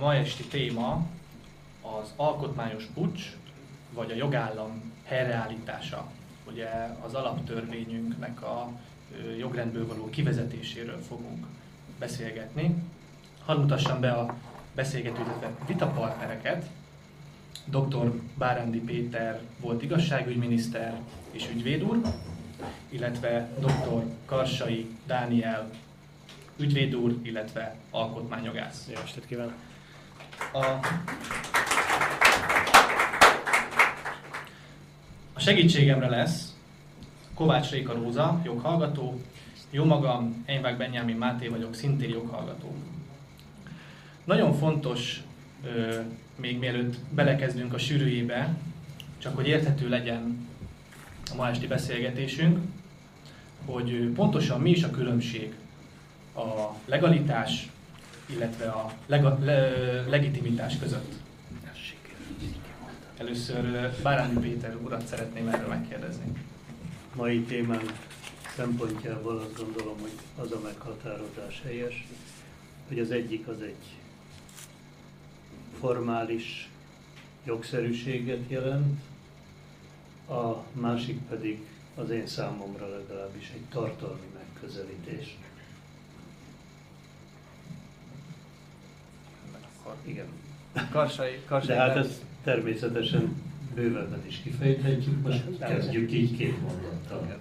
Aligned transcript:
ma 0.00 0.14
esti 0.14 0.44
téma 0.44 1.06
az 1.82 2.12
alkotmányos 2.16 2.84
pucs, 2.94 3.36
vagy 3.92 4.10
a 4.10 4.14
jogállam 4.14 4.92
helyreállítása. 5.04 6.06
Ugye 6.50 6.68
az 7.04 7.14
alaptörvényünknek 7.14 8.42
a 8.42 8.70
jogrendből 9.38 9.86
való 9.86 10.10
kivezetéséről 10.10 11.02
fogunk 11.08 11.46
beszélgetni. 11.98 12.74
Hadd 13.44 13.58
mutassam 13.58 14.00
be 14.00 14.12
a 14.12 14.34
beszélgető, 14.74 15.20
illetve 15.22 15.50
vitapartnereket. 15.66 16.66
Dr. 17.64 18.12
Bárándi 18.38 18.80
Péter 18.80 19.40
volt 19.60 19.82
igazságügyminiszter 19.82 21.00
és 21.30 21.48
ügyvéd 21.54 21.82
úr, 21.82 22.00
illetve 22.88 23.48
dr. 23.58 24.04
Karsai 24.24 24.96
Dániel 25.06 25.70
ügyvéd 26.56 26.94
úr, 26.94 27.18
illetve 27.22 27.76
alkotmányjogász. 27.90 28.88
Jó 28.94 29.00
estét 29.00 29.26
kívánok! 29.26 29.69
A, 30.52 30.64
a 35.32 35.40
segítségemre 35.40 36.08
lesz 36.08 36.54
Kovács 37.34 37.70
Réka 37.70 37.92
Róza, 37.92 38.40
joghallgató, 38.44 39.20
jó 39.70 39.84
magam, 39.84 40.42
Enyvák 40.46 40.76
Benyámin 40.76 41.16
Máté 41.16 41.48
vagyok, 41.48 41.74
szintén 41.74 42.10
joghallgató. 42.10 42.74
Nagyon 44.24 44.54
fontos, 44.54 45.22
még 46.36 46.58
mielőtt 46.58 46.96
belekezdünk 47.10 47.74
a 47.74 47.78
sűrűjébe, 47.78 48.54
csak 49.18 49.36
hogy 49.36 49.46
érthető 49.46 49.88
legyen 49.88 50.48
a 51.32 51.34
ma 51.36 51.48
esti 51.48 51.66
beszélgetésünk, 51.66 52.58
hogy 53.64 54.10
pontosan 54.14 54.60
mi 54.60 54.70
is 54.70 54.82
a 54.82 54.90
különbség 54.90 55.54
a 56.34 56.74
legalitás, 56.84 57.70
illetve 58.34 58.68
a 58.68 58.92
lega, 59.06 59.38
le, 59.42 59.70
legitimitás 60.08 60.78
között. 60.78 61.12
Először 63.16 63.90
Bárány 64.02 64.40
Péter 64.40 64.76
urat 64.76 65.06
szeretném 65.06 65.48
erről 65.48 65.68
megkérdezni. 65.68 66.32
Mai 67.14 67.40
témán 67.40 67.82
szempontjából 68.56 69.36
azt 69.38 69.56
gondolom, 69.56 70.00
hogy 70.00 70.12
az 70.36 70.52
a 70.52 70.60
meghatározás 70.62 71.62
helyes, 71.64 72.06
hogy 72.88 72.98
az 72.98 73.10
egyik 73.10 73.48
az 73.48 73.62
egy 73.62 73.84
formális 75.80 76.70
jogszerűséget 77.44 78.48
jelent, 78.48 79.00
a 80.28 80.64
másik 80.72 81.20
pedig 81.28 81.60
az 81.94 82.10
én 82.10 82.26
számomra 82.26 82.88
legalábbis 82.88 83.50
egy 83.54 83.64
tartalmi 83.70 84.26
megközelítés. 84.34 85.36
Igen. 90.02 90.26
Karsai, 90.90 91.40
Karsai 91.46 91.74
De 91.74 91.80
hát 91.80 91.96
ezt 91.96 92.20
természetesen 92.44 93.42
bővebben 93.74 94.26
is 94.26 94.40
kifejthetjük, 94.42 95.22
most 95.22 95.42
kezdjük 95.58 96.12
így 96.12 96.36
két 96.36 96.60
mondattal. 96.62 97.38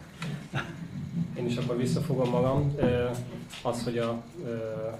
Én 1.38 1.46
is 1.46 1.58
akkor 1.58 1.78
visszafogom 1.78 2.30
magam. 2.30 2.76
Az, 3.62 3.84
hogy 3.84 3.98
a 3.98 4.24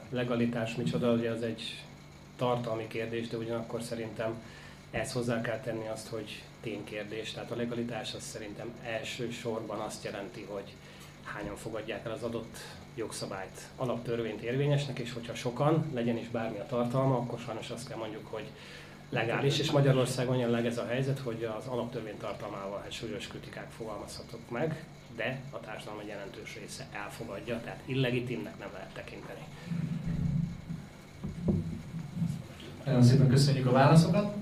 legalitás 0.10 0.76
micsoda, 0.76 1.14
ugye 1.14 1.30
az 1.30 1.42
egy 1.42 1.84
tartalmi 2.36 2.88
kérdés, 2.88 3.28
de 3.28 3.38
ugyanakkor 3.38 3.82
szerintem 3.82 4.34
ezt 4.92 5.14
hozzá 5.14 5.42
kell 5.42 5.60
tenni 5.60 5.88
azt, 5.88 6.08
hogy 6.08 6.44
ténykérdés. 6.62 7.32
Tehát 7.32 7.52
a 7.52 7.56
legalitás 7.56 8.14
az 8.14 8.24
szerintem 8.24 8.68
elsősorban 8.84 9.80
azt 9.80 10.04
jelenti, 10.04 10.46
hogy 10.50 10.74
hányan 11.24 11.56
fogadják 11.56 12.06
el 12.06 12.12
az 12.12 12.24
adott 12.24 12.58
jogszabályt, 13.00 13.62
alaptörvényt 13.76 14.42
érvényesnek, 14.42 15.00
és 15.00 15.14
hogyha 15.14 15.34
sokan, 15.34 15.86
legyen 15.94 16.18
is 16.18 16.28
bármi 16.28 16.58
a 16.58 16.66
tartalma, 16.66 17.16
akkor 17.16 17.40
sajnos 17.40 17.70
azt 17.70 17.88
kell 17.88 17.98
mondjuk, 17.98 18.28
hogy 18.28 18.50
legális, 19.10 19.60
és 19.60 19.72
Magyarországon 19.72 20.36
jelenleg 20.36 20.66
ez 20.66 20.78
a 20.78 20.86
helyzet, 20.86 21.20
hogy 21.20 21.50
az 21.58 21.68
alaptörvény 21.68 22.18
tartalmával 22.18 22.80
hát 22.82 22.92
súlyos 22.92 23.28
kritikák 23.28 23.68
fogalmazhatók 23.78 24.50
meg, 24.50 24.84
de 25.16 25.40
a 25.52 25.60
társadalom 25.60 26.00
egy 26.00 26.08
jelentős 26.08 26.58
része 26.62 26.88
elfogadja, 26.92 27.62
tehát 27.64 27.80
illegitimnek 27.86 28.60
nem 28.60 28.70
lehet 28.74 28.94
tekinteni. 28.94 29.44
Nagyon 32.86 33.04
szépen 33.04 33.28
köszönjük 33.30 33.66
a 33.66 33.72
válaszokat. 33.72 34.34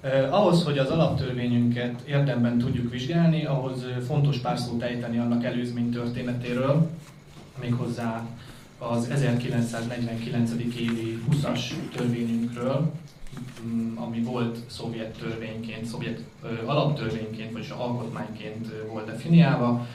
Eh, 0.00 0.34
ahhoz, 0.34 0.64
hogy 0.64 0.78
az 0.78 0.90
alaptörvényünket 0.90 2.00
érdemben 2.00 2.58
tudjuk 2.58 2.90
vizsgálni, 2.90 3.44
ahhoz 3.44 3.84
fontos 4.06 4.38
pár 4.38 4.58
szót 4.58 4.82
ejteni 4.82 5.18
annak 5.18 5.44
előzmény 5.44 5.90
történetéről, 5.90 6.90
méghozzá 7.60 8.26
az 8.78 9.08
1949. 9.10 10.50
évi 10.78 11.22
20-as 11.30 11.60
törvényünkről, 11.96 12.92
mm, 13.66 13.96
ami 13.96 14.22
volt 14.22 14.58
szovjet 14.66 15.18
törvényként, 15.18 15.84
szovjet 15.84 16.20
alaptörvényként, 16.64 17.52
vagyis 17.52 17.70
alkotmányként 17.70 18.66
volt 18.90 19.06
definiálva, 19.06 19.86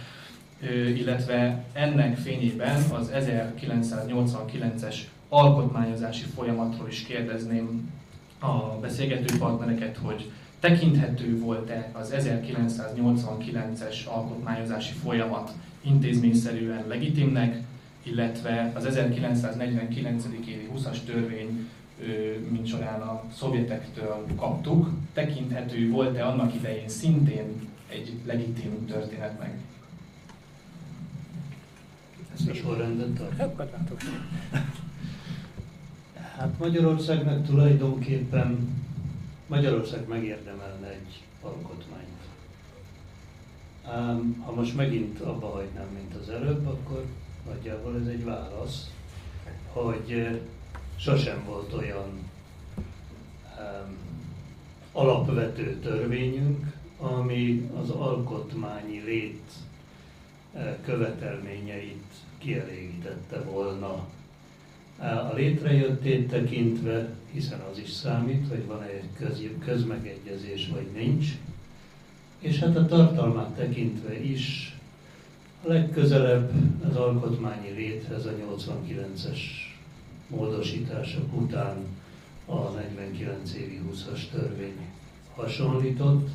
illetve 0.95 1.65
ennek 1.73 2.17
fényében 2.17 2.83
az 2.91 3.11
1989-es 3.13 4.95
alkotmányozási 5.29 6.23
folyamatról 6.23 6.87
is 6.87 7.03
kérdezném 7.03 7.91
a 8.39 8.79
beszélgető 8.81 9.37
partnereket, 9.37 9.97
hogy 9.97 10.31
tekinthető 10.59 11.39
volt-e 11.39 11.89
az 11.93 12.13
1989-es 12.17 14.05
alkotmányozási 14.05 14.93
folyamat 14.93 15.51
intézményszerűen 15.83 16.87
legitimnek, 16.87 17.61
illetve 18.03 18.71
az 18.75 18.85
1949. 18.85 20.25
évi 20.47 20.69
20-as 20.75 20.97
törvény, 21.05 21.69
mint 22.49 22.67
során 22.67 23.01
a 23.01 23.23
szovjetektől 23.35 24.25
kaptuk, 24.35 24.89
tekinthető 25.13 25.89
volt-e 25.89 26.27
annak 26.27 26.55
idején 26.55 26.89
szintén 26.89 27.69
egy 27.89 28.13
legitim 28.25 28.85
történetnek? 28.85 29.57
Ezt 32.33 32.49
a 32.49 32.53
sorrendet 32.53 33.09
tartjuk. 33.37 34.01
Hát 36.37 36.59
Magyarországnak 36.59 37.45
tulajdonképpen 37.45 38.81
Magyarország 39.47 40.07
megérdemelne 40.07 40.87
egy 40.87 41.21
alkotmányt. 41.41 42.12
Ha 44.45 44.51
most 44.55 44.75
megint 44.75 45.19
abba 45.19 45.47
hagynám, 45.47 45.87
mint 45.93 46.15
az 46.21 46.29
előbb, 46.29 46.67
akkor 46.67 47.05
nagyjából 47.45 47.95
ez 48.01 48.07
egy 48.07 48.23
válasz, 48.23 48.89
hogy 49.71 50.27
sosem 50.95 51.43
volt 51.45 51.73
olyan 51.73 52.29
alapvető 54.91 55.79
törvényünk, 55.79 56.73
ami 56.97 57.69
az 57.81 57.89
alkotmányi 57.89 59.01
lét 59.05 59.51
követelményeit 60.85 62.13
kielégítette 62.37 63.41
volna. 63.41 64.07
A 65.29 65.33
létrejöttét 65.33 66.29
tekintve, 66.29 67.09
hiszen 67.31 67.59
az 67.59 67.77
is 67.77 67.89
számít, 67.89 68.47
hogy 68.49 68.65
van-e 68.65 68.85
egy 68.85 69.09
köz, 69.17 69.41
közmegegyezés, 69.65 70.69
vagy 70.73 70.87
nincs, 70.95 71.27
és 72.43 72.59
hát 72.59 72.75
a 72.75 72.85
tartalmát 72.85 73.49
tekintve 73.49 74.21
is 74.23 74.75
a 75.63 75.67
legközelebb 75.67 76.51
az 76.89 76.95
alkotmányi 76.95 77.69
léthez 77.69 78.25
a 78.25 78.31
89-es 78.31 79.39
módosítások 80.27 81.41
után 81.41 81.85
a 82.45 82.69
49 82.69 83.53
évi 83.53 83.81
20-as 83.91 84.29
törvény 84.31 84.77
hasonlított. 85.35 86.29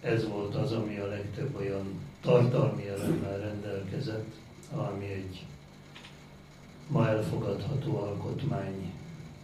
Ez 0.00 0.28
volt 0.28 0.54
az, 0.54 0.72
ami 0.72 0.96
a 0.96 1.06
legtöbb 1.06 1.56
olyan 1.56 2.00
tartalmi 2.20 2.88
elemmel 2.88 3.38
rendelkezett, 3.38 4.34
ami 4.74 5.04
egy 5.04 5.44
ma 6.88 7.08
elfogadható 7.08 7.98
alkotmány, 7.98 8.92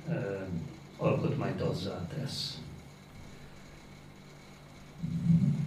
eh, 0.08 0.40
alkotmányt 0.96 1.60
azzá 1.60 2.06
tesz. 2.06 2.60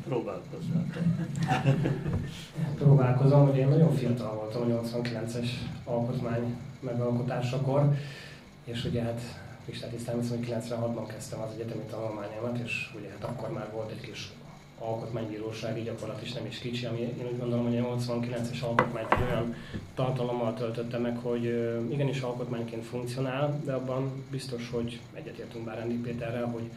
Próbálkozzál 0.07 0.85
Próbálkozom, 2.75 3.45
hogy 3.47 3.57
én 3.57 3.67
nagyon 3.67 3.93
fiatal 3.93 4.33
voltam 4.33 4.61
a 4.61 4.81
89-es 4.81 5.47
alkotmány 5.83 6.55
megalkotásakor, 6.79 7.93
és 8.63 8.85
ugye 8.85 9.01
hát 9.01 9.21
Pistát 9.65 9.89
tisztán 9.89 10.15
hogy 10.15 10.47
96-ban 10.49 11.03
kezdtem 11.07 11.41
az 11.41 11.51
egyetemi 11.53 11.83
tanulmányomat, 11.89 12.57
és 12.63 12.93
ugye 12.97 13.09
hát 13.09 13.23
akkor 13.23 13.51
már 13.51 13.71
volt 13.71 13.91
egy 13.91 14.01
kis 14.01 14.31
alkotmánybírósági 14.79 15.81
gyakorlat 15.81 16.21
is 16.21 16.33
nem 16.33 16.45
is 16.45 16.57
kicsi, 16.57 16.85
ami 16.85 16.99
én 16.99 17.27
úgy 17.31 17.39
gondolom, 17.39 17.65
hogy 17.65 17.77
a 17.77 17.95
89-es 17.95 18.63
alkotmányt 18.63 19.15
olyan 19.29 19.55
tartalommal 19.95 20.53
töltötte 20.53 20.97
meg, 20.97 21.17
hogy 21.17 21.43
igenis 21.91 22.21
alkotmányként 22.21 22.85
funkcionál, 22.85 23.61
de 23.65 23.73
abban 23.73 24.23
biztos, 24.31 24.69
hogy 24.69 24.99
egyetértünk 25.13 25.65
Bárándi 25.65 25.95
Péterrel, 25.95 26.45
hogy 26.45 26.69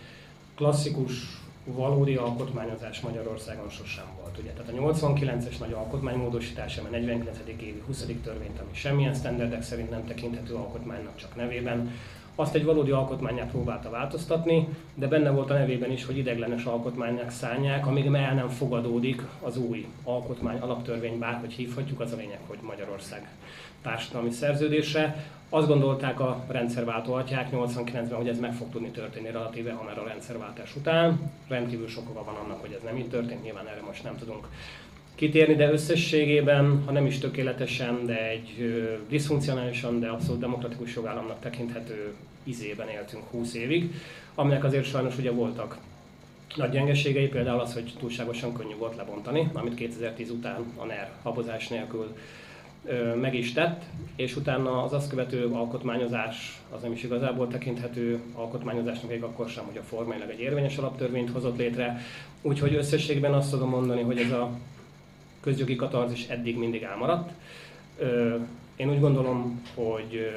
klasszikus 0.55 1.41
valódi 1.75 2.15
alkotmányozás 2.15 3.01
Magyarországon 3.01 3.69
sosem 3.69 4.05
volt. 4.21 4.39
Ugye? 4.39 4.51
Tehát 4.51 4.73
a 4.73 4.93
89-es 4.93 5.59
nagy 5.59 5.73
alkotmánymódosítás, 5.73 6.79
a 6.79 6.89
49. 6.91 7.39
évi 7.47 7.83
20. 7.87 8.05
törvényt, 8.23 8.59
ami 8.59 8.71
semmilyen 8.73 9.15
standardek 9.15 9.63
szerint 9.63 9.91
nem 9.91 10.05
tekinthető 10.07 10.55
alkotmánynak, 10.55 11.17
csak 11.17 11.37
nevében, 11.37 11.91
azt 12.41 12.55
egy 12.55 12.65
valódi 12.65 12.91
alkotmányát 12.91 13.51
próbálta 13.51 13.91
változtatni, 13.91 14.69
de 14.95 15.07
benne 15.07 15.31
volt 15.31 15.51
a 15.51 15.55
nevében 15.55 15.91
is, 15.93 16.05
hogy 16.05 16.19
ideglenes 16.19 16.65
alkotmánynak 16.65 17.31
szánják, 17.31 17.87
amíg 17.87 18.07
el 18.07 18.35
nem 18.35 18.49
fogadódik 18.49 19.23
az 19.43 19.57
új 19.57 19.87
alkotmány, 20.05 20.59
alaptörvény, 20.59 21.19
bárhogy 21.19 21.53
hívhatjuk, 21.53 22.01
az 22.01 22.13
a 22.13 22.17
lényeg, 22.17 22.39
hogy 22.47 22.59
Magyarország 22.63 23.29
társadalmi 23.83 24.31
szerződése. 24.31 25.27
Azt 25.51 25.67
gondolták 25.67 26.21
a 26.21 26.45
rendszerváltó 26.49 27.13
atyák 27.13 27.49
89-ben, 27.53 28.17
hogy 28.17 28.29
ez 28.29 28.39
meg 28.39 28.53
fog 28.55 28.71
tudni 28.71 28.91
történni 28.91 29.31
relatíve 29.31 29.73
hamar 29.73 29.99
a 29.99 30.09
rendszerváltás 30.09 30.77
után. 30.77 31.31
Rendkívül 31.49 31.89
sok 31.89 32.11
oka 32.11 32.25
van 32.25 32.35
annak, 32.35 32.61
hogy 32.61 32.73
ez 32.73 32.83
nem 32.85 32.97
így 32.97 33.09
történt, 33.09 33.43
nyilván 33.43 33.67
erre 33.67 33.83
most 33.87 34.05
nem 34.05 34.17
tudunk 34.19 34.49
kitérni, 35.15 35.55
de 35.55 35.73
összességében, 35.73 36.83
ha 36.87 36.93
nem 36.93 37.07
is 37.07 37.19
tökéletesen, 37.19 38.07
de 38.07 38.29
egy 38.29 38.73
diszfunkcionálisan, 39.09 40.01
de 40.01 40.09
abszolút 40.09 40.41
demokratikus 40.41 40.95
jogállamnak 40.95 41.41
tekinthető 41.41 42.15
izében 42.43 42.89
éltünk 42.89 43.23
20 43.31 43.55
évig, 43.55 43.95
aminek 44.35 44.65
azért 44.65 44.85
sajnos 44.85 45.19
ugye 45.19 45.31
voltak 45.31 45.79
nagy 46.57 46.71
gyengeségei, 46.71 47.29
például 47.29 47.61
az, 47.61 47.75
hogy 47.75 47.95
túlságosan 47.99 48.53
könnyű 48.53 48.75
volt 48.77 48.97
lebontani, 48.97 49.51
amit 49.53 49.75
2010 49.75 50.31
után 50.31 50.65
a 50.77 50.85
NER 50.85 51.11
habozás 51.23 51.69
nélkül 51.69 52.17
meg 53.21 53.35
is 53.35 53.53
tett, 53.53 53.83
és 54.17 54.37
utána 54.37 54.83
az 54.83 54.93
azt 54.93 55.09
követő 55.09 55.47
alkotmányozás 55.47 56.61
az 56.71 56.83
nem 56.83 56.93
is 56.93 57.03
igazából 57.03 57.49
tekinthető 57.49 58.21
alkotmányozásnak 58.35 59.11
még 59.11 59.23
akkor 59.23 59.49
sem, 59.49 59.65
hogy 59.65 59.77
a 59.77 59.83
formailag 59.83 60.31
egy 60.31 60.41
érvényes 60.41 60.77
alaptörvényt 60.77 61.31
hozott 61.31 61.59
létre. 61.59 62.01
Úgyhogy 62.43 62.75
összességben 62.75 63.35
azt 63.35 63.51
tudom 63.51 63.69
mondani, 63.69 64.03
hogy 64.03 64.19
ez 64.19 64.31
a 64.31 64.51
közjogi 65.41 65.77
katarzis 65.77 66.27
eddig 66.29 66.59
mindig 66.59 66.83
elmaradt. 66.83 67.31
Én 68.77 68.91
úgy 68.91 69.01
gondolom, 69.01 69.63
hogy 69.75 70.31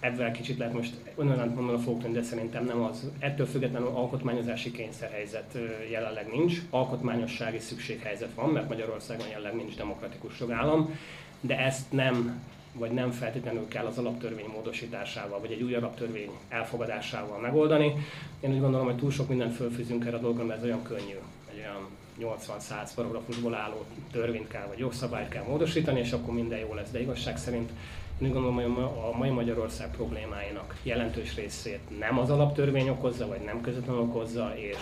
ebben 0.00 0.32
kicsit 0.32 0.58
lehet 0.58 0.74
most 0.74 0.94
önellent 1.16 1.54
mondani 1.54 1.82
fogok 1.82 2.02
tenni, 2.02 2.14
de 2.14 2.22
szerintem 2.22 2.64
nem 2.64 2.82
az. 2.82 3.10
Ettől 3.18 3.46
függetlenül 3.46 3.88
alkotmányozási 3.88 4.70
kényszerhelyzet 4.70 5.58
jelenleg 5.90 6.26
nincs. 6.32 6.60
Alkotmányossági 6.70 7.58
szükséghelyzet 7.58 8.34
van, 8.34 8.50
mert 8.50 8.68
Magyarországon 8.68 9.28
jelenleg 9.28 9.56
nincs 9.56 9.76
demokratikus 9.76 10.40
jogállam, 10.40 10.98
de 11.40 11.58
ezt 11.58 11.92
nem 11.92 12.42
vagy 12.78 12.90
nem 12.90 13.10
feltétlenül 13.10 13.68
kell 13.68 13.86
az 13.86 13.98
alaptörvény 13.98 14.48
módosításával, 14.54 15.40
vagy 15.40 15.52
egy 15.52 15.62
új 15.62 15.74
alaptörvény 15.74 16.30
elfogadásával 16.48 17.38
megoldani. 17.38 17.94
Én 18.40 18.52
úgy 18.52 18.60
gondolom, 18.60 18.86
hogy 18.86 18.96
túl 18.96 19.10
sok 19.10 19.28
mindent 19.28 19.54
fölfűzünk 19.54 20.04
erre 20.04 20.16
a 20.16 20.20
dologra, 20.20 20.44
mert 20.44 20.58
ez 20.58 20.64
olyan 20.64 20.82
könnyű, 20.82 21.16
egy 21.50 21.58
olyan 21.58 21.88
80-100 22.20 22.90
paragrafusból 22.94 23.54
álló 23.54 23.84
törvényt 24.12 24.48
kell, 24.48 24.66
vagy 24.66 24.78
jogszabályt 24.78 25.28
kell 25.28 25.42
módosítani, 25.42 26.00
és 26.00 26.12
akkor 26.12 26.34
minden 26.34 26.58
jó 26.58 26.74
lesz. 26.74 26.90
De 26.90 27.00
igazság 27.00 27.38
szerint 27.38 27.70
én 28.18 28.32
gondolom, 28.32 28.54
hogy 28.54 28.86
a 29.12 29.16
mai 29.16 29.30
Magyarország 29.30 29.90
problémáinak 29.90 30.76
jelentős 30.82 31.34
részét 31.34 31.98
nem 31.98 32.18
az 32.18 32.30
alaptörvény 32.30 32.88
okozza, 32.88 33.26
vagy 33.26 33.40
nem 33.40 33.60
közvetlenül 33.60 34.00
okozza, 34.00 34.52
és 34.56 34.76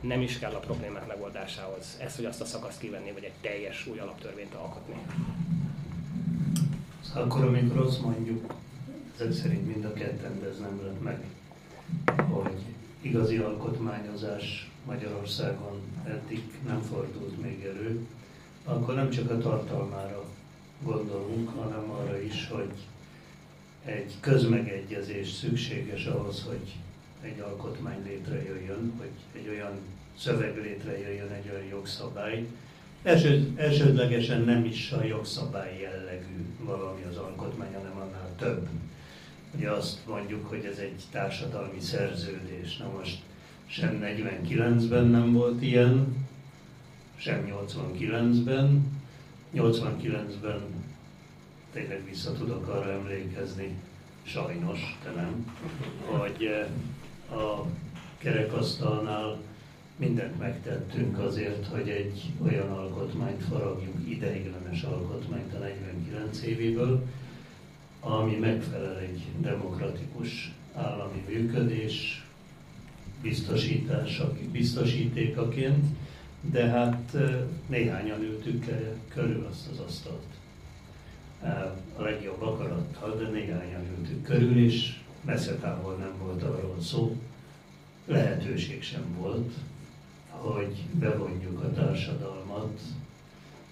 nem 0.00 0.20
is 0.20 0.38
kell 0.38 0.52
a 0.52 0.58
problémák 0.58 1.06
megoldásához 1.06 1.96
ezt, 2.00 2.16
hogy 2.16 2.24
azt 2.24 2.40
a 2.40 2.44
szakaszt 2.44 2.80
kivenni, 2.80 3.12
vagy 3.12 3.24
egy 3.24 3.32
teljes 3.40 3.86
új 3.86 3.98
alaptörvényt 3.98 4.54
alkotni. 4.54 4.94
Akkor, 7.12 7.44
amikor 7.44 7.78
azt 7.78 8.02
mondjuk, 8.02 8.54
ezek 9.14 9.32
szerint 9.32 9.66
mind 9.66 9.84
a 9.84 9.92
ketten, 9.92 10.40
de 10.40 10.48
ez 10.48 10.58
nem 10.58 10.80
lett 10.82 11.02
meg, 11.02 11.24
hogy 12.30 12.56
igazi 13.00 13.36
alkotmányozás 13.36 14.70
Magyarországon 14.86 15.80
eddig 16.04 16.42
nem 16.66 16.82
fordult 16.82 17.42
még 17.42 17.64
elő, 17.64 18.06
akkor 18.64 18.94
nem 18.94 19.10
csak 19.10 19.30
a 19.30 19.38
tartalmára 19.38 20.24
gondolunk, 20.82 21.48
hanem 21.48 21.90
arra 21.90 22.20
is, 22.20 22.48
hogy 22.48 22.72
egy 23.84 24.14
közmegegyezés 24.20 25.30
szükséges 25.30 26.06
ahhoz, 26.06 26.44
hogy 26.48 26.76
egy 27.20 27.40
alkotmány 27.40 28.02
létrejöjjön, 28.04 28.92
hogy 28.98 29.40
egy 29.40 29.48
olyan 29.48 29.72
szöveg 30.18 30.56
létrejöjjön, 30.56 31.30
egy 31.30 31.50
olyan 31.54 31.66
jogszabály. 31.66 32.46
Első, 33.02 33.52
elsődlegesen 33.56 34.40
nem 34.40 34.64
is 34.64 34.90
a 34.90 35.04
jogszabály 35.04 35.80
jellegű 35.80 36.44
valami 36.58 37.02
az 37.10 37.16
alkotmány, 37.16 37.74
hanem 37.74 37.96
annál 37.96 38.28
több. 38.38 38.68
Ugye 39.56 39.70
azt 39.70 39.98
mondjuk, 40.06 40.46
hogy 40.46 40.64
ez 40.64 40.78
egy 40.78 41.02
társadalmi 41.10 41.80
szerződés. 41.80 42.76
Na 42.76 42.90
most 42.98 43.18
sem 43.66 44.00
49-ben 44.02 45.04
nem 45.04 45.32
volt 45.32 45.62
ilyen, 45.62 46.26
sem 47.16 47.54
89-ben. 47.68 48.98
89-ben 49.54 50.60
tényleg 51.72 52.04
vissza 52.04 52.32
tudok 52.32 52.68
arra 52.68 52.90
emlékezni, 52.90 53.74
sajnos, 54.22 54.98
de 55.04 55.10
nem, 55.10 55.56
hogy 56.04 56.44
eh, 56.44 57.38
a 57.38 57.66
kerekasztalnál 58.18 59.38
mindent 60.00 60.38
megtettünk 60.38 61.18
azért, 61.18 61.66
hogy 61.66 61.88
egy 61.88 62.32
olyan 62.42 62.70
alkotmányt 62.70 63.42
faragjunk, 63.42 64.08
ideiglenes 64.08 64.82
alkotmányt 64.82 65.54
a 65.54 65.58
49 65.58 66.42
évéből, 66.42 67.06
ami 68.00 68.36
megfelel 68.36 68.98
egy 68.98 69.22
demokratikus 69.40 70.52
állami 70.74 71.24
működés 71.28 72.24
biztosítása, 73.22 74.32
biztosítékaként, 74.52 75.84
de 76.40 76.66
hát 76.66 77.16
néhányan 77.66 78.22
ültük 78.22 78.64
körül 79.08 79.46
azt 79.50 79.68
az 79.72 79.78
asztalt. 79.78 80.26
A 81.96 82.02
legjobb 82.02 82.42
akarattal, 82.42 83.16
de 83.16 83.28
néhányan 83.28 83.82
ültük 83.98 84.22
körül, 84.22 84.64
és 84.64 84.98
messze 85.24 85.54
távol 85.54 85.94
nem 85.94 86.12
volt 86.22 86.42
arról 86.42 86.76
szó, 86.80 87.16
lehetőség 88.06 88.82
sem 88.82 89.04
volt, 89.18 89.52
hogy 90.40 90.84
bevonjuk 90.92 91.64
a 91.64 91.72
társadalmat 91.72 92.80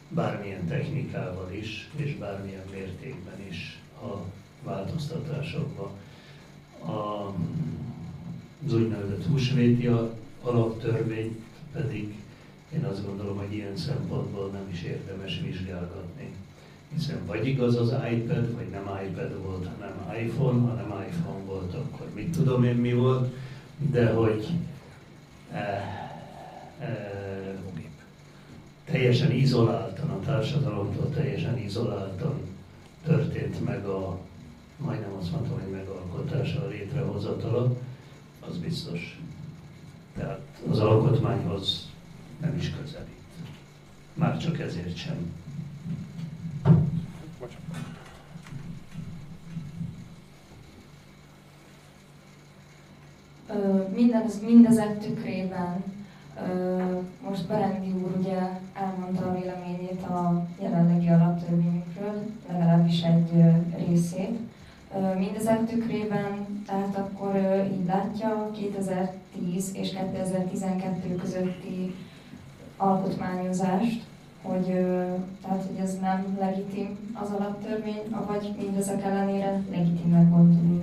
bármilyen 0.09 0.67
technikával 0.67 1.53
is, 1.53 1.91
és 1.97 2.15
bármilyen 2.15 2.65
mértékben 2.71 3.41
is 3.49 3.79
a 4.03 4.17
változtatásokba. 4.63 5.93
A, 6.85 7.27
az 8.67 8.75
úgynevezett 8.75 9.27
húsvéti 9.27 9.91
alaptörvényt 10.43 11.41
pedig 11.73 12.15
én 12.75 12.85
azt 12.85 13.07
gondolom, 13.07 13.37
hogy 13.37 13.55
ilyen 13.55 13.77
szempontból 13.77 14.49
nem 14.49 14.69
is 14.73 14.83
érdemes 14.83 15.41
vizsgálgatni. 15.41 16.31
Hiszen 16.95 17.27
vagy 17.27 17.47
igaz 17.47 17.77
az 17.77 17.95
iPad, 18.13 18.55
vagy 18.55 18.69
nem 18.71 18.91
iPad 19.07 19.43
volt, 19.43 19.69
hanem 19.79 20.25
iPhone, 20.25 20.61
ha 20.61 20.75
nem 20.75 21.05
iPhone 21.09 21.45
volt, 21.45 21.75
akkor 21.75 22.07
mit 22.15 22.31
tudom 22.31 22.65
én 22.65 22.77
mi 22.77 22.93
volt, 22.93 23.35
de 23.91 24.13
hogy 24.13 24.47
e, 25.53 25.59
e, 25.59 26.08
teljesen 28.85 29.31
izoláltan, 29.31 30.11
a 30.11 30.21
társadalomtól 30.21 31.11
teljesen 31.11 31.59
izoláltan 31.59 32.41
történt 33.05 33.65
meg 33.65 33.85
a, 33.85 34.19
majdnem 34.77 35.13
azt 35.19 35.31
mondtam, 35.31 35.61
hogy 35.61 35.71
megalkotása, 35.71 36.65
a 36.65 36.69
létrehozatala, 36.69 37.77
az 38.49 38.59
biztos. 38.59 39.21
Tehát 40.17 40.41
az 40.71 40.79
alkotmányhoz 40.79 41.89
nem 42.41 42.57
is 42.57 42.71
közelít. 42.81 43.17
Már 44.15 44.39
csak 44.39 44.61
ezért 44.61 44.97
sem. 44.97 45.33
Mindez, 53.95 54.41
mindezek 54.41 54.99
tükrében 54.99 55.98
most 57.29 57.47
Berendi 57.47 57.93
úr 58.03 58.17
ugye 58.19 58.39
elmondta 58.75 59.27
a 59.27 59.35
véleményét 59.35 60.03
a 60.03 60.47
jelenlegi 60.63 61.09
alaptörvényükről, 61.09 62.23
legalábbis 62.49 63.03
egy 63.03 63.33
részét. 63.87 64.39
Mindezek 65.19 65.67
tükrében, 65.67 66.63
tehát 66.67 66.97
akkor 66.97 67.37
így 67.73 67.87
látja 67.87 68.51
2010 68.55 69.71
és 69.75 69.91
2012 69.91 71.15
közötti 71.15 71.95
alkotmányozást, 72.77 74.05
hogy, 74.43 74.65
tehát, 75.43 75.65
hogy 75.67 75.79
ez 75.83 75.99
nem 76.01 76.37
legitim 76.41 77.13
az 77.23 77.31
alaptörvény, 77.31 78.03
vagy 78.27 78.55
mindezek 78.59 79.03
ellenére 79.05 79.63
legitimnek 79.71 80.31
gondolni. 80.31 80.83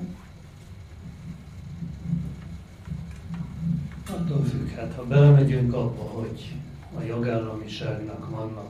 Attól 4.15 4.43
függ, 4.43 4.69
hát 4.69 4.93
ha 4.95 5.03
belemegyünk 5.03 5.73
abba, 5.73 6.01
hogy 6.01 6.53
a 6.97 7.01
jogállamiságnak 7.01 8.29
vannak, 8.29 8.69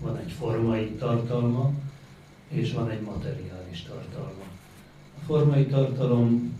van 0.00 0.16
egy 0.16 0.32
formai 0.32 0.90
tartalma, 0.90 1.72
és 2.48 2.72
van 2.72 2.90
egy 2.90 3.00
materiális 3.00 3.82
tartalma. 3.82 4.42
A 5.16 5.24
formai 5.26 5.66
tartalom 5.66 6.56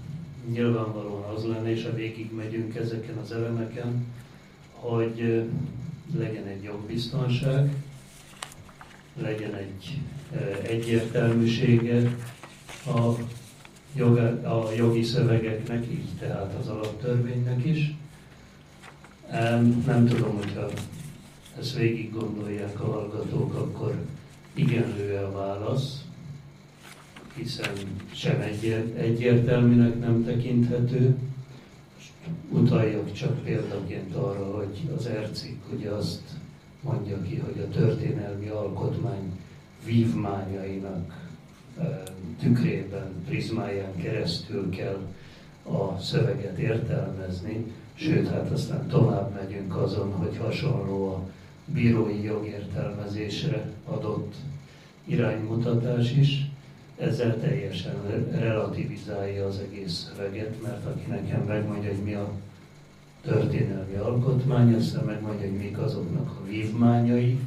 nyilvánvalóan 0.50 1.34
az 1.34 1.44
lenne, 1.44 1.70
és 1.70 1.84
ha 1.84 1.94
végig 1.94 2.34
megyünk 2.34 2.76
ezeken 2.76 3.16
az 3.16 3.32
elemeken, 3.32 4.06
hogy 4.72 5.48
legyen 6.16 6.46
egy 6.46 6.62
jogbiztonság, 6.62 7.74
legyen 9.16 9.54
egy 9.54 10.00
egyértelműsége 10.62 12.16
a 12.86 13.12
a 14.42 14.72
jogi 14.76 15.02
szövegeknek, 15.02 15.84
így 15.90 16.08
tehát 16.18 16.54
az 16.60 16.68
alaptörvénynek 16.68 17.64
is. 17.64 17.94
Nem 19.86 20.06
tudom, 20.08 20.36
hogyha 20.36 20.70
ezt 21.58 21.76
végig 21.76 22.12
gondolják 22.12 22.80
a 22.80 22.84
hallgatók, 22.84 23.54
akkor 23.54 23.94
igenlő 24.54 25.14
a 25.16 25.32
válasz, 25.32 26.04
hiszen 27.34 27.72
sem 28.12 28.40
egyértelműnek 28.96 30.00
nem 30.00 30.24
tekinthető. 30.24 31.16
Utaljak 32.50 33.12
csak 33.12 33.42
példaként 33.42 34.14
arra, 34.14 34.56
hogy 34.56 34.90
az 34.96 35.06
ercik 35.06 35.58
ugye 35.76 35.90
azt 35.90 36.22
mondja 36.80 37.22
ki, 37.22 37.36
hogy 37.36 37.60
a 37.60 37.74
történelmi 37.74 38.48
alkotmány 38.48 39.38
vívmányainak 39.84 41.28
tükrében, 42.40 43.24
prizmáján 43.26 43.96
keresztül 43.96 44.70
kell 44.70 44.98
a 45.62 45.98
szöveget 46.00 46.58
értelmezni, 46.58 47.72
sőt, 47.98 48.28
hát 48.28 48.50
aztán 48.50 48.86
tovább 48.86 49.34
megyünk 49.34 49.76
azon, 49.76 50.12
hogy 50.12 50.36
hasonló 50.36 51.08
a 51.08 51.20
bírói 51.64 52.22
jogértelmezésre 52.22 53.70
adott 53.84 54.34
iránymutatás 55.04 56.12
is, 56.12 56.50
ezzel 56.98 57.40
teljesen 57.40 57.94
relativizálja 58.30 59.46
az 59.46 59.58
egész 59.58 59.92
szöveget, 59.92 60.62
mert 60.62 60.86
aki 60.86 61.04
nekem 61.08 61.42
megmondja, 61.42 61.90
hogy 61.90 62.02
mi 62.02 62.14
a 62.14 62.30
történelmi 63.22 63.94
alkotmány, 63.94 64.74
aztán 64.74 65.04
megmondja, 65.04 65.48
hogy 65.48 65.58
mik 65.58 65.78
azoknak 65.78 66.30
a 66.30 66.44
vívmányai, 66.46 67.38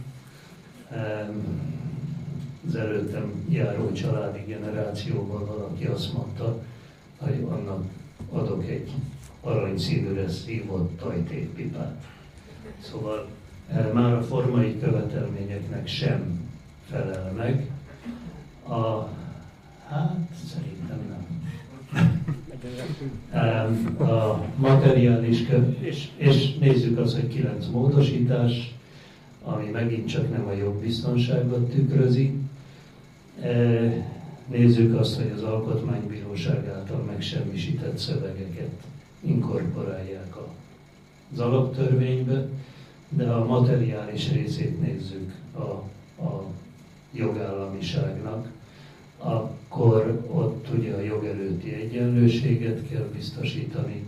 az 2.68 2.76
előttem 2.76 3.46
járó 3.50 3.92
családi 3.92 4.44
generációban 4.48 5.46
valaki 5.46 5.86
azt 5.86 6.14
mondta, 6.14 6.64
hogy 7.18 7.46
annak 7.50 7.84
adok 8.30 8.68
egy 8.68 8.92
aranyszínűre 9.42 10.30
szívott 10.30 10.98
tajtékpipát. 10.98 12.06
Szóval 12.80 13.28
eh, 13.68 13.90
már 13.94 14.14
a 14.14 14.22
formai 14.22 14.80
követelményeknek 14.80 15.88
sem 15.88 16.50
felel 16.90 17.32
meg. 17.32 17.72
A, 18.68 19.08
hát 19.88 20.28
szerintem 20.54 21.00
nem. 21.10 21.30
A 24.08 24.46
materiális, 24.56 25.44
és, 25.80 26.08
és 26.16 26.58
nézzük 26.58 26.98
azt, 26.98 27.16
hogy 27.16 27.28
kilenc 27.28 27.68
módosítás, 27.68 28.76
ami 29.44 29.70
megint 29.70 30.08
csak 30.08 30.30
nem 30.30 30.48
a 30.48 30.52
jogbiztonságot 30.52 31.70
tükrözi, 31.70 32.34
Nézzük 34.48 35.00
azt, 35.00 35.16
hogy 35.16 35.32
az 35.36 35.44
Alkotmánybíróság 35.44 36.68
által 36.68 37.02
megsemmisített 37.02 37.98
szövegeket 37.98 38.70
inkorporálják 39.22 40.36
az 41.34 41.40
alaptörvénybe, 41.40 42.48
de 43.10 43.32
a 43.32 43.46
materiális 43.46 44.32
részét 44.32 44.82
nézzük 44.82 45.34
a, 45.54 45.62
a 46.24 46.46
jogállamiságnak, 47.12 48.52
akkor 49.18 50.28
ott 50.32 50.68
ugye 50.78 50.94
a 50.94 51.00
jogerőti 51.02 51.74
egyenlőséget 51.74 52.88
kell 52.90 53.10
biztosítani. 53.16 54.04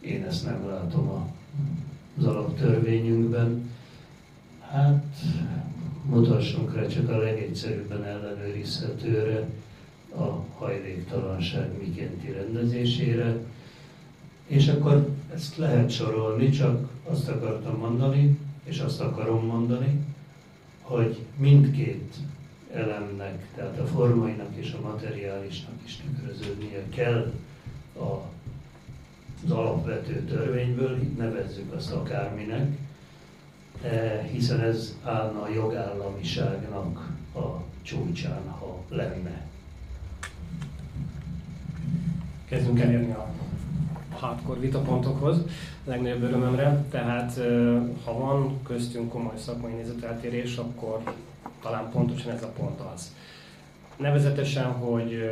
Én 0.00 0.24
ezt 0.24 0.44
nem 0.44 0.66
látom 0.68 1.32
az 2.18 2.24
alaptörvényünkben. 2.24 3.70
Hát 4.60 5.14
mutassunk 6.08 6.74
rá 6.74 6.86
csak 6.86 7.10
a 7.10 7.16
legegyszerűbben 7.18 8.04
ellenőrizhetőre, 8.04 9.48
a 10.16 10.44
hajléktalanság 10.58 11.70
mikénti 11.78 12.32
rendezésére, 12.32 13.36
és 14.50 14.68
akkor 14.68 15.08
ezt 15.34 15.56
lehet 15.56 15.90
sorolni, 15.90 16.50
csak 16.50 16.88
azt 17.04 17.28
akartam 17.28 17.78
mondani, 17.78 18.38
és 18.64 18.78
azt 18.78 19.00
akarom 19.00 19.46
mondani, 19.46 20.04
hogy 20.80 21.18
mindkét 21.36 22.14
elemnek, 22.72 23.46
tehát 23.54 23.78
a 23.78 23.86
formainak 23.86 24.54
és 24.54 24.72
a 24.72 24.88
materiálisnak 24.88 25.74
is 25.84 25.96
tükröződnie 25.96 26.84
kell 26.94 27.32
a, 27.98 28.22
az 29.44 29.50
alapvető 29.50 30.24
törvényből, 30.24 30.98
nevezzük 31.16 31.72
azt 31.72 31.92
akárminek, 31.92 32.78
Eh, 33.82 34.28
hiszen 34.32 34.60
ez 34.60 34.96
állna 35.04 35.42
a 35.42 35.48
jogállamiságnak 35.48 37.08
a 37.34 37.62
csúcsán, 37.82 38.48
ha 38.48 38.82
lenne. 38.88 39.46
Kezdünk 42.48 42.80
elérni 42.80 43.12
a 43.12 43.28
hardcore 44.20 44.60
vitapontokhoz, 44.60 45.36
legnagyobb 45.84 46.22
örömömre. 46.22 46.84
Tehát 46.90 47.40
ha 48.04 48.18
van 48.18 48.62
köztünk 48.62 49.08
komoly 49.08 49.36
szakmai 49.36 49.72
nézeteltérés, 49.72 50.56
akkor 50.56 51.02
talán 51.62 51.90
pontosan 51.90 52.32
ez 52.32 52.42
a 52.42 52.48
pont 52.48 52.80
az. 52.94 53.14
Nevezetesen, 53.96 54.72
hogy 54.72 55.30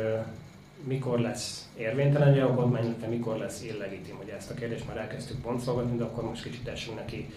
mikor 0.83 1.19
lesz 1.19 1.69
érvénytelen 1.77 2.27
egy 2.27 2.39
alkotmány, 2.39 2.83
illetve 2.83 3.07
mikor 3.07 3.37
lesz 3.37 3.63
illegitim. 3.63 4.15
Ugye 4.23 4.35
ezt 4.35 4.51
a 4.51 4.53
kérdést 4.53 4.87
már 4.87 4.97
elkezdtük 4.97 5.41
pontszolgatni, 5.41 5.97
de 5.97 6.03
akkor 6.03 6.23
most 6.23 6.43
kicsit 6.43 6.67
esünk 6.67 6.97
neki 6.97 7.33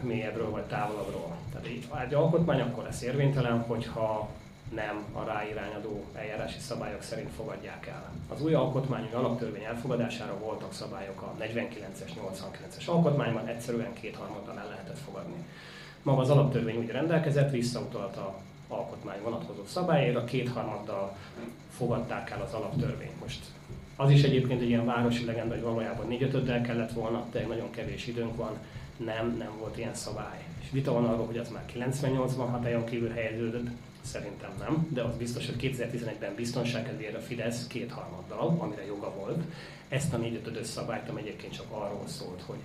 mélyebbről 0.00 0.50
vagy 0.50 0.62
távolabbról. 0.62 1.36
Tehát 1.52 1.66
egy 2.06 2.14
alkotmány 2.14 2.60
akkor 2.60 2.84
lesz 2.84 3.02
érvénytelen, 3.02 3.58
hogyha 3.58 4.28
nem 4.74 5.04
a 5.12 5.24
ráirányadó 5.24 6.04
eljárási 6.14 6.58
szabályok 6.58 7.02
szerint 7.02 7.30
fogadják 7.36 7.86
el. 7.86 8.12
Az 8.28 8.42
új 8.42 8.54
alkotmányi 8.54 9.12
alaptörvény 9.12 9.62
elfogadására 9.62 10.38
voltak 10.38 10.72
szabályok 10.72 11.22
a 11.22 11.34
49-es, 11.40 12.10
89-es 12.32 12.86
alkotmányban, 12.86 13.46
egyszerűen 13.46 13.92
kétharmaddal 13.92 14.58
el 14.58 14.68
lehetett 14.68 14.98
fogadni. 14.98 15.44
Maga 16.02 16.20
az 16.20 16.30
alaptörvény 16.30 16.76
úgy 16.76 16.90
rendelkezett, 16.90 17.50
visszautalt 17.50 18.16
a 18.16 18.38
alkotmány 18.68 19.22
vonatkozó 19.22 19.64
szabályára, 19.66 20.24
kétharmaddal 20.24 21.16
fogadták 21.70 22.30
el 22.30 22.42
az 22.42 22.52
alaptörvényt. 22.52 23.20
Most 23.20 23.44
az 23.96 24.10
is 24.10 24.22
egyébként 24.22 24.60
egy 24.60 24.68
ilyen 24.68 24.84
városi 24.84 25.24
legenda, 25.24 25.54
hogy 25.54 25.62
valójában 25.62 26.06
négy 26.06 26.42
kellett 26.62 26.92
volna, 26.92 27.24
de 27.30 27.46
nagyon 27.46 27.70
kevés 27.70 28.06
időnk 28.06 28.36
van, 28.36 28.58
nem, 28.96 29.36
nem 29.38 29.50
volt 29.58 29.78
ilyen 29.78 29.94
szabály. 29.94 30.44
És 30.62 30.70
vita 30.70 30.92
van 30.92 31.04
arról, 31.04 31.26
hogy 31.26 31.38
az 31.38 31.48
már 31.48 31.64
98-ban 31.74 32.48
hatályon 32.50 32.84
kívül 32.84 33.10
helyeződött, 33.10 33.68
szerintem 34.00 34.50
nem, 34.58 34.86
de 34.90 35.02
az 35.02 35.16
biztos, 35.16 35.46
hogy 35.46 35.56
2011-ben 35.60 36.34
biztonságkedvére 36.34 37.16
a 37.16 37.20
Fidesz 37.20 37.66
kétharmaddal, 37.66 38.56
amire 38.58 38.86
joga 38.86 39.14
volt, 39.14 39.42
ezt 39.88 40.12
a 40.12 40.16
4 40.16 40.40
5 40.44 40.64
szabályt, 40.64 41.08
ami 41.08 41.20
egyébként 41.20 41.52
csak 41.52 41.66
arról 41.70 42.06
szólt, 42.06 42.42
hogy 42.46 42.58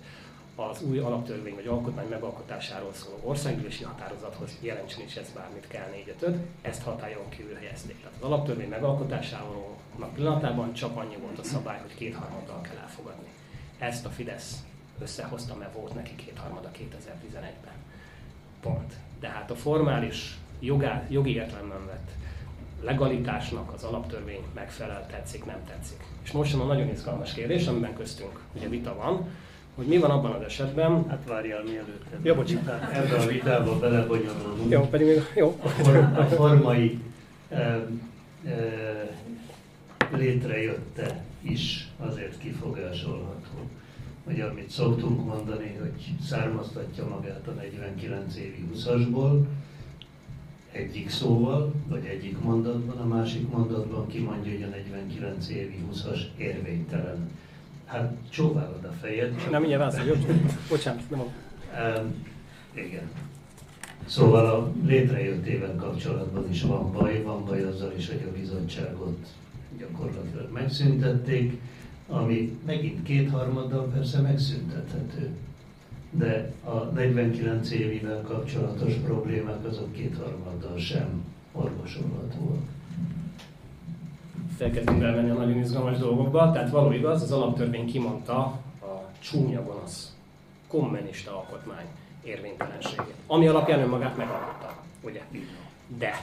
az 0.56 0.82
új 0.82 1.00
alaptörvény 1.00 1.56
vagy 1.56 1.68
alkotmány 1.68 2.08
megalkotásáról 2.08 2.94
szóló 2.94 3.20
országgyűlési 3.24 3.84
határozathoz 3.84 4.58
jelentsen 4.60 5.04
is 5.04 5.16
ez 5.16 5.32
bármit 5.36 5.68
kell 5.68 5.90
4 5.90 6.16
5 6.20 6.38
ezt 6.62 6.84
hatályon 6.84 7.30
kívül 7.30 7.56
helyezték. 7.56 8.00
Tehát 8.00 8.16
az 8.20 8.26
alaptörvény 8.26 8.70
megalkotásáról 8.70 9.78
pillanatában 10.14 10.74
csak 10.74 10.98
annyi 10.98 11.16
volt 11.16 11.40
a 11.40 11.44
szabály, 11.44 11.80
hogy 11.82 11.96
kétharmaddal 11.96 12.62
kell 12.62 12.78
elfogadni. 12.78 13.28
Ezt 13.78 14.06
a 14.06 14.10
Fidesz 14.10 14.64
összehozta, 15.02 15.56
mert 15.56 15.74
volt 15.74 15.94
neki 15.94 16.16
kétharmada 16.16 16.72
2011-ben. 16.72 17.74
Pont. 18.62 18.94
De 19.20 19.28
hát 19.28 19.52
a 19.52 19.56
formális 19.56 20.38
jogá, 20.66 21.06
jogi 21.10 21.34
értelemben 21.34 21.86
vett 21.86 22.10
legalitásnak 22.84 23.74
az 23.74 23.84
alaptörvény 23.84 24.44
megfelel, 24.54 25.06
tetszik, 25.12 25.46
nem 25.46 25.60
tetszik. 25.68 26.04
És 26.24 26.32
most 26.32 26.52
jön 26.52 26.62
a 26.62 26.66
nagyon 26.66 26.90
izgalmas 26.90 27.34
kérdés, 27.34 27.68
amiben 27.68 27.94
köztünk 27.94 28.40
ugye 28.56 28.68
vita 28.68 28.96
van, 28.96 29.28
hogy 29.76 29.86
mi 29.86 29.98
van 29.98 30.12
abban 30.12 30.32
az 30.32 30.42
esetben... 30.42 31.10
Hát 31.10 31.24
várjál 31.28 31.64
mielőtt. 31.64 32.06
Jó, 32.22 32.36
bocsánat. 32.36 32.92
Ebben 32.94 33.20
a 33.20 33.26
vitába 33.26 33.80
belebonyolulunk. 33.80 34.72
Jó, 34.72 34.82
pedig 34.82 35.08
még 35.08 35.22
jó. 35.36 35.60
A, 35.64 35.68
for, 35.68 35.96
a 35.96 36.24
formai 36.24 37.00
e, 37.50 37.56
e, 37.58 37.88
létrejötte 40.12 41.24
is 41.42 41.88
azért 41.98 42.38
kifogásolható 42.38 43.70
hogy 44.26 44.40
amit 44.40 44.70
szoktunk 44.70 45.26
mondani, 45.26 45.78
hogy 45.80 46.26
származtatja 46.28 47.08
magát 47.08 47.48
a 47.48 47.52
49 47.52 48.36
évi 48.36 48.66
20-asból, 48.74 49.46
egyik 50.76 51.10
szóval, 51.10 51.74
vagy 51.88 52.06
egyik 52.06 52.40
mondatban, 52.40 52.98
a 52.98 53.06
másik 53.16 53.50
mondatban 53.50 54.08
kimondja, 54.08 54.52
hogy 54.52 54.64
a 54.64 54.68
49 54.68 55.50
évi 55.50 55.84
20-as 55.92 56.20
érvénytelen. 56.38 57.30
Hát 57.86 58.14
csóválod 58.30 58.84
a 58.84 58.92
fejed. 59.02 59.36
Nem, 59.52 59.60
mindjárt 59.62 59.94
válaszol, 59.94 60.06
jó? 60.06 60.36
Bocsánat, 60.70 61.10
nem 61.10 61.20
um, 61.20 62.26
Igen. 62.74 63.10
Szóval 64.06 64.46
a 64.46 64.72
létrejöttével 64.86 65.76
kapcsolatban 65.76 66.50
is 66.50 66.62
van 66.62 66.92
baj, 66.92 67.22
van 67.22 67.46
baj 67.46 67.64
azzal 67.64 67.94
is, 67.98 68.08
hogy 68.08 68.24
a 68.28 68.38
bizottságot 68.38 69.28
gyakorlatilag 69.78 70.52
megszüntették 70.52 71.60
ami 72.08 72.58
megint 72.66 73.04
kétharmaddal 73.04 73.88
persze 73.94 74.22
megszüntethető. 74.22 75.30
De 76.18 76.54
a 76.64 76.74
49 76.74 77.72
évivel 77.72 78.22
kapcsolatos 78.22 78.94
problémák 78.94 79.66
azok 79.66 79.92
kétharmaddal 79.92 80.78
sem 80.78 81.24
orvosolhatóak. 81.52 82.60
elkezdünk 84.60 85.04
elmenni 85.04 85.30
a 85.30 85.34
nagyon 85.34 85.58
izgalmas 85.58 85.98
dolgokba. 85.98 86.52
Tehát 86.52 86.70
való 86.70 86.92
igaz, 86.92 87.22
az 87.22 87.32
alaptörvény 87.32 87.86
kimondta 87.86 88.40
a 88.82 89.12
csúnya 89.20 89.64
gonosz 89.64 90.16
kommunista 90.68 91.38
alkotmány 91.38 91.86
érvénytelenségét, 92.24 93.16
ami 93.28 93.48
alapján 93.48 93.80
önmagát 93.80 94.18
megalkotta, 94.18 94.76
ugye? 95.02 95.22
De, 95.98 96.22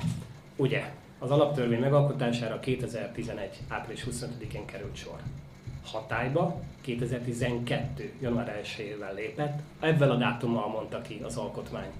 ugye, 0.57 0.93
az 1.19 1.31
alaptörvény 1.31 1.81
megalkotására 1.81 2.61
2011. 2.61 3.61
április 3.69 4.07
25-én 4.11 4.65
került 4.65 4.97
sor. 4.97 5.21
Hatályba 5.85 6.61
2012. 6.81 8.13
január 8.21 8.61
1-ével 8.65 9.15
lépett, 9.15 9.59
ebben 9.81 10.11
a 10.11 10.17
dátummal 10.17 10.69
mondta 10.69 11.01
ki 11.01 11.21
az 11.25 11.37
alkotmány 11.37 11.91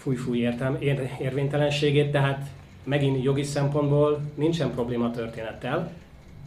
fúj-fúj 0.00 0.38
értem, 0.38 0.76
ér, 0.80 1.10
érvénytelenségét, 1.20 2.10
tehát 2.10 2.48
megint 2.84 3.22
jogi 3.22 3.42
szempontból 3.42 4.20
nincsen 4.34 4.70
probléma 4.70 5.10
történettel, 5.10 5.92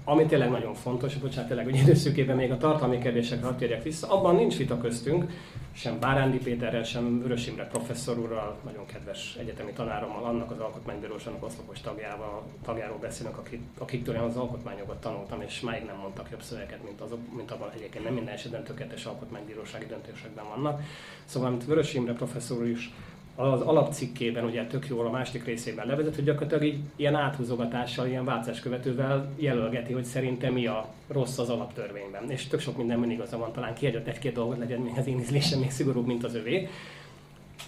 ami 0.05 0.25
tényleg 0.25 0.49
nagyon 0.49 0.73
fontos, 0.73 1.15
bocsánat, 1.15 1.47
tényleg, 1.47 1.65
hogy 1.65 1.75
időszűkében 1.75 2.35
még 2.35 2.51
a 2.51 2.57
tartalmi 2.57 2.97
kérdésekre 2.97 3.45
hadd 3.45 3.57
térjek 3.57 3.83
vissza, 3.83 4.07
abban 4.07 4.35
nincs 4.35 4.57
vita 4.57 4.77
köztünk, 4.77 5.31
sem 5.71 5.99
Bárándi 5.99 6.37
Péterrel, 6.37 6.83
sem 6.83 7.19
Vörös 7.21 7.47
Imre 7.47 7.67
professzor 7.67 8.19
úrral, 8.19 8.57
nagyon 8.65 8.85
kedves 8.85 9.35
egyetemi 9.39 9.71
tanárommal, 9.71 10.23
annak 10.23 10.51
az 10.51 10.59
alkotmánybíróságnak 10.59 11.43
oszlopos 11.43 11.81
tagjával, 11.81 12.43
tagjáról 12.63 12.97
beszélnek, 12.97 13.37
akik, 13.37 13.61
akiktől 13.77 14.15
én 14.15 14.21
az 14.21 14.35
alkotmányokat 14.35 15.01
tanultam, 15.01 15.41
és 15.41 15.59
máig 15.59 15.85
nem 15.85 15.97
mondtak 15.97 16.27
jobb 16.31 16.41
szöveket, 16.41 16.83
mint, 16.83 17.01
azok, 17.01 17.19
mint 17.35 17.51
abban 17.51 17.71
egyébként 17.75 18.03
nem 18.03 18.13
minden 18.13 18.33
esetben 18.33 18.63
tökéletes 18.63 19.05
alkotmánybírósági 19.05 19.85
döntésekben 19.85 20.45
vannak. 20.55 20.81
Szóval, 21.25 21.49
mint 21.49 21.65
Vörös 21.65 21.93
Imre 21.93 22.13
professzor 22.13 22.67
is 22.67 22.93
az 23.35 23.61
alapcikkében, 23.61 24.43
ugye 24.43 24.65
tök 24.65 24.87
jól 24.87 25.05
a 25.05 25.11
másik 25.11 25.45
részében 25.45 25.87
levezet, 25.87 26.15
hogy 26.15 26.23
gyakorlatilag 26.23 26.63
így 26.63 26.79
ilyen 26.95 27.15
áthúzogatással, 27.15 28.07
ilyen 28.07 28.25
váltás 28.25 28.59
követővel 28.59 29.29
jelölgeti, 29.35 29.93
hogy 29.93 30.03
szerintem 30.03 30.53
mi 30.53 30.67
a 30.67 30.87
rossz 31.07 31.37
az 31.37 31.49
alaptörvényben. 31.49 32.29
És 32.29 32.47
tök 32.47 32.59
sok 32.59 32.77
mindenben 32.77 33.11
igaza 33.11 33.37
van, 33.37 33.51
talán 33.51 33.73
kiadott 33.73 34.07
egy-két 34.07 34.33
dolgot 34.33 34.57
legyen 34.57 34.79
még 34.79 34.93
az 34.97 35.07
én 35.07 35.19
ízlésem 35.19 35.59
még 35.59 35.71
szigorúbb, 35.71 36.05
mint 36.05 36.23
az 36.23 36.35
övé. 36.35 36.67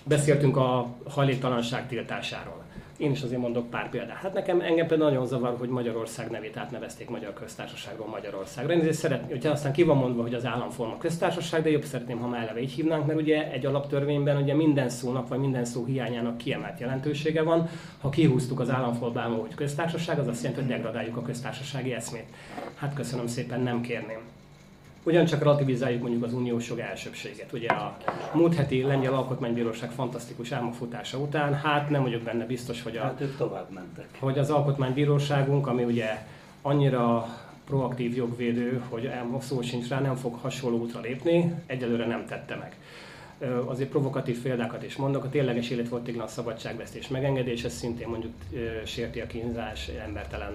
Beszéltünk 0.03 0.57
a 0.57 0.95
hajléktalanság 1.09 1.87
tiltásáról. 1.87 2.64
Én 2.97 3.11
is 3.11 3.21
azért 3.21 3.41
mondok 3.41 3.69
pár 3.69 3.89
példát. 3.89 4.17
Hát 4.17 4.33
nekem 4.33 4.61
engem 4.61 4.87
például 4.87 5.09
nagyon 5.09 5.25
zavar, 5.25 5.55
hogy 5.57 5.69
Magyarország 5.69 6.29
nevét 6.29 6.57
átnevezték 6.57 7.09
Magyar 7.09 7.33
Köztársaságról 7.33 8.07
Magyarországra. 8.07 8.73
Én 8.73 8.79
ezért 8.79 8.95
szeretném, 8.95 9.29
hogyha 9.29 9.51
aztán 9.51 9.71
ki 9.71 9.83
van 9.83 9.97
mondva, 9.97 10.21
hogy 10.21 10.33
az 10.33 10.45
államforma 10.45 10.97
köztársaság, 10.97 11.63
de 11.63 11.69
jobb 11.69 11.83
szeretném, 11.83 12.19
ha 12.19 12.27
már 12.27 12.41
eleve 12.41 12.61
így 12.61 12.71
hívnánk, 12.71 13.05
mert 13.05 13.19
ugye 13.19 13.51
egy 13.51 13.65
alaptörvényben 13.65 14.41
ugye 14.41 14.53
minden 14.53 14.89
szónak 14.89 15.27
vagy 15.27 15.39
minden 15.39 15.65
szó 15.65 15.85
hiányának 15.85 16.37
kiemelt 16.37 16.79
jelentősége 16.79 17.43
van. 17.43 17.69
Ha 18.01 18.09
kihúztuk 18.09 18.59
az 18.59 18.69
államformából, 18.69 19.39
hogy 19.39 19.55
köztársaság, 19.55 20.19
az 20.19 20.27
azt 20.27 20.43
jelenti, 20.43 20.63
hogy 20.63 20.71
degradáljuk 20.71 21.17
a 21.17 21.21
köztársasági 21.21 21.93
eszmét. 21.93 22.27
Hát 22.75 22.93
köszönöm 22.93 23.27
szépen, 23.27 23.61
nem 23.61 23.81
kérném 23.81 24.34
ugyancsak 25.05 25.43
relativizáljuk 25.43 26.01
mondjuk 26.01 26.23
az 26.23 26.33
uniós 26.33 26.69
jog 26.69 26.79
elsőbséget. 26.79 27.53
Ugye 27.53 27.67
a 27.67 27.97
múlt 28.33 28.55
heti 28.55 28.81
lengyel 28.81 29.13
alkotmánybíróság 29.13 29.91
fantasztikus 29.91 30.51
álmafutása 30.51 31.17
után, 31.17 31.53
hát 31.53 31.89
nem 31.89 32.01
vagyok 32.01 32.21
benne 32.21 32.45
biztos, 32.45 32.81
hogy, 32.83 32.97
a, 32.97 33.01
hát 33.01 33.21
ők 33.21 33.37
tovább 33.37 33.69
mentek. 33.69 34.07
hogy 34.19 34.37
az 34.39 34.49
alkotmánybíróságunk, 34.49 35.67
ami 35.67 35.83
ugye 35.83 36.25
annyira 36.61 37.25
proaktív 37.65 38.15
jogvédő, 38.15 38.81
hogy 38.89 39.11
szó 39.39 39.61
sincs 39.61 39.87
rá, 39.87 39.99
nem 39.99 40.15
fog 40.15 40.35
hasonló 40.41 40.77
útra 40.77 40.99
lépni, 40.99 41.53
egyelőre 41.65 42.05
nem 42.05 42.25
tette 42.25 42.55
meg. 42.55 42.75
Azért 43.65 43.89
provokatív 43.89 44.41
példákat 44.41 44.83
is 44.83 44.95
mondok, 44.95 45.23
a 45.23 45.29
tényleges 45.29 45.69
életfogytiglan 45.69 46.27
szabadságvesztés 46.27 47.07
megengedése 47.07 47.69
szintén 47.69 48.07
mondjuk 48.07 48.33
sérti 48.85 49.19
a 49.19 49.27
kínzás, 49.27 49.89
embertelen 50.05 50.53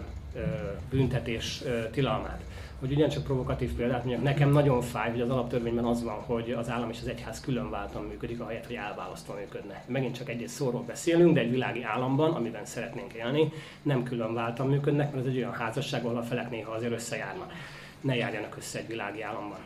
büntetés 0.91 1.63
tilalmát. 1.91 2.41
Hogy 2.81 2.93
ugyancsak 2.93 3.25
provokatív 3.25 3.73
példát 3.73 4.05
mondjak, 4.05 4.25
nekem 4.25 4.51
nagyon 4.51 4.81
fáj, 4.81 5.11
hogy 5.11 5.21
az 5.21 5.31
alaptörvényben 5.31 5.85
az 5.85 6.03
van, 6.03 6.15
hogy 6.15 6.51
az 6.51 6.69
állam 6.71 6.91
és 6.91 6.99
az 7.01 7.09
egyház 7.09 7.41
külön 7.41 7.71
váltan 7.71 8.05
működik, 8.05 8.41
ahelyett, 8.41 8.67
hogy 8.67 8.77
elválasztva 8.77 9.35
működne. 9.35 9.85
Megint 9.87 10.17
csak 10.17 10.29
egy 10.29 10.49
szóról 10.49 10.83
beszélünk, 10.83 11.35
de 11.35 11.41
egy 11.41 11.51
világi 11.51 11.83
államban, 11.83 12.33
amiben 12.33 12.65
szeretnénk 12.65 13.13
élni, 13.13 13.53
nem 13.83 14.03
külön 14.03 14.35
váltan 14.35 14.67
működnek, 14.67 15.13
mert 15.13 15.27
ez 15.27 15.33
egy 15.33 15.39
olyan 15.39 15.53
házasság, 15.53 16.05
ahol 16.05 16.17
a 16.17 16.23
felek 16.23 16.51
néha 16.51 16.73
azért 16.73 16.93
összejárnak 16.93 17.53
ne 18.01 18.15
járjanak 18.15 18.57
össze 18.57 18.79
egy 18.79 18.87
világi 18.87 19.23
államban. 19.23 19.59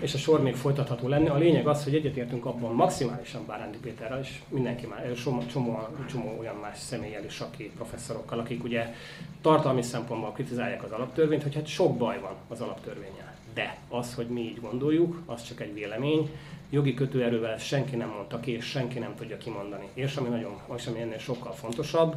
És 0.00 0.14
a 0.14 0.18
sor 0.18 0.42
még 0.42 0.54
folytatható 0.54 1.08
lenne. 1.08 1.30
A 1.30 1.38
lényeg 1.38 1.66
az, 1.66 1.84
hogy 1.84 1.94
egyetértünk 1.94 2.44
abban 2.44 2.74
maximálisan 2.74 3.46
Bárándi 3.46 3.78
Péterrel, 3.78 4.20
és 4.20 4.40
mindenki 4.48 4.86
már, 4.86 5.12
csomó, 5.12 5.46
csomó, 5.46 5.88
csomó 6.10 6.36
olyan 6.38 6.56
más 6.56 6.78
személlyel 6.78 7.24
is, 7.24 7.40
aki 7.40 7.70
professzorokkal, 7.76 8.38
akik 8.38 8.64
ugye 8.64 8.94
tartalmi 9.40 9.82
szempontból 9.82 10.32
kritizálják 10.32 10.82
az 10.82 10.90
alaptörvényt, 10.90 11.42
hogy 11.42 11.54
hát 11.54 11.66
sok 11.66 11.96
baj 11.96 12.20
van 12.20 12.34
az 12.48 12.60
alaptörvényel. 12.60 13.34
De 13.54 13.76
az, 13.88 14.14
hogy 14.14 14.26
mi 14.26 14.40
így 14.40 14.60
gondoljuk, 14.60 15.22
az 15.26 15.42
csak 15.42 15.60
egy 15.60 15.74
vélemény, 15.74 16.30
jogi 16.70 16.94
kötőerővel 16.94 17.58
senki 17.58 17.96
nem 17.96 18.08
mondta 18.08 18.40
ki, 18.40 18.50
és 18.50 18.64
senki 18.64 18.98
nem 18.98 19.14
tudja 19.14 19.36
kimondani. 19.36 19.88
És 19.94 20.16
ami 20.16 20.28
nagyon, 20.28 20.58
és 20.76 20.86
ami 20.86 21.00
ennél 21.00 21.18
sokkal 21.18 21.52
fontosabb, 21.52 22.16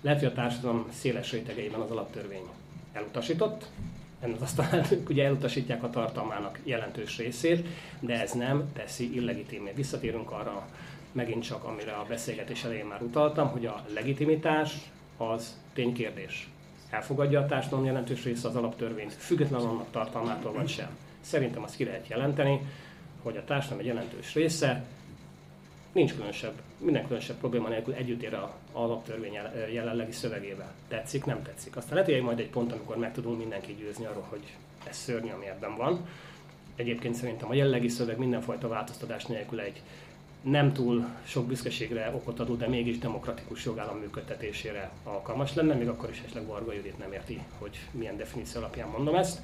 lehet, 0.00 0.18
hogy 0.18 0.28
a 0.28 0.32
társadalom 0.32 0.86
széles 0.90 1.32
rétegeiben 1.32 1.80
az 1.80 1.90
alaptörvény 1.90 2.46
elutasított, 2.92 3.66
ennek 4.22 4.40
aztán 4.40 4.86
ugye 5.10 5.24
elutasítják 5.24 5.82
a 5.82 5.90
tartalmának 5.90 6.58
jelentős 6.64 7.16
részét, 7.16 7.66
de 8.00 8.20
ez 8.20 8.32
nem 8.32 8.72
teszi 8.72 9.14
illegitimé. 9.14 9.72
Visszatérünk 9.74 10.30
arra 10.30 10.66
megint 11.12 11.42
csak, 11.42 11.64
amire 11.64 11.92
a 11.92 12.04
beszélgetés 12.08 12.64
elején 12.64 12.86
már 12.86 13.02
utaltam, 13.02 13.48
hogy 13.48 13.66
a 13.66 13.84
legitimitás 13.94 14.76
az 15.16 15.58
ténykérdés. 15.74 16.48
Elfogadja 16.90 17.40
a 17.40 17.46
társadalom 17.46 17.84
jelentős 17.84 18.24
része 18.24 18.48
az 18.48 18.56
alaptörvényt, 18.56 19.12
függetlenül 19.12 19.66
annak 19.66 19.90
tartalmától 19.90 20.52
vagy 20.52 20.68
sem. 20.68 20.88
Szerintem 21.20 21.62
azt 21.62 21.76
ki 21.76 21.84
lehet 21.84 22.08
jelenteni, 22.08 22.60
hogy 23.22 23.36
a 23.36 23.44
társadalom 23.44 23.80
egy 23.80 23.86
jelentős 23.86 24.34
része 24.34 24.84
nincs 25.92 26.12
különösebb, 26.12 26.54
minden 26.78 27.02
különösebb 27.02 27.36
probléma 27.36 27.68
nélkül 27.68 27.94
együtt 27.94 28.22
ér 28.22 28.34
a 28.34 28.54
alaptörvény 28.72 29.38
jelenlegi 29.72 30.12
szövegével. 30.12 30.72
Tetszik, 30.88 31.24
nem 31.24 31.42
tetszik. 31.42 31.76
Aztán 31.76 31.94
lehet, 31.94 32.10
hogy 32.10 32.22
majd 32.22 32.38
egy 32.38 32.50
pont, 32.50 32.72
amikor 32.72 32.96
meg 32.96 33.12
tudunk 33.12 33.38
mindenki 33.38 33.74
győzni 33.74 34.04
arról, 34.04 34.26
hogy 34.28 34.42
ez 34.88 34.96
szörnyű, 34.96 35.30
ami 35.30 35.46
ebben 35.46 35.76
van. 35.76 36.06
Egyébként 36.76 37.14
szerintem 37.14 37.50
a 37.50 37.54
jelenlegi 37.54 37.88
szöveg 37.88 38.18
mindenfajta 38.18 38.68
változtatás 38.68 39.24
nélkül 39.24 39.60
egy 39.60 39.82
nem 40.42 40.72
túl 40.72 41.06
sok 41.24 41.46
büszkeségre 41.46 42.10
okot 42.14 42.40
adó, 42.40 42.54
de 42.54 42.68
mégis 42.68 42.98
demokratikus 42.98 43.64
jogállam 43.64 43.98
működtetésére 43.98 44.90
alkalmas 45.04 45.54
lenne, 45.54 45.74
még 45.74 45.88
akkor 45.88 46.10
is 46.10 46.18
esetleg 46.18 46.46
Varga 46.46 46.72
Judit 46.72 46.98
nem 46.98 47.12
érti, 47.12 47.42
hogy 47.58 47.78
milyen 47.90 48.16
definíció 48.16 48.60
alapján 48.60 48.88
mondom 48.88 49.14
ezt. 49.14 49.40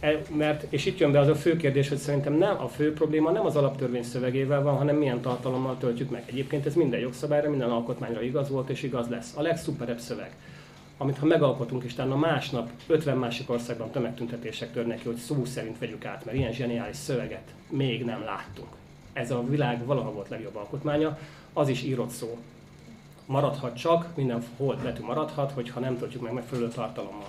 E, 0.00 0.20
mert, 0.36 0.66
és 0.68 0.86
itt 0.86 0.98
jön 0.98 1.12
be 1.12 1.18
az 1.18 1.28
a 1.28 1.34
fő 1.34 1.56
kérdés, 1.56 1.88
hogy 1.88 1.98
szerintem 1.98 2.32
nem 2.32 2.62
a 2.62 2.68
fő 2.68 2.92
probléma 2.92 3.30
nem 3.30 3.46
az 3.46 3.56
alaptörvény 3.56 4.02
szövegével 4.02 4.62
van, 4.62 4.76
hanem 4.76 4.96
milyen 4.96 5.20
tartalommal 5.20 5.76
töltjük 5.78 6.10
meg. 6.10 6.22
Egyébként 6.26 6.66
ez 6.66 6.74
minden 6.74 7.00
jogszabályra, 7.00 7.50
minden 7.50 7.70
alkotmányra 7.70 8.22
igaz 8.22 8.48
volt 8.48 8.68
és 8.68 8.82
igaz 8.82 9.08
lesz. 9.08 9.36
A 9.36 9.42
legszuperebb 9.42 9.98
szöveg, 9.98 10.34
amit 10.96 11.18
ha 11.18 11.26
megalkotunk, 11.26 11.84
és 11.84 11.94
talán 11.94 12.12
a 12.12 12.16
másnap 12.16 12.70
50 12.86 13.16
másik 13.16 13.50
országban 13.50 13.90
tömegtüntetések 13.90 14.72
törnek 14.72 14.98
ki, 14.98 15.06
hogy 15.06 15.16
szó 15.16 15.44
szerint 15.44 15.78
vegyük 15.78 16.04
át, 16.04 16.24
mert 16.24 16.36
ilyen 16.36 16.52
zseniális 16.52 16.96
szöveget 16.96 17.54
még 17.68 18.04
nem 18.04 18.24
láttunk. 18.24 18.68
Ez 19.12 19.30
a 19.30 19.44
világ 19.48 19.86
valaha 19.86 20.12
volt 20.12 20.28
legjobb 20.28 20.56
alkotmánya, 20.56 21.18
az 21.52 21.68
is 21.68 21.82
írott 21.82 22.10
szó. 22.10 22.38
Maradhat 23.26 23.76
csak, 23.76 24.16
minden 24.16 24.42
hold 24.56 24.78
betű 24.82 25.02
maradhat, 25.02 25.52
hogyha 25.52 25.80
nem 25.80 25.98
töltjük 25.98 26.22
meg 26.22 26.32
megfelelő 26.32 26.68
tartalommal. 26.68 27.28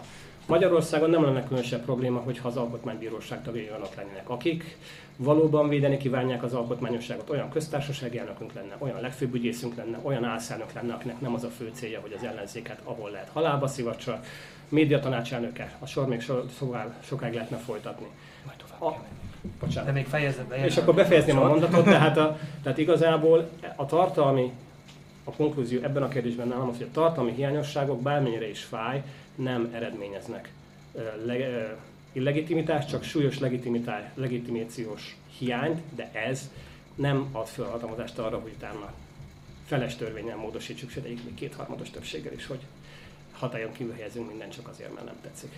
Magyarországon 0.51 1.09
nem 1.09 1.23
lenne 1.23 1.43
különösebb 1.43 1.81
probléma, 1.81 2.19
hogyha 2.19 2.47
az 2.47 2.57
alkotmánybíróság 2.57 3.43
tagjai 3.43 3.69
olyanok 3.69 3.95
lennének, 3.95 4.29
akik 4.29 4.77
valóban 5.17 5.69
védeni 5.69 5.97
kívánják 5.97 6.43
az 6.43 6.53
alkotmányosságot, 6.53 7.29
olyan 7.29 7.49
köztársasági 7.49 8.17
elnökünk 8.17 8.53
lenne, 8.53 8.75
olyan 8.77 9.01
legfőbb 9.01 9.33
ügyészünk 9.33 9.75
lenne, 9.75 9.99
olyan 10.01 10.23
álszállnok 10.23 10.73
lenne, 10.73 10.93
akinek 10.93 11.21
nem 11.21 11.33
az 11.33 11.43
a 11.43 11.49
fő 11.49 11.69
célja, 11.73 11.99
hogy 11.99 12.13
az 12.17 12.23
ellenzéket 12.23 12.81
ahol 12.83 13.09
lehet 13.09 13.29
halálba 13.33 13.67
szivacsa, 13.67 14.19
média 14.69 14.99
tanácselnöke, 14.99 15.75
a 15.79 15.85
sor 15.85 16.07
még 16.07 16.21
so, 16.21 16.35
szóval 16.57 16.93
sokáig 17.03 17.33
lehetne 17.33 17.57
folytatni. 17.57 18.07
Majd 18.45 18.57
tovább. 18.57 18.93
A, 18.93 19.03
bocsánat. 19.59 19.85
De 19.85 19.91
még 19.91 20.05
fejezed 20.05 20.45
be. 20.45 20.65
És 20.65 20.77
akkor 20.77 20.93
befejezném 20.93 21.37
a 21.37 21.47
mondatot, 21.47 21.83
tehát, 21.95 22.17
a, 22.17 22.37
tehát 22.63 22.77
igazából 22.77 23.49
a 23.75 23.85
tartalmi, 23.85 24.51
a 25.23 25.31
konklúzió 25.31 25.81
ebben 25.83 26.03
a 26.03 26.07
kérdésben 26.07 26.47
nálam 26.47 26.69
az, 26.69 26.77
hogy 26.77 26.87
a 26.89 26.93
tartalmi 26.93 27.31
hiányosságok 27.31 28.01
bármennyire 28.01 28.49
is 28.49 28.63
fáj, 28.63 29.03
nem 29.35 29.69
eredményeznek 29.73 30.51
le, 31.25 31.35
illegitimitást, 32.11 32.89
csak 32.89 33.03
súlyos 33.03 33.39
legitimációs 34.15 35.17
hiányt, 35.37 35.81
de 35.95 36.09
ez 36.13 36.49
nem 36.95 37.27
ad 37.31 37.47
felhatalmazást 37.47 38.17
arra, 38.17 38.39
hogy 38.39 38.51
utána 38.55 38.93
feles 39.65 39.95
törvényen 39.95 40.37
módosítsuk, 40.37 40.89
sőt 40.89 41.03
még 41.03 41.33
kétharmados 41.33 41.89
többséggel 41.89 42.33
is, 42.33 42.45
hogy 42.47 42.59
hatályon 43.31 43.71
kívül 43.71 43.93
helyezünk 43.93 44.27
minden 44.27 44.49
csak 44.49 44.67
azért, 44.67 44.93
mert 44.93 45.05
nem 45.05 45.15
tetszik. 45.21 45.51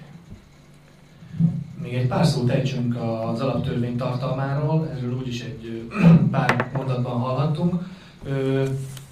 Még 1.81 1.93
egy 1.93 2.07
pár 2.07 2.25
szót 2.25 2.49
ejtsünk 2.49 2.95
az 2.95 3.41
alaptörvény 3.41 3.97
tartalmáról, 3.97 4.89
erről 4.89 5.13
úgyis 5.13 5.41
egy 5.41 5.87
pár 6.31 6.69
mondatban 6.73 7.19
hallhattunk. 7.19 7.73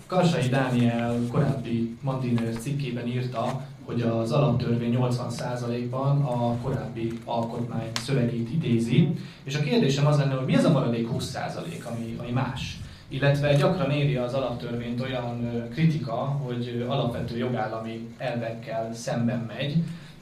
Karsai 0.08 0.50
Dániel 0.50 1.20
korábbi 1.32 1.98
Mandiner 2.02 2.54
cikkében 2.54 3.08
írta, 3.08 3.66
hogy 3.86 4.02
az 4.02 4.32
alaptörvény 4.32 4.98
80%-ban 5.00 6.22
a 6.22 6.58
korábbi 6.62 7.20
alkotmány 7.26 7.90
szövegét 8.02 8.52
idézi, 8.52 9.08
és 9.44 9.56
a 9.56 9.60
kérdésem 9.64 10.06
az 10.08 10.18
lenne, 10.18 10.34
hogy 10.34 10.46
mi 10.46 10.56
az 10.56 10.64
a 10.64 10.72
maradék 10.72 11.08
20% 11.14 11.58
ami, 11.84 12.16
ami 12.20 12.32
más? 12.32 12.80
Illetve 13.08 13.56
gyakran 13.56 13.92
éri 13.92 14.16
az 14.16 14.34
alaptörvényt 14.34 15.02
olyan 15.02 15.68
kritika, 15.70 16.16
hogy 16.16 16.86
alapvető 16.88 17.38
jogállami 17.38 18.08
elvekkel 18.18 18.94
szemben 18.94 19.46
megy, 19.48 19.76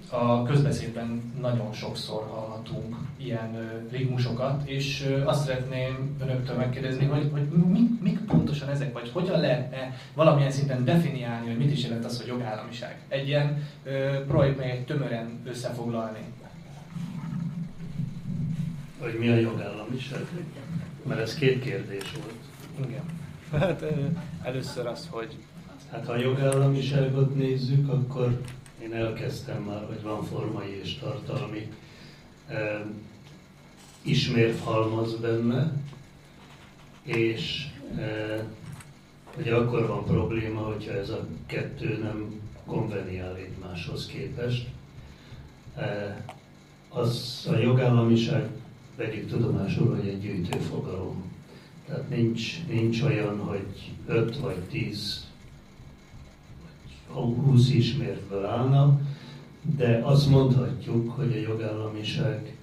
a 0.09 0.43
közbeszédben 0.43 1.33
nagyon 1.41 1.73
sokszor 1.73 2.27
hallhatunk 2.29 2.95
ilyen 3.17 3.81
rigmusokat, 3.91 4.69
és 4.69 5.17
azt 5.25 5.45
szeretném 5.45 6.15
önöktől 6.21 6.55
megkérdezni, 6.55 7.05
hogy, 7.05 7.29
hogy 7.31 7.41
mik, 7.49 8.01
mik 8.01 8.19
pontosan 8.19 8.69
ezek, 8.69 8.93
vagy 8.93 9.09
hogyan 9.09 9.39
lehetne 9.39 9.97
valamilyen 10.13 10.51
szinten 10.51 10.85
definiálni, 10.85 11.47
hogy 11.47 11.57
mit 11.57 11.71
is 11.71 11.83
jelent 11.83 12.05
az, 12.05 12.17
hogy 12.17 12.27
jogállamiság. 12.27 12.99
Egy 13.07 13.27
ilyen 13.27 13.67
projekt 14.27 14.57
meg 14.57 14.69
egy 14.69 14.85
tömören 14.85 15.39
összefoglalni. 15.45 16.19
Hogy 18.99 19.17
mi 19.19 19.29
a 19.29 19.35
jogállamiság? 19.35 20.25
Mert 21.03 21.19
ez 21.19 21.35
két 21.35 21.63
kérdés 21.63 22.11
volt. 22.11 22.89
Igen. 22.89 23.03
Hát 23.51 23.83
először 24.43 24.87
az, 24.87 25.07
hogy... 25.11 25.35
Hát 25.91 26.05
ha 26.05 26.11
a 26.11 26.17
jogállamiságot 26.17 27.35
nézzük, 27.35 27.89
akkor 27.89 28.41
én 28.81 28.93
elkezdtem 28.93 29.61
már, 29.61 29.85
hogy 29.87 30.01
van 30.01 30.23
formai 30.23 30.79
és 30.81 30.97
tartalmi 30.97 31.71
eh, 32.47 32.81
ismérvhalmaz 34.01 35.15
benne, 35.15 35.73
és 37.03 37.67
ugye 39.37 39.55
akkor 39.55 39.87
van 39.87 40.05
probléma, 40.05 40.61
hogyha 40.61 40.91
ez 40.91 41.09
a 41.09 41.27
kettő 41.45 41.97
nem 42.03 42.41
konveniál 42.65 43.35
egymáshoz 43.35 44.05
képest. 44.05 44.67
Az 46.89 47.47
a 47.51 47.55
jogállamiság 47.57 48.49
vegyük 48.95 49.29
tudomásul, 49.29 49.95
hogy 49.95 50.07
egy 50.07 50.19
gyűjtő 50.21 50.59
fogalom. 50.59 51.31
Tehát 51.87 52.09
nincs, 52.09 52.65
nincs 52.67 53.01
olyan, 53.01 53.39
hogy 53.39 53.91
5 54.05 54.37
vagy 54.37 54.59
10 54.59 55.28
20 57.13 57.69
ismértből 57.69 58.45
állna, 58.45 58.99
de 59.77 60.01
azt 60.03 60.29
mondhatjuk, 60.29 61.11
hogy 61.11 61.31
a 61.31 61.49
jogállamiság 61.49 62.55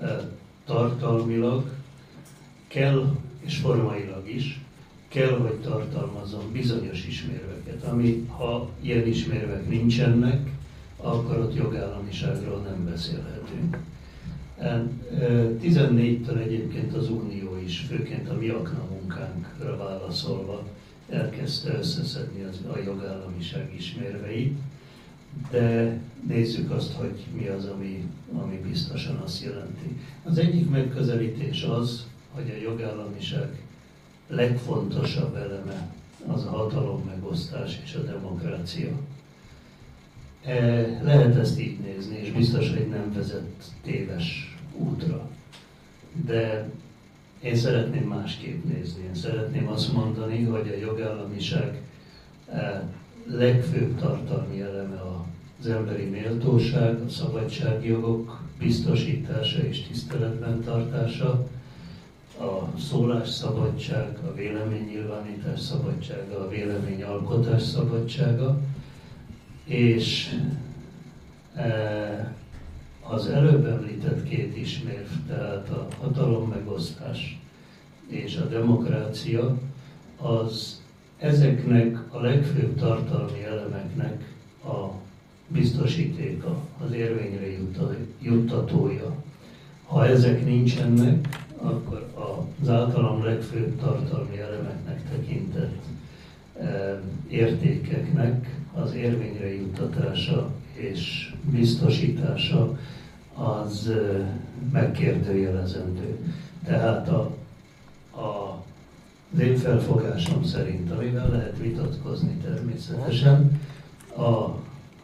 eh, 0.00 0.16
tartalmilag 0.64 1.70
kell, 2.68 3.16
és 3.40 3.56
formailag 3.56 4.28
is, 4.28 4.60
kell, 5.08 5.38
hogy 5.38 5.54
tartalmazzon 5.54 6.52
bizonyos 6.52 7.06
ismérveket, 7.06 7.84
ami 7.84 8.26
ha 8.36 8.68
ilyen 8.80 9.06
ismérvek 9.06 9.68
nincsenek, 9.68 10.50
akkor 10.96 11.38
ott 11.38 11.54
jogállamiságról 11.54 12.58
nem 12.58 12.84
beszélhetünk. 12.84 13.78
14-től 15.62 16.36
eh, 16.36 16.40
egyébként 16.40 16.94
az 16.94 17.08
Unió 17.10 17.58
is, 17.64 17.78
főként 17.78 18.28
a 18.28 18.34
mi 18.34 18.48
akna 18.48 18.84
munkánkra 18.90 19.76
válaszolva, 19.76 20.62
elkezdte 21.08 21.78
összeszedni 21.78 22.42
az, 22.42 22.60
a 22.72 22.78
jogállamiság 22.78 23.74
ismérveit, 23.76 24.58
de 25.50 25.98
nézzük 26.26 26.70
azt, 26.70 26.92
hogy 26.92 27.24
mi 27.32 27.46
az, 27.46 27.64
ami, 27.64 28.08
ami 28.32 28.60
biztosan 28.68 29.16
azt 29.16 29.44
jelenti. 29.44 29.96
Az 30.22 30.38
egyik 30.38 30.70
megközelítés 30.70 31.62
az, 31.62 32.06
hogy 32.30 32.50
a 32.50 32.62
jogállamiság 32.62 33.62
legfontosabb 34.28 35.36
eleme 35.36 35.92
az 36.26 36.44
a 36.44 36.50
hatalom 36.50 37.02
megosztás 37.06 37.80
és 37.84 37.94
a 37.94 38.02
demokrácia. 38.02 38.92
E, 40.44 40.54
lehet 41.02 41.36
ezt 41.36 41.60
így 41.60 41.78
nézni, 41.78 42.16
és 42.16 42.30
biztos, 42.32 42.68
hogy 42.68 42.88
nem 42.88 43.12
vezet 43.12 43.72
téves 43.82 44.56
útra. 44.76 45.30
De 46.24 46.70
én 47.44 47.56
szeretném 47.56 48.02
másképp 48.08 48.64
nézni. 48.64 49.02
Én 49.02 49.14
szeretném 49.14 49.68
azt 49.68 49.92
mondani, 49.92 50.44
hogy 50.44 50.68
a 50.68 50.86
jogállamiság 50.86 51.80
eh, 52.52 52.80
legfőbb 53.26 53.98
tartalmi 53.98 54.60
eleme 54.60 55.02
az 55.60 55.66
emberi 55.66 56.04
méltóság, 56.04 57.00
a 57.00 57.08
szabadságjogok 57.08 58.42
biztosítása 58.58 59.62
és 59.62 59.82
tiszteletben 59.82 60.62
tartása, 60.62 61.46
a 62.38 62.78
szólásszabadság, 62.78 64.18
a 64.26 64.34
véleménynyilvánítás 64.34 65.60
szabadsága, 65.60 66.38
a 66.38 66.48
véleményalkotás 66.48 67.62
szabadsága, 67.62 68.60
és 69.64 70.36
eh, 71.54 72.28
az 73.08 73.26
előbb 73.26 73.66
említett 73.66 74.28
két 74.28 74.56
ismérv, 74.56 75.08
tehát 75.26 75.68
a 75.68 75.88
hatalom 76.00 76.48
megosztás 76.48 77.38
és 78.06 78.36
a 78.36 78.46
demokrácia, 78.46 79.56
az 80.16 80.82
ezeknek 81.18 81.98
a 82.14 82.20
legfőbb 82.20 82.78
tartalmi 82.78 83.44
elemeknek 83.44 84.34
a 84.64 84.88
biztosítéka, 85.48 86.58
az 86.84 86.92
érvényre 86.92 87.46
juttatója. 88.20 89.14
Ha 89.84 90.06
ezek 90.06 90.44
nincsenek, 90.44 91.28
akkor 91.56 92.06
az 92.14 92.68
általam 92.68 93.24
legfőbb 93.24 93.80
tartalmi 93.80 94.38
elemeknek 94.38 95.10
tekintett 95.10 95.82
eh, 96.60 96.98
értékeknek 97.28 98.58
az 98.74 98.94
érvényre 98.94 99.54
juttatása 99.54 100.50
és 100.74 101.33
biztosítása 101.50 102.78
az 103.34 103.92
megkérdőjelezendő. 104.72 106.18
Tehát 106.64 107.08
a, 107.08 107.36
a, 108.20 108.62
az 109.30 110.44
szerint, 110.44 110.90
amivel 110.90 111.28
lehet 111.28 111.58
vitatkozni 111.58 112.36
természetesen, 112.44 113.60
a 114.16 114.48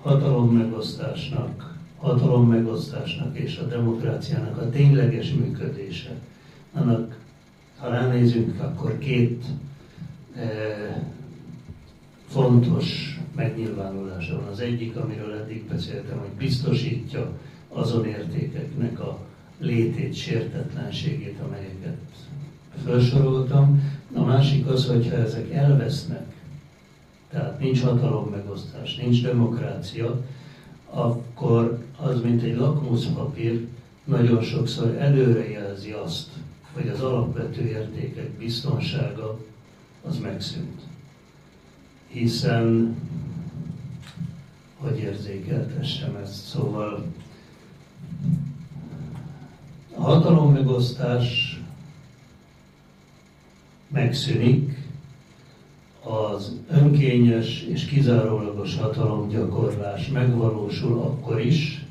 hatalom 0.03 0.57
megosztásnak, 0.57 1.79
hatalom 1.97 2.49
megosztásnak 2.49 3.39
és 3.39 3.59
a 3.59 3.67
demokráciának 3.67 4.57
a 4.57 4.71
tényleges 4.71 5.33
működése, 5.33 6.11
annak, 6.73 7.19
ha 7.79 7.89
ránézünk, 7.89 8.61
akkor 8.61 8.99
két 8.99 9.45
e, 10.37 10.43
fontos 12.31 13.19
megnyilvánulása 13.35 14.37
van. 14.37 14.47
Az 14.47 14.61
egyik, 14.61 14.97
amiről 14.97 15.33
eddig 15.33 15.65
beszéltem, 15.65 16.19
hogy 16.19 16.29
biztosítja 16.39 17.33
azon 17.69 18.07
értékeknek 18.07 19.01
a 19.01 19.19
létét, 19.59 20.15
sértetlenségét, 20.15 21.39
amelyeket 21.47 21.97
felsoroltam. 22.85 23.83
A 24.15 24.23
másik 24.23 24.67
az, 24.67 24.87
hogyha 24.87 25.17
ezek 25.17 25.51
elvesznek, 25.51 26.35
tehát 27.31 27.61
nincs 27.61 27.83
hatalom 27.83 28.29
megosztás, 28.31 28.97
nincs 28.97 29.23
demokrácia, 29.23 30.21
akkor 30.91 31.79
az, 31.97 32.21
mint 32.23 32.43
egy 32.43 32.57
lakmuszpapír, 32.57 33.67
nagyon 34.05 34.43
sokszor 34.43 34.97
előrejelzi 34.99 35.91
azt, 35.91 36.29
hogy 36.73 36.89
az 36.89 37.01
alapvető 37.01 37.63
értékek 37.67 38.31
biztonsága 38.31 39.39
az 40.09 40.19
megszűnt. 40.19 40.90
Hiszen, 42.13 42.97
hogy 44.77 44.99
érzékeltessem 44.99 46.17
ezt, 46.17 46.45
szóval 46.47 47.05
a 49.95 50.01
hatalommegosztás 50.03 51.61
megszűnik, 53.89 54.89
az 56.03 56.53
önkényes 56.71 57.63
és 57.63 57.85
kizárólagos 57.85 58.77
hatalomgyakorlás 58.77 60.09
megvalósul 60.09 60.99
akkor 60.99 61.41
is, 61.41 61.85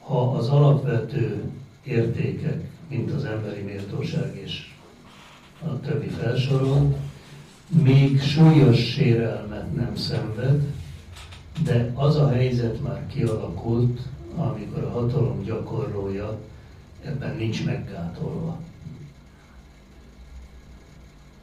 ha 0.00 0.30
az 0.30 0.48
alapvető 0.48 1.50
értékek, 1.84 2.70
mint 2.88 3.10
az 3.10 3.24
emberi 3.24 3.60
méltóság 3.60 4.40
és 4.44 4.72
a 5.62 5.80
többi 5.80 6.08
felsorolt, 6.08 6.96
még 7.68 8.20
súlyos 8.20 8.92
sérelmet 8.92 9.74
nem 9.74 9.96
szenved, 9.96 10.72
de 11.64 11.90
az 11.94 12.16
a 12.16 12.28
helyzet 12.28 12.82
már 12.82 13.06
kialakult, 13.06 14.00
amikor 14.36 14.84
a 14.84 14.90
hatalom 14.90 15.42
gyakorlója 15.42 16.38
ebben 17.04 17.36
nincs 17.36 17.64
meggátolva. 17.64 18.60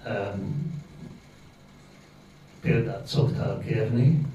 Um, 0.06 0.72
példát 2.62 3.08
szoktál 3.08 3.60
kérni, 3.60 4.26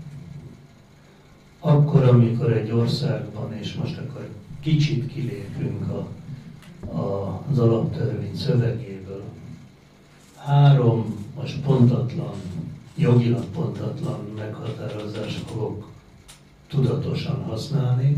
akkor, 1.61 2.03
amikor 2.03 2.53
egy 2.53 2.71
országban, 2.71 3.53
és 3.53 3.75
most 3.75 3.99
akkor 3.99 4.29
kicsit 4.61 5.13
kilépünk 5.13 5.89
a, 5.91 6.09
a, 6.97 7.43
az 7.51 7.59
alaptörvény 7.59 8.37
szövegéből, 8.37 8.96
három 10.47 11.27
most 11.37 11.61
pontatlan, 11.61 12.35
jogilag 12.97 13.45
pontatlan 13.45 14.21
meghatározás 14.37 15.37
fogok 15.47 15.89
tudatosan 16.69 17.43
használni. 17.43 18.17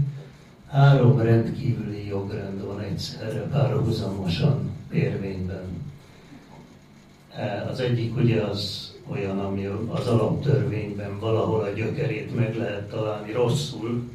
Három 0.67 1.19
rendkívüli 1.19 2.07
jogrend 2.07 2.65
van 2.65 2.81
egyszerre 2.81 3.41
párhuzamosan 3.41 4.71
érvényben. 4.93 5.65
Az 7.71 7.81
egyik 7.81 8.17
ugye 8.17 8.41
az 8.41 8.93
olyan, 9.07 9.39
ami 9.39 9.65
az 9.89 10.07
alaptörvényben 10.07 11.19
valahol 11.19 11.61
a 11.61 11.71
gyökerét 11.71 12.35
meg 12.35 12.57
lehet 12.57 12.89
találni 12.89 13.33
rosszul, 13.33 14.11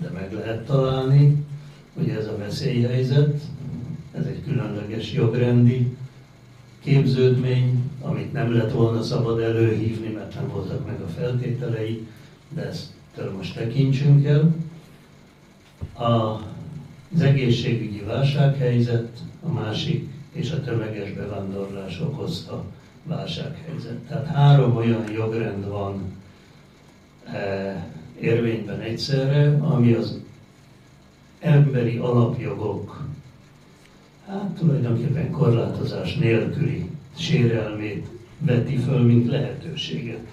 de 0.00 0.08
meg 0.08 0.32
lehet 0.32 0.66
találni. 0.66 1.44
Ugye 1.94 2.18
ez 2.18 2.26
a 2.26 2.36
veszélyhelyzet, 2.36 3.40
ez 4.12 4.24
egy 4.24 4.42
különleges 4.44 5.12
jogrendi 5.12 5.96
képződmény, 6.88 7.90
amit 8.00 8.32
nem 8.32 8.52
lett 8.52 8.72
volna 8.72 9.02
szabad 9.02 9.40
előhívni, 9.40 10.08
mert 10.08 10.34
nem 10.34 10.48
voltak 10.48 10.86
meg 10.86 11.00
a 11.00 11.08
feltételei, 11.08 12.06
de 12.48 12.66
ezt 12.66 12.86
most 13.36 13.54
tekintsünk 13.54 14.26
el. 14.26 14.54
A, 15.92 16.40
az 17.14 17.20
egészségügyi 17.20 18.00
válsághelyzet, 18.00 19.18
a 19.42 19.52
másik 19.52 20.08
és 20.32 20.50
a 20.50 20.60
tömeges 20.60 21.12
bevándorlás 21.12 22.00
okozta 22.00 22.64
válsághelyzet. 23.04 23.96
Tehát 24.08 24.26
három 24.26 24.76
olyan 24.76 25.10
jogrend 25.12 25.68
van 25.68 26.12
e, 27.32 27.86
érvényben 28.20 28.80
egyszerre, 28.80 29.58
ami 29.60 29.92
az 29.92 30.20
emberi 31.40 31.96
alapjogok, 31.96 33.08
hát 34.28 34.50
tulajdonképpen 34.58 35.30
korlátozás 35.30 36.14
nélküli 36.14 36.90
sérelmét 37.16 38.06
veti 38.38 38.76
föl, 38.76 39.00
mint 39.00 39.26
lehetőséget. 39.26 40.26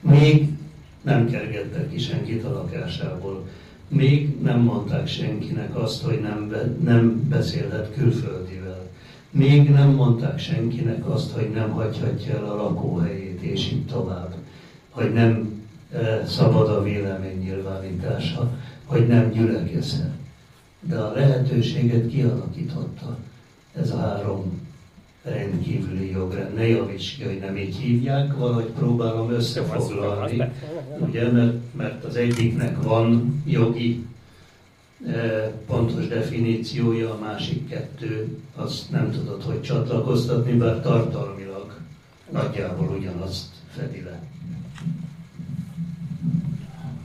Még 0.00 0.48
nem 1.02 1.30
kergettek 1.30 1.90
ki 1.90 1.98
senkit 1.98 2.44
a 2.44 2.52
lakásából. 2.52 3.48
Még 3.88 4.40
nem 4.42 4.60
mondták 4.60 5.06
senkinek 5.06 5.76
azt, 5.76 6.02
hogy 6.02 6.20
nem, 6.20 6.48
be, 6.48 6.62
nem 6.84 7.28
beszélhet 7.28 7.92
külföldivel. 7.94 8.90
Még 9.30 9.70
nem 9.70 9.90
mondták 9.90 10.38
senkinek 10.38 11.08
azt, 11.08 11.32
hogy 11.32 11.50
nem 11.50 11.70
hagyhatja 11.70 12.36
el 12.36 12.44
a 12.44 12.56
lakóhelyét, 12.56 13.42
és 13.42 13.72
így 13.72 13.86
tovább. 13.86 14.34
Hogy 14.90 15.12
nem 15.12 15.62
e, 15.92 16.26
szabad 16.26 16.68
a 16.68 16.82
vélemény 16.82 17.38
nyilvánítása, 17.38 18.58
hogy 18.84 19.06
nem 19.06 19.30
gyülekezhet. 19.30 20.13
De 20.86 20.98
a 20.98 21.12
lehetőséget 21.12 22.08
kialakította 22.08 23.18
ez 23.76 23.90
a 23.90 23.96
három 23.96 24.64
rendkívüli 25.24 26.10
jogrend. 26.10 26.54
Ne 26.54 26.66
javíts 26.66 27.16
ki, 27.16 27.24
hogy 27.24 27.38
nem 27.38 27.56
így 27.56 27.76
hívják, 27.76 28.36
valahogy 28.36 28.64
próbálom 28.78 29.30
összefoglalni, 29.30 30.42
ugye, 30.98 31.30
mert, 31.30 31.56
mert 31.76 32.04
az 32.04 32.16
egyiknek 32.16 32.82
van 32.82 33.42
jogi 33.46 34.06
eh, 35.06 35.50
pontos 35.66 36.06
definíciója, 36.06 37.10
a 37.14 37.18
másik 37.18 37.68
kettő 37.68 38.38
azt 38.54 38.90
nem 38.90 39.10
tudod, 39.10 39.42
hogy 39.42 39.62
csatlakoztatni, 39.62 40.52
bár 40.52 40.80
tartalmilag 40.80 41.80
nagyjából 42.32 42.96
ugyanazt 42.98 43.46
fedi 43.70 44.02
le. 44.02 44.22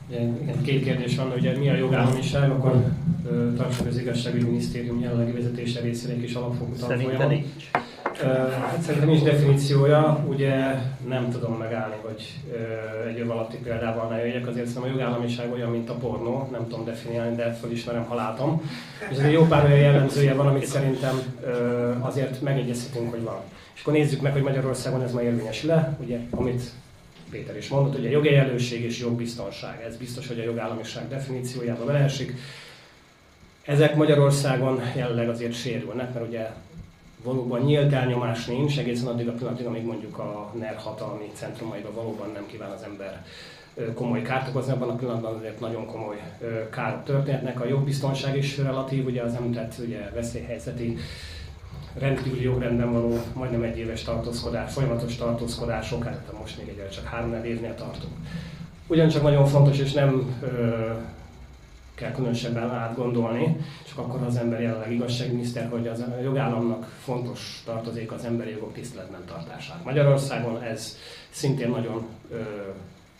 Igen, 0.09 0.61
két 0.61 0.83
kérdés 0.83 1.15
van, 1.15 1.31
ugye 1.37 1.57
mi 1.57 1.69
a 1.69 1.75
jogállamiság, 1.75 2.51
akkor 2.51 2.91
tartsuk 3.57 3.87
az 3.87 3.97
igazságügyi 3.97 4.45
minisztérium 4.45 4.99
jelenlegi 4.99 5.31
vezetése 5.31 5.79
részére 5.79 6.13
egy 6.13 6.21
kis 6.21 6.33
alapfokú 6.33 6.75
Szerintem 6.75 7.29
nincs. 7.29 7.69
Hát 8.69 8.81
szerintem 8.81 9.09
nincs 9.09 9.23
definíciója, 9.23 10.25
ugye 10.27 10.53
nem 11.07 11.29
tudom 11.29 11.53
megállni, 11.53 11.95
hogy 12.01 12.39
egy 13.07 13.17
jobb 13.17 13.29
alatti 13.29 13.57
példával 13.57 14.09
ne 14.09 14.17
jöjjek, 14.17 14.47
azért 14.47 14.67
szerintem 14.67 14.91
a 14.91 14.95
jogállamiság 14.95 15.51
olyan, 15.51 15.69
mint 15.69 15.89
a 15.89 15.93
pornó, 15.93 16.49
nem 16.51 16.67
tudom 16.67 16.85
definiálni, 16.85 17.35
de 17.35 17.53
fölismerem, 17.53 18.03
ha 18.03 18.15
látom. 18.15 18.69
És 19.11 19.17
azért 19.17 19.33
jó 19.33 19.45
pár 19.45 19.65
olyan 19.65 19.77
jellemzője 19.77 20.33
van, 20.33 20.47
amit 20.47 20.65
szerintem 20.65 21.21
azért 21.99 22.41
megegyezhetünk, 22.41 23.09
hogy 23.09 23.23
van. 23.23 23.39
És 23.75 23.81
akkor 23.81 23.93
nézzük 23.93 24.21
meg, 24.21 24.31
hogy 24.31 24.41
Magyarországon 24.41 25.03
ez 25.03 25.13
ma 25.13 25.21
érvényesül 25.21 25.69
le, 25.69 25.97
ugye, 26.01 26.19
amit 26.29 26.61
Péter 27.29 27.57
is 27.57 27.67
mondott, 27.67 27.99
ugye 27.99 28.09
jogegyenlőség 28.09 28.83
és 28.83 28.99
jogbiztonság. 28.99 29.83
Ez 29.87 29.97
biztos, 29.97 30.27
hogy 30.27 30.39
a 30.39 30.43
jogállamiság 30.43 31.07
definíciójába 31.07 31.85
beleesik. 31.85 32.33
Ezek 33.69 33.95
Magyarországon 33.95 34.81
jelenleg 34.95 35.29
azért 35.29 35.53
sérülnek, 35.53 36.13
mert 36.13 36.27
ugye 36.27 36.49
valóban 37.23 37.61
nyílt 37.61 37.93
elnyomás 37.93 38.45
nincs, 38.45 38.79
egészen 38.79 39.07
addig 39.07 39.27
a 39.27 39.31
pillanatig, 39.31 39.65
amíg 39.65 39.85
mondjuk 39.85 40.17
a 40.17 40.51
NER 40.59 40.75
hatalmi 40.75 41.31
centrumaiban 41.33 41.93
valóban 41.93 42.29
nem 42.33 42.45
kíván 42.47 42.71
az 42.71 42.83
ember 42.83 43.25
komoly 43.93 44.21
kárt 44.21 44.47
okozni, 44.47 44.71
abban 44.71 44.89
a 44.89 44.95
pillanatban 44.95 45.35
azért 45.35 45.59
nagyon 45.59 45.85
komoly 45.85 46.21
károk 46.71 47.03
történhetnek. 47.03 47.61
A 47.61 47.67
jogbiztonság 47.67 48.37
is 48.37 48.57
relatív, 48.57 49.05
ugye 49.05 49.21
az 49.21 49.33
említett 49.33 49.73
ugye 49.85 50.09
veszélyhelyzeti 50.13 50.97
rendkívüli 51.97 52.43
jogrendben 52.43 52.93
való 52.93 53.17
majdnem 53.33 53.63
egy 53.63 53.77
éves 53.77 54.03
tartózkodás, 54.03 54.73
folyamatos 54.73 55.15
tartózkodások, 55.15 56.03
hát 56.03 56.31
most 56.39 56.57
még 56.57 56.67
egyre 56.67 56.87
csak 56.87 57.05
három 57.05 57.45
évnél 57.45 57.75
tartunk. 57.75 58.13
Ugyancsak 58.87 59.23
nagyon 59.23 59.45
fontos, 59.45 59.79
és 59.79 59.91
nem 59.91 60.41
kell 61.99 62.11
különösebben 62.11 62.69
átgondolni, 62.69 63.57
csak 63.87 63.97
akkor 63.97 64.21
az 64.21 64.35
ember 64.35 64.61
jelenleg 64.61 64.91
igazságminiszter, 64.91 65.69
hogy 65.69 65.87
az 65.87 65.99
a 65.99 66.19
jogállamnak 66.21 66.85
fontos 67.03 67.61
tartozék 67.65 68.11
az 68.11 68.25
emberi 68.25 68.51
jogok 68.51 68.73
tiszteletben 68.73 69.25
tartását. 69.25 69.83
Magyarországon 69.83 70.61
ez 70.61 70.97
szintén 71.29 71.69
nagyon 71.69 72.07
ö, 72.31 72.41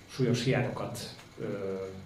súlyos 0.09 0.43
hiányokat 0.43 0.99
ö, 1.39 1.45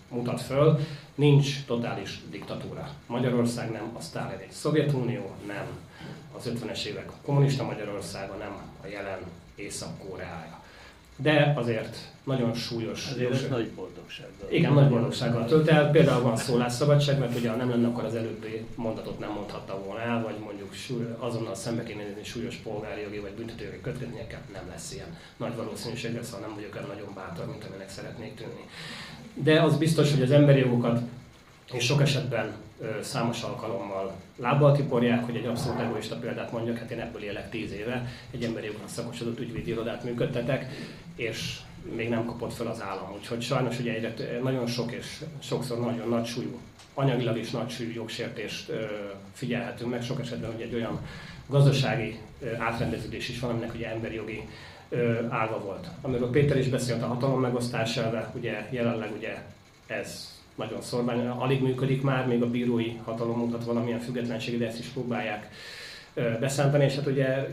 mutat 0.09 0.41
föl, 0.41 0.79
nincs 1.15 1.65
totális 1.65 2.21
diktatúra. 2.31 2.89
Magyarország 3.07 3.71
nem 3.71 3.91
a 3.97 4.01
sztálini 4.01 4.47
Szovjetunió, 4.49 5.31
nem 5.47 5.65
az 6.37 6.51
50-es 6.55 6.85
évek 6.85 7.09
kommunista 7.25 7.63
Magyarországa, 7.63 8.33
nem 8.33 8.61
a 8.83 8.87
jelen 8.87 9.19
Észak-Koreája 9.55 10.61
de 11.15 11.53
azért 11.55 12.11
nagyon 12.23 12.53
súlyos. 12.53 13.11
Azért 13.11 13.31
ez 13.31 13.47
nagy 13.49 13.69
boldogsággal. 13.69 14.51
Igen, 14.51 14.73
nagy 14.73 14.89
boldogsággal 14.89 15.45
tölt 15.45 15.67
el. 15.67 15.91
Például 15.91 16.21
van 16.21 16.37
szólásszabadság, 16.37 17.19
mert 17.19 17.37
ugye 17.37 17.49
ha 17.49 17.55
nem 17.55 17.69
lenne, 17.69 17.87
akkor 17.87 18.03
az 18.03 18.15
előbbi 18.15 18.65
mondatot 18.75 19.19
nem 19.19 19.31
mondhatta 19.31 19.83
volna 19.85 20.01
el, 20.01 20.23
vagy 20.23 20.35
mondjuk 20.43 20.73
azonnal 21.17 21.55
szembe 21.55 21.83
kéne 21.83 22.03
nézni 22.03 22.23
súlyos 22.23 22.55
polgári 22.55 23.01
jogi 23.01 23.19
vagy 23.19 23.31
büntetőjogi 23.31 23.81
kötvényekkel, 23.81 24.41
nem 24.53 24.63
lesz 24.69 24.93
ilyen 24.93 25.17
nagy 25.37 25.55
valószínűséggel, 25.55 26.23
szóval 26.23 26.47
nem 26.47 26.55
vagyok 26.55 26.75
olyan 26.75 26.87
nagyon 26.87 27.13
bátor, 27.15 27.45
mint 27.45 27.63
aminek 27.63 27.89
szeretnék 27.89 28.35
tűnni. 28.35 28.65
De 29.33 29.61
az 29.61 29.77
biztos, 29.77 30.11
hogy 30.11 30.21
az 30.21 30.31
emberi 30.31 30.59
jogokat 30.59 31.01
és 31.73 31.83
sok 31.85 32.01
esetben 32.01 32.51
számos 33.01 33.41
alkalommal 33.41 34.13
lábbal 34.37 34.75
tiporják, 34.75 35.25
hogy 35.25 35.35
egy 35.35 35.45
abszolút 35.45 35.79
egoista 35.79 36.15
példát 36.15 36.51
mondjak, 36.51 36.77
hát 36.77 36.91
én 36.91 36.99
ebből 36.99 37.23
élek 37.23 37.49
tíz 37.49 37.71
éve, 37.71 38.07
egy 38.31 38.43
emberi 38.43 38.65
jognak 38.65 38.89
szakosodott 38.89 39.39
ügyvédi 39.39 39.71
irodát 39.71 40.03
működtetek, 40.03 40.71
és 41.15 41.59
még 41.95 42.09
nem 42.09 42.25
kapott 42.25 42.53
fel 42.53 42.67
az 42.67 42.81
állam. 42.81 43.13
Úgyhogy 43.15 43.41
sajnos 43.41 43.79
ugye 43.79 43.93
egyre 43.93 44.39
nagyon 44.43 44.67
sok 44.67 44.91
és 44.91 45.23
sokszor 45.39 45.79
nagyon 45.79 46.09
nagy 46.09 46.25
súlyú, 46.25 46.59
anyagilag 46.93 47.37
is 47.37 47.51
nagy 47.51 47.69
súlyú 47.69 47.91
jogsértést 47.93 48.71
figyelhetünk 49.33 49.89
meg. 49.91 50.03
Sok 50.03 50.19
esetben 50.19 50.53
ugye 50.55 50.63
egy 50.63 50.73
olyan 50.73 50.99
gazdasági 51.47 52.19
átrendeződés 52.57 53.29
is 53.29 53.39
van, 53.39 53.49
aminek 53.49 53.73
ugye 53.73 53.89
emberi 53.89 54.15
jogi 54.15 54.43
ága 55.29 55.59
volt. 55.59 55.87
Amiről 56.01 56.29
Péter 56.29 56.57
is 56.57 56.67
beszélt 56.67 57.03
a 57.03 57.07
hatalom 57.07 57.41
megosztás 57.41 57.97
elve, 57.97 58.31
ugye 58.35 58.67
jelenleg 58.69 59.11
ugye 59.17 59.37
ez 59.87 60.31
nagyon 60.55 60.81
szorvány, 60.81 61.27
alig 61.27 61.61
működik 61.61 62.01
már, 62.01 62.27
még 62.27 62.41
a 62.41 62.49
bírói 62.49 62.95
hatalom 63.03 63.39
mutat 63.39 63.65
valamilyen 63.65 63.99
függetlenséget, 63.99 64.59
de 64.59 64.67
ezt 64.67 64.79
is 64.79 64.85
próbálják 64.85 65.49
beszántani, 66.13 66.83
és 66.83 66.95
hát 66.95 67.07
ugye 67.07 67.47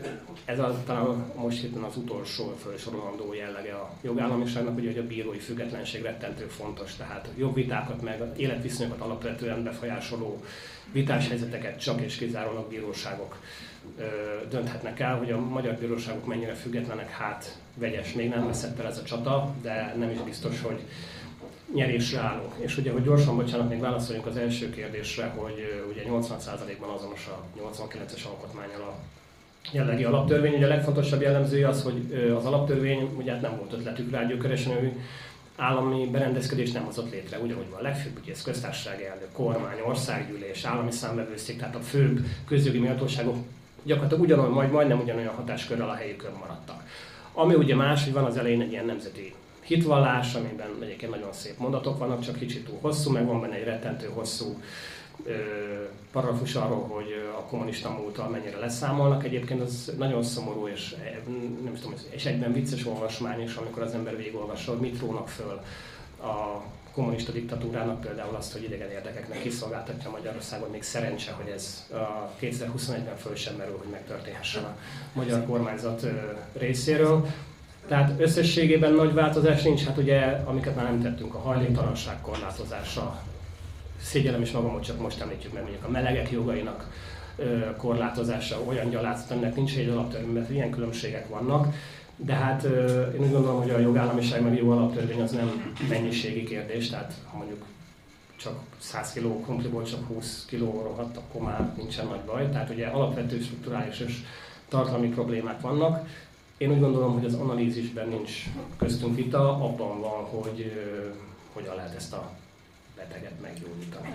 ez 0.45 0.59
a, 0.59 0.81
talán 0.85 1.31
most 1.35 1.61
héten 1.61 1.83
az 1.83 1.97
utolsó 1.97 2.55
felsorolandó 2.63 3.33
jellege 3.33 3.73
a 3.73 3.93
jogállamiságnak, 4.01 4.77
ugye, 4.77 4.87
hogy 4.87 4.97
a 4.97 5.07
bírói 5.07 5.37
függetlenség 5.37 6.01
rettentő 6.01 6.45
fontos, 6.45 6.95
tehát 6.95 7.29
jogvitákat 7.37 8.01
meg 8.01 8.21
életviszonyokat 8.35 9.01
alapvetően 9.01 9.63
befolyásoló 9.63 10.43
vitás 10.91 11.27
helyzeteket 11.27 11.79
csak 11.79 12.01
és 12.01 12.15
kizárólag 12.15 12.69
bíróságok 12.69 13.39
ö, 13.97 14.03
dönthetnek 14.49 14.99
el, 14.99 15.17
hogy 15.17 15.31
a 15.31 15.39
magyar 15.39 15.75
bíróságok 15.75 16.25
mennyire 16.25 16.53
függetlenek, 16.53 17.09
hát 17.09 17.57
vegyes, 17.75 18.13
még 18.13 18.29
nem 18.29 18.47
veszett 18.47 18.79
el 18.79 18.87
ez 18.87 18.97
a 18.97 19.03
csata, 19.03 19.55
de 19.61 19.95
nem 19.97 20.09
is 20.09 20.19
biztos, 20.21 20.61
hogy 20.61 20.81
nyerésre 21.73 22.19
állunk. 22.19 22.53
És 22.57 22.77
ugye, 22.77 22.91
hogy 22.91 23.03
gyorsan, 23.03 23.35
bocsánat, 23.35 23.69
még 23.69 23.79
válaszoljunk 23.79 24.27
az 24.27 24.37
első 24.37 24.69
kérdésre, 24.69 25.33
hogy 25.35 25.85
ugye 25.89 26.01
80%-ban 26.09 26.89
azonos 26.89 27.27
a 27.27 27.43
89-es 27.59 28.25
alkotmányal 28.25 28.81
a 28.81 28.95
jellegi 29.71 30.03
alaptörvény. 30.03 30.53
Ugye 30.53 30.65
a 30.65 30.69
legfontosabb 30.69 31.21
jellemzője 31.21 31.67
az, 31.67 31.83
hogy 31.83 32.31
az 32.37 32.45
alaptörvény 32.45 33.09
ugye 33.17 33.31
hát 33.31 33.41
nem 33.41 33.57
volt 33.57 33.73
ötletük 33.73 34.11
rá 34.11 34.23
gyökeresen, 34.23 34.83
ő 34.83 34.99
állami 35.55 36.07
berendezkedés 36.11 36.71
nem 36.71 36.83
hozott 36.83 37.11
létre, 37.11 37.37
ugyanúgy 37.39 37.69
van 37.69 37.79
a 37.79 37.83
legfőbb 37.83 38.17
ügyész, 38.17 38.41
köztársasági 38.41 39.05
elnök, 39.05 39.31
kormány, 39.31 39.79
országgyűlés, 39.87 40.63
állami 40.63 40.91
számvevőszék, 40.91 41.57
tehát 41.57 41.75
a 41.75 41.79
főbb 41.79 42.19
közjogi 42.47 42.79
méltóságok 42.79 43.35
gyakorlatilag 43.83 44.23
ugyanolyan, 44.23 44.51
majd 44.51 44.71
majdnem 44.71 44.99
ugyanolyan 44.99 45.33
hatáskörrel 45.33 45.89
a 45.89 45.93
helyükön 45.93 46.31
maradtak. 46.39 46.83
Ami 47.33 47.53
ugye 47.53 47.75
más, 47.75 48.03
hogy 48.03 48.13
van 48.13 48.23
az 48.23 48.37
elején 48.37 48.61
egy 48.61 48.71
ilyen 48.71 48.85
nemzeti 48.85 49.33
hitvallás, 49.61 50.35
amiben 50.35 50.69
egyébként 50.81 51.11
nagyon 51.11 51.33
szép 51.33 51.57
mondatok 51.57 51.97
vannak, 51.97 52.21
csak 52.21 52.35
kicsit 52.35 52.65
túl 52.65 52.77
hosszú, 52.81 53.11
meg 53.11 53.25
van 53.25 53.41
benne 53.41 53.55
egy 53.55 53.63
rettentő 53.63 54.07
hosszú 54.13 54.61
paragrafus 56.11 56.55
arról, 56.55 56.87
hogy 56.87 57.31
a 57.37 57.41
kommunista 57.41 57.89
múltal 57.89 58.29
mennyire 58.29 58.57
leszámolnak. 58.57 59.23
Egyébként 59.23 59.61
az 59.61 59.91
nagyon 59.97 60.23
szomorú 60.23 60.67
és, 60.67 60.95
nem 61.63 61.73
tudom, 61.73 61.93
és 62.09 62.25
egyben 62.25 62.53
vicces 62.53 62.85
olvasmány 62.85 63.41
is, 63.41 63.55
amikor 63.55 63.81
az 63.81 63.93
ember 63.93 64.17
végigolvasol, 64.17 64.75
mit 64.75 64.99
rónak 64.99 65.27
föl 65.29 65.61
a 66.21 66.63
kommunista 66.93 67.31
diktatúrának 67.31 68.01
például 68.01 68.35
azt, 68.35 68.51
hogy 68.51 68.63
idegen 68.63 68.89
érdekeknek 68.89 69.41
kiszolgáltatja 69.41 70.09
Magyarországot, 70.09 70.71
még 70.71 70.83
szerencse, 70.83 71.31
hogy 71.31 71.47
ez 71.47 71.87
a 71.91 72.31
2021-ben 72.41 73.17
föl 73.17 73.35
sem 73.35 73.55
merül, 73.55 73.77
hogy 73.77 73.91
megtörténhessen 73.91 74.63
a 74.63 74.77
magyar 75.13 75.45
kormányzat 75.45 76.05
részéről. 76.53 77.27
Tehát 77.87 78.13
összességében 78.19 78.93
nagy 78.93 79.13
változás 79.13 79.61
nincs, 79.61 79.83
hát 79.83 79.97
ugye, 79.97 80.19
amiket 80.45 80.75
már 80.75 80.85
nem 80.85 81.01
tettünk, 81.01 81.33
a 81.33 81.39
hajléktalanság 81.39 82.21
korlátozása, 82.21 83.21
szégyellem 84.01 84.41
is 84.41 84.51
magamot, 84.51 84.83
csak 84.83 84.99
most 84.99 85.21
említjük 85.21 85.53
meg 85.53 85.61
mondjuk 85.61 85.83
a 85.83 85.89
melegek 85.89 86.31
jogainak 86.31 86.89
korlátozása, 87.77 88.61
olyan 88.67 88.89
gyalázat, 88.89 89.31
aminek 89.31 89.55
nincs 89.55 89.77
egy 89.77 89.89
alaptörvény, 89.89 90.33
mert 90.33 90.49
ilyen 90.49 90.69
különbségek 90.69 91.29
vannak. 91.29 91.73
De 92.15 92.33
hát 92.33 92.63
én 93.13 93.19
úgy 93.19 93.31
gondolom, 93.31 93.61
hogy 93.61 93.69
a 93.69 93.79
jogállamiság 93.79 94.43
meg 94.43 94.57
jó 94.57 94.71
alaptörvény 94.71 95.21
az 95.21 95.31
nem 95.31 95.75
mennyiségi 95.89 96.43
kérdés, 96.43 96.89
tehát 96.89 97.13
ha 97.31 97.37
mondjuk 97.37 97.65
csak 98.35 98.59
100 98.77 99.13
kg 99.13 99.41
kompliból 99.45 99.83
csak 99.83 100.07
20 100.07 100.45
kg 100.45 100.59
rohadt, 100.59 101.17
akkor 101.17 101.41
már 101.41 101.73
nincsen 101.77 102.07
nagy 102.07 102.19
baj. 102.19 102.49
Tehát 102.49 102.69
ugye 102.69 102.87
alapvető 102.87 103.41
strukturális 103.41 103.99
és 103.99 104.17
tartalmi 104.67 105.07
problémák 105.07 105.61
vannak. 105.61 106.07
Én 106.61 106.71
úgy 106.71 106.79
gondolom, 106.79 107.13
hogy 107.13 107.25
az 107.25 107.33
analízisben 107.33 108.07
nincs 108.07 108.45
köztünk 108.77 109.15
vita, 109.15 109.49
abban 109.49 109.99
van, 109.99 110.23
hogy 110.23 110.71
hogyan 111.53 111.75
lehet 111.75 111.95
ezt 111.95 112.13
a 112.13 112.31
beteget 112.95 113.41
meggyógyítani. 113.41 114.09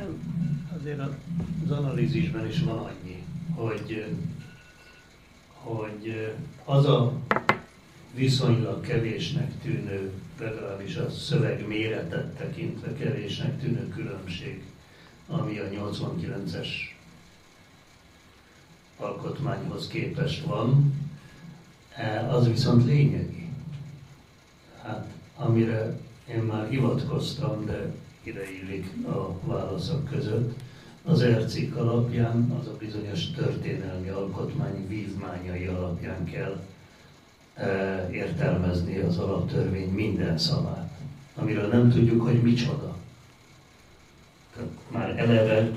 Azért 0.78 1.00
az 1.64 1.70
analízisben 1.70 2.46
is 2.46 2.60
van 2.60 2.78
annyi, 2.78 3.22
hogy, 3.54 4.04
hogy 5.62 6.34
az 6.64 6.86
a 6.86 7.12
viszonylag 8.14 8.80
kevésnek 8.80 9.60
tűnő, 9.62 10.12
legalábbis 10.40 10.96
a 10.96 11.10
szöveg 11.10 11.66
méretet 11.66 12.26
tekintve 12.26 12.92
kevésnek 12.92 13.60
tűnő 13.60 13.88
különbség, 13.88 14.62
ami 15.28 15.58
a 15.58 15.68
89-es 15.68 16.68
alkotmányhoz 18.96 19.86
képest 19.86 20.44
van, 20.44 20.94
az 22.28 22.48
viszont 22.48 22.84
lényegi. 22.84 23.48
Hát, 24.82 25.06
amire 25.36 25.98
én 26.28 26.42
már 26.42 26.68
hivatkoztam, 26.68 27.66
de 27.66 27.92
ide 28.22 28.42
illik 28.62 29.06
a 29.06 29.38
válaszok 29.44 30.08
között, 30.10 30.54
az 31.04 31.20
ercik 31.20 31.76
alapján, 31.76 32.56
az 32.60 32.66
a 32.66 32.76
bizonyos 32.78 33.30
történelmi 33.30 34.08
alkotmány 34.08 34.88
vívmányai 34.88 35.66
alapján 35.66 36.24
kell 36.24 36.60
e, 37.54 38.08
értelmezni 38.12 38.98
az 38.98 39.18
alaptörvény 39.18 39.88
minden 39.88 40.38
szavát, 40.38 40.90
amiről 41.34 41.68
nem 41.68 41.90
tudjuk, 41.90 42.22
hogy 42.22 42.42
micsoda. 42.42 42.96
Tehát 44.54 44.70
már 44.88 45.18
eleve 45.18 45.70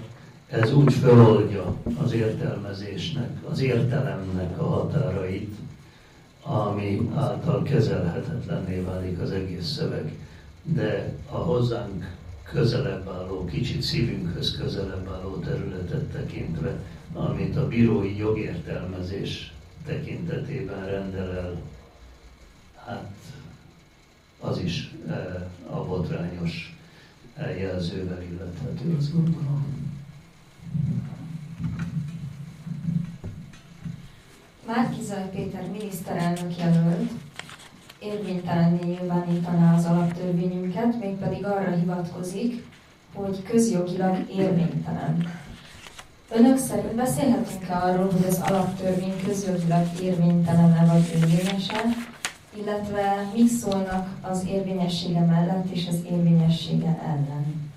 ez 0.47 0.73
úgy 0.73 0.93
feloldja 0.93 1.75
az 2.03 2.13
értelmezésnek, 2.13 3.29
az 3.49 3.61
értelemnek 3.61 4.61
a 4.61 4.63
határait, 4.63 5.55
ami 6.41 7.09
által 7.15 7.63
kezelhetetlenné 7.63 8.79
válik 8.79 9.19
az 9.19 9.31
egész 9.31 9.65
szöveg. 9.65 10.13
De 10.63 11.13
a 11.29 11.37
hozzánk 11.37 12.17
közelebb 12.43 13.09
álló, 13.09 13.45
kicsit 13.45 13.81
szívünkhöz 13.81 14.57
közelebb 14.57 15.09
álló 15.09 15.35
területet 15.35 16.03
tekintve, 16.03 16.79
amit 17.13 17.55
a 17.55 17.67
bírói 17.67 18.17
jogértelmezés 18.17 19.53
tekintetében 19.85 20.85
rendel 20.85 21.31
el, 21.37 21.61
hát 22.85 23.13
az 24.39 24.59
is 24.59 24.93
e, 25.07 25.47
a 25.69 25.83
botrányos 25.83 26.77
jelzővel 27.57 28.21
illethető, 28.23 28.95
azt 28.97 29.13
gondolom. 29.13 29.65
Márkizaj 34.75 35.29
Péter 35.35 35.67
miniszterelnök 35.71 36.57
jelölt 36.57 37.11
érvénytelenné 37.99 38.79
nyilvánítaná 38.83 39.75
az 39.75 39.85
alaptörvényünket, 39.85 40.99
mégpedig 40.99 41.45
arra 41.45 41.71
hivatkozik, 41.75 42.65
hogy 43.13 43.43
közjogilag 43.43 44.29
érvénytelen. 44.29 45.33
Önök 46.31 46.57
szerint 46.57 46.95
beszélhetünk-e 46.95 47.77
arról, 47.77 48.11
hogy 48.11 48.25
az 48.27 48.39
alaptörvény 48.39 49.23
közjogilag 49.25 49.85
érvénytelen-e 50.01 50.85
vagy 50.85 51.09
érvényese, 51.15 51.81
illetve 52.55 53.29
mit 53.33 53.47
szólnak 53.47 54.07
az 54.21 54.45
érvényessége 54.47 55.19
mellett 55.19 55.69
és 55.69 55.87
az 55.87 55.99
érvényessége 56.11 56.99
ellen? 57.03 57.71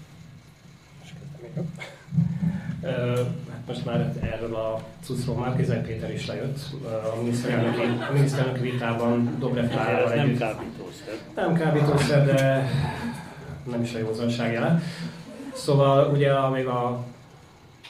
most 3.66 3.84
már 3.84 4.12
erről 4.20 4.54
a 4.54 4.82
cuccról 5.02 5.36
már 5.36 5.56
Kizaj 5.56 5.80
Péter 5.80 6.12
is 6.12 6.26
lejött. 6.26 6.58
A 6.84 7.16
miniszterelnöki, 7.22 7.80
a 8.08 8.12
miniszterelnöki 8.12 8.70
vitában 8.70 9.36
Dobrev 9.38 9.68
Klárával 9.68 10.12
együtt. 10.12 10.38
Nem 10.38 10.48
kábítószer. 10.48 11.14
Nem 11.34 11.54
kábítószer, 11.54 12.24
de 12.24 12.70
nem 13.70 13.82
is 13.82 13.94
a 13.94 13.98
józanság 13.98 14.52
jele. 14.52 14.82
Szóval 15.54 16.12
ugye 16.12 16.48
még 16.48 16.66
a 16.66 17.04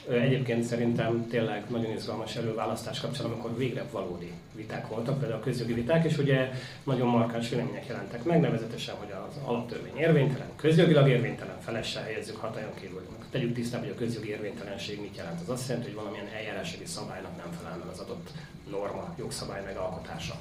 Egyébként 0.09 0.63
szerintem 0.63 1.27
tényleg 1.29 1.63
nagyon 1.69 1.91
izgalmas 1.91 2.35
előválasztás 2.35 2.99
kapcsán, 2.99 3.25
amikor 3.25 3.57
végre 3.57 3.85
valódi 3.91 4.31
viták 4.55 4.87
voltak, 4.87 5.19
például 5.19 5.39
a 5.39 5.43
közjogi 5.43 5.73
viták, 5.73 6.05
és 6.05 6.17
ugye 6.17 6.51
nagyon 6.83 7.07
markáns 7.07 7.49
vélemények 7.49 7.87
jelentek 7.87 8.23
meg, 8.23 8.39
nevezetesen, 8.39 8.95
hogy 8.95 9.13
az 9.29 9.35
alaptörvény 9.45 9.97
érvénytelen, 9.97 10.47
közjogilag 10.55 11.07
érvénytelen, 11.07 11.55
felessel 11.59 12.03
helyezzük 12.03 12.35
hatályon 12.35 12.73
kívül. 12.81 13.01
Tegyük 13.33 13.53
tisztába, 13.53 13.83
hogy 13.83 13.93
a 13.93 13.97
közjogi 13.97 14.29
érvénytelenség 14.29 15.01
mit 15.01 15.15
jelent. 15.15 15.41
Az 15.41 15.49
azt 15.49 15.67
jelenti, 15.67 15.89
hogy 15.89 15.99
valamilyen 15.99 16.27
eljárásjogi 16.37 16.85
szabálynak 16.85 17.37
nem 17.37 17.51
felel 17.57 17.77
meg 17.77 17.87
az 17.87 17.99
adott 17.99 18.29
norma, 18.69 19.13
jogszabály 19.17 19.63
megalkotása 19.63 20.35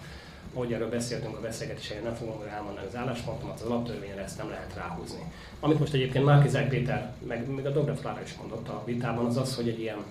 ahogy 0.55 0.73
erről 0.73 0.89
beszéltünk 0.89 1.37
a 1.37 1.41
beszélgetésen, 1.41 2.03
nem 2.03 2.15
fogom 2.15 2.43
elmondani 2.55 2.87
az 2.87 2.97
álláspontomat, 2.97 3.61
az 3.61 3.67
alaptörvényre 3.67 4.23
ezt 4.23 4.39
nem 4.39 4.49
lehet 4.49 4.75
ráhúzni. 4.77 5.33
Amit 5.61 5.79
most 5.79 5.93
egyébként 5.93 6.25
Márkizák 6.25 6.69
Péter, 6.69 7.13
meg 7.27 7.49
még 7.49 7.67
a 7.67 7.71
Dobrev 7.71 7.97
Klára 7.97 8.21
is 8.25 8.35
mondott 8.35 8.69
a 8.69 8.83
vitában, 8.85 9.27
az 9.27 9.37
az, 9.37 9.57
hogy 9.57 9.69
egy 9.69 9.81
ilyen 9.81 10.05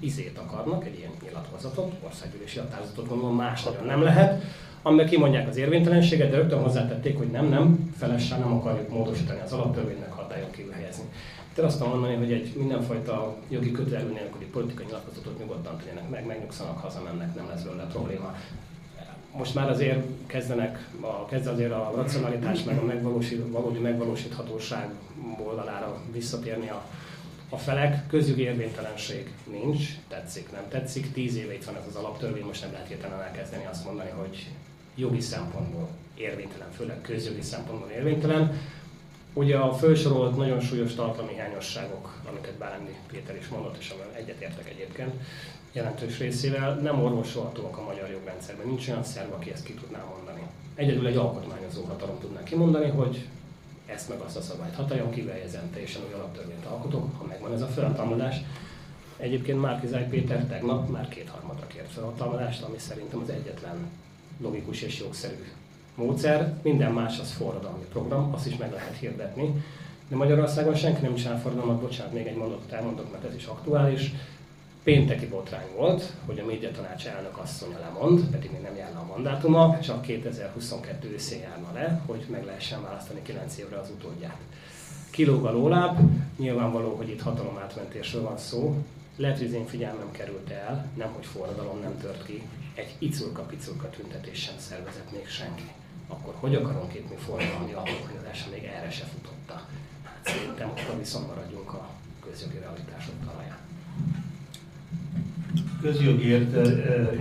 izét 0.00 0.38
akarnak, 0.38 0.86
egy 0.86 0.98
ilyen 0.98 1.12
nyilatkozatot, 1.22 1.92
országgyűlési 2.04 2.58
határozatot 2.58 3.08
gondolom 3.08 3.36
más 3.36 3.62
nem 3.86 4.02
lehet, 4.02 4.42
amiben 4.82 5.06
kimondják 5.06 5.48
az 5.48 5.56
érvénytelenséget, 5.56 6.30
de 6.30 6.36
rögtön 6.36 6.62
hozzátették, 6.62 7.18
hogy 7.18 7.30
nem, 7.30 7.46
nem, 7.46 7.94
felesen 7.98 8.40
nem 8.40 8.52
akarjuk 8.52 8.88
módosítani 8.88 9.40
az 9.40 9.52
alaptörvénynek 9.52 10.12
hatályon 10.12 10.50
kívül 10.50 10.72
helyezni. 10.72 11.04
Tehát 11.56 11.70
azt 11.70 11.80
mondani, 11.80 12.14
hogy 12.14 12.32
egy 12.32 12.54
mindenfajta 12.56 13.36
jogi 13.48 13.72
kötelező 13.72 14.12
nélküli 14.12 14.44
politikai 14.44 14.84
nyilatkozatot 14.84 15.38
nyugodtan 15.38 15.76
tegyenek 15.76 16.08
meg, 16.10 16.26
megnyugszanak, 16.26 16.78
hazamennek, 16.78 17.34
nem 17.34 17.48
lesz 17.48 17.62
belőle 17.62 17.86
probléma 17.86 18.34
most 19.36 19.54
már 19.54 19.70
azért 19.70 20.04
kezdenek, 20.26 20.88
a, 21.00 21.24
kezd 21.24 21.46
azért 21.46 21.72
a 21.72 21.92
racionalitás 21.94 22.62
meg 22.62 22.78
a 22.78 22.84
megvalósít, 22.84 23.42
valódi 23.50 23.78
megvalósíthatóság 23.78 24.88
oldalára 25.46 26.00
visszatérni 26.12 26.68
a, 26.68 26.84
a 27.48 27.56
felek. 27.56 28.06
Közjogi 28.06 28.42
érvénytelenség 28.42 29.32
nincs, 29.50 29.88
tetszik, 30.08 30.52
nem 30.52 30.68
tetszik. 30.68 31.12
Tíz 31.12 31.36
éve 31.36 31.54
itt 31.54 31.64
van 31.64 31.76
ez 31.76 31.86
az 31.88 31.94
alaptörvény, 31.94 32.44
most 32.44 32.62
nem 32.62 32.72
lehet 32.72 32.88
hirtelen 32.88 33.20
elkezdeni 33.20 33.66
azt 33.66 33.84
mondani, 33.84 34.10
hogy 34.10 34.46
jogi 34.94 35.20
szempontból 35.20 35.88
érvénytelen, 36.14 36.72
főleg 36.72 37.00
közjogi 37.00 37.42
szempontból 37.42 37.90
érvénytelen. 37.90 38.60
Ugye 39.36 39.56
a 39.56 39.72
felsorolt 39.72 40.36
nagyon 40.36 40.60
súlyos 40.60 40.94
tartalmi 40.94 41.32
hiányosságok, 41.32 42.20
amiket 42.28 42.52
Bálendi 42.52 42.94
Péter 43.10 43.36
is 43.36 43.48
mondott, 43.48 43.76
és 43.78 43.90
amivel 43.90 44.12
egyetértek 44.14 44.70
egyébként, 44.70 45.12
jelentős 45.72 46.18
részével 46.18 46.74
nem 46.74 47.02
orvosolhatóak 47.02 47.78
a 47.78 47.84
magyar 47.84 48.10
jogrendszerben. 48.10 48.66
Nincs 48.66 48.88
olyan 48.88 49.04
szerv, 49.04 49.32
aki 49.32 49.52
ezt 49.52 49.64
ki 49.64 49.74
tudná 49.74 50.04
mondani. 50.14 50.42
Egyedül 50.74 51.06
egy 51.06 51.16
alkotmányozó 51.16 51.84
hatalom 51.84 52.18
tudná 52.20 52.42
kimondani, 52.42 52.88
hogy 52.88 53.28
ezt 53.86 54.08
meg 54.08 54.18
azt 54.18 54.36
a 54.36 54.40
szabályt 54.40 54.74
hatályon 54.74 55.10
kivejezem, 55.10 55.70
teljesen 55.72 56.02
új 56.08 56.12
alaptörvényt 56.12 56.66
alkotok, 56.66 57.18
ha 57.18 57.24
megvan 57.24 57.52
ez 57.52 57.62
a 57.62 57.66
felhatalmazás. 57.66 58.36
Egyébként 59.16 59.60
Márkizáj 59.60 60.08
Péter 60.08 60.44
tegnap 60.44 60.90
már 60.90 61.08
kétharmadra 61.08 61.66
kért 61.66 61.92
felhatalmazást, 61.92 62.62
ami 62.62 62.78
szerintem 62.78 63.20
az 63.20 63.28
egyetlen 63.28 63.90
logikus 64.40 64.82
és 64.82 65.00
jogszerű 65.00 65.44
módszer. 65.96 66.54
Minden 66.62 66.92
más 66.92 67.18
az 67.18 67.32
forradalmi 67.32 67.84
program, 67.92 68.32
azt 68.32 68.46
is 68.46 68.56
meg 68.56 68.72
lehet 68.72 68.96
hirdetni. 68.96 69.64
De 70.08 70.16
Magyarországon 70.16 70.74
senki 70.74 71.02
nem 71.02 71.14
csinál 71.14 71.40
forradalmat, 71.40 71.80
bocsánat, 71.80 72.12
még 72.12 72.26
egy 72.26 72.36
mondatot 72.36 72.72
elmondok, 72.72 73.12
mert 73.12 73.24
ez 73.24 73.34
is 73.34 73.44
aktuális 73.44 74.12
pénteki 74.82 75.26
botrány 75.26 75.66
volt, 75.76 76.12
hogy 76.26 76.38
a 76.38 76.44
médiatanács 76.44 77.06
elnök 77.06 77.38
asszonya 77.38 77.78
lemond, 77.78 78.20
pedig 78.30 78.50
még 78.52 78.60
nem 78.60 78.76
járna 78.76 79.00
a 79.00 79.06
mandátuma, 79.06 79.78
csak 79.80 80.02
2022 80.02 81.12
őszén 81.12 81.40
járna 81.40 81.72
le, 81.72 82.02
hogy 82.06 82.24
meg 82.30 82.44
lehessen 82.44 82.82
választani 82.82 83.22
9 83.22 83.58
évre 83.58 83.78
az 83.78 83.90
utódját. 83.90 84.38
Kilóg 85.10 85.44
a 85.44 85.52
lóláb, 85.52 85.98
nyilvánvaló, 86.38 86.94
hogy 86.94 87.08
itt 87.08 87.20
hatalomátmentésről 87.20 88.22
van 88.22 88.38
szó, 88.38 88.76
lehet, 89.16 89.38
hogy 89.38 89.46
az 89.46 89.52
én 89.52 89.66
figyelmem 89.66 90.10
került 90.10 90.50
el, 90.50 90.86
nem 90.96 91.12
hogy 91.12 91.26
forradalom 91.26 91.80
nem 91.80 91.98
tört 92.00 92.24
ki, 92.24 92.42
egy 92.74 92.94
icurka-picurka 92.98 93.90
tüntetés 93.90 94.38
sem 94.38 94.54
szervezett 94.58 95.12
még 95.12 95.28
senki. 95.28 95.72
Akkor 96.08 96.34
hogy 96.36 96.54
akarunk 96.54 96.94
itt 96.94 97.08
mi 97.08 97.16
forradalmi 97.16 97.72
alkotmányozása 97.72 98.46
még 98.50 98.64
erre 98.64 98.90
se 98.90 99.04
futotta? 99.04 99.54
Hát 100.02 100.20
szerintem 100.22 100.68
akkor 100.68 100.98
viszont 100.98 101.26
maradjunk 101.26 101.72
a 101.72 101.88
közjogi 102.30 102.58
realitások 102.58 103.14
talaján. 103.24 103.58
Közjogi 105.80 106.26
érte, 106.26 106.60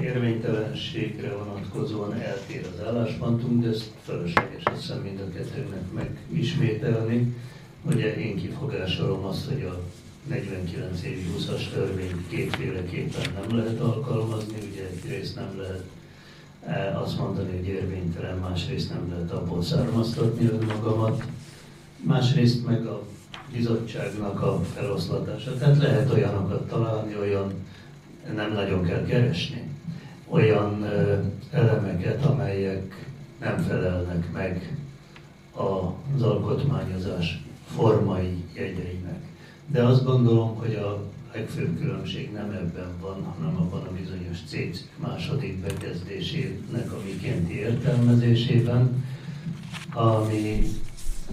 érvénytelenségre 0.02 1.36
vonatkozóan 1.36 2.14
eltér 2.14 2.68
az 2.74 2.88
álláspontunk, 2.88 3.64
de 3.64 3.70
ezt 3.70 3.92
fölösleges 4.04 4.64
hiszem 4.76 5.02
mind 5.02 5.20
a 5.20 5.30
kettőnek 5.30 5.92
megismételni. 5.92 7.36
Ugye 7.82 8.16
én 8.16 8.36
kifogásolom 8.36 9.26
azt, 9.26 9.48
hogy 9.48 9.62
a 9.62 9.82
49 10.28 11.04
évi 11.04 11.26
20-as 11.38 11.70
törvényt 11.74 12.28
kétféleképpen 12.30 13.34
nem 13.34 13.58
lehet 13.58 13.80
alkalmazni, 13.80 14.58
ugye 14.72 14.88
egyrészt 14.88 15.36
nem 15.36 15.58
lehet 15.58 15.84
azt 17.04 17.18
mondani, 17.20 17.58
hogy 17.58 17.68
érvénytelen, 17.68 18.38
másrészt 18.38 18.90
nem 18.90 19.10
lehet 19.12 19.32
abból 19.32 19.64
származtatni 19.64 20.46
önmagamat, 20.46 21.24
másrészt 22.04 22.66
meg 22.66 22.86
a 22.86 23.02
bizottságnak 23.52 24.42
a 24.42 24.62
feloszlatása. 24.74 25.58
Tehát 25.58 25.78
lehet 25.78 26.14
olyanokat 26.14 26.68
találni, 26.68 27.16
olyan 27.20 27.54
nem 28.36 28.54
nagyon 28.54 28.84
kell 28.84 29.06
keresni, 29.06 29.70
olyan 30.28 30.86
elemeket, 31.52 32.26
amelyek 32.26 33.10
nem 33.40 33.58
felelnek 33.58 34.32
meg 34.34 34.78
az 35.52 36.22
alkotmányozás 36.22 37.44
formai 37.76 38.44
jegyeinek. 38.54 39.20
De 39.68 39.84
azt 39.84 40.06
gondolom, 40.06 40.56
hogy 40.56 40.74
a 40.74 41.02
legfőbb 41.36 41.80
különbség 41.80 42.32
nem 42.32 42.52
ebben 42.52 43.00
van, 43.00 43.24
hanem 43.24 43.56
abban 43.56 43.82
a 43.82 43.92
bizonyos 43.92 44.38
C 44.48 44.56
második 44.98 45.58
bekezdésének 45.58 46.92
a 46.92 47.00
mikénti 47.06 47.58
értelmezésében, 47.60 49.06
ami 49.94 50.62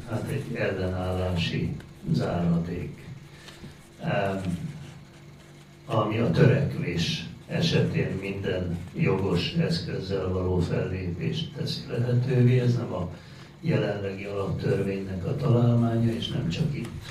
hát 0.08 0.28
egy 0.28 0.54
ellenállási 0.54 1.76
záradék, 2.12 3.04
ami 5.86 6.18
a 6.18 6.30
törekvés 6.30 7.26
esetén 7.46 8.18
minden 8.20 8.78
jogos 8.94 9.52
eszközzel 9.52 10.28
való 10.28 10.58
fellépést 10.58 11.52
teszi 11.52 11.80
lehetővé. 11.88 12.60
Ez 12.60 12.76
nem 12.76 12.92
a 12.92 13.10
jelenlegi 13.60 14.24
alaptörvénynek 14.24 15.26
a 15.26 15.36
találmánya, 15.36 16.12
és 16.12 16.28
nem 16.28 16.48
csak 16.48 16.74
itt 16.74 17.04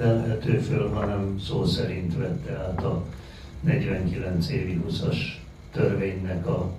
lelhető 0.00 0.58
föl, 0.58 0.88
hanem 0.88 1.40
szó 1.40 1.64
szerint 1.64 2.16
vette 2.16 2.52
át 2.52 2.84
a 2.84 3.04
49 3.60 4.48
évi 4.48 4.80
20-as 4.88 5.16
törvénynek 5.72 6.46
a, 6.46 6.72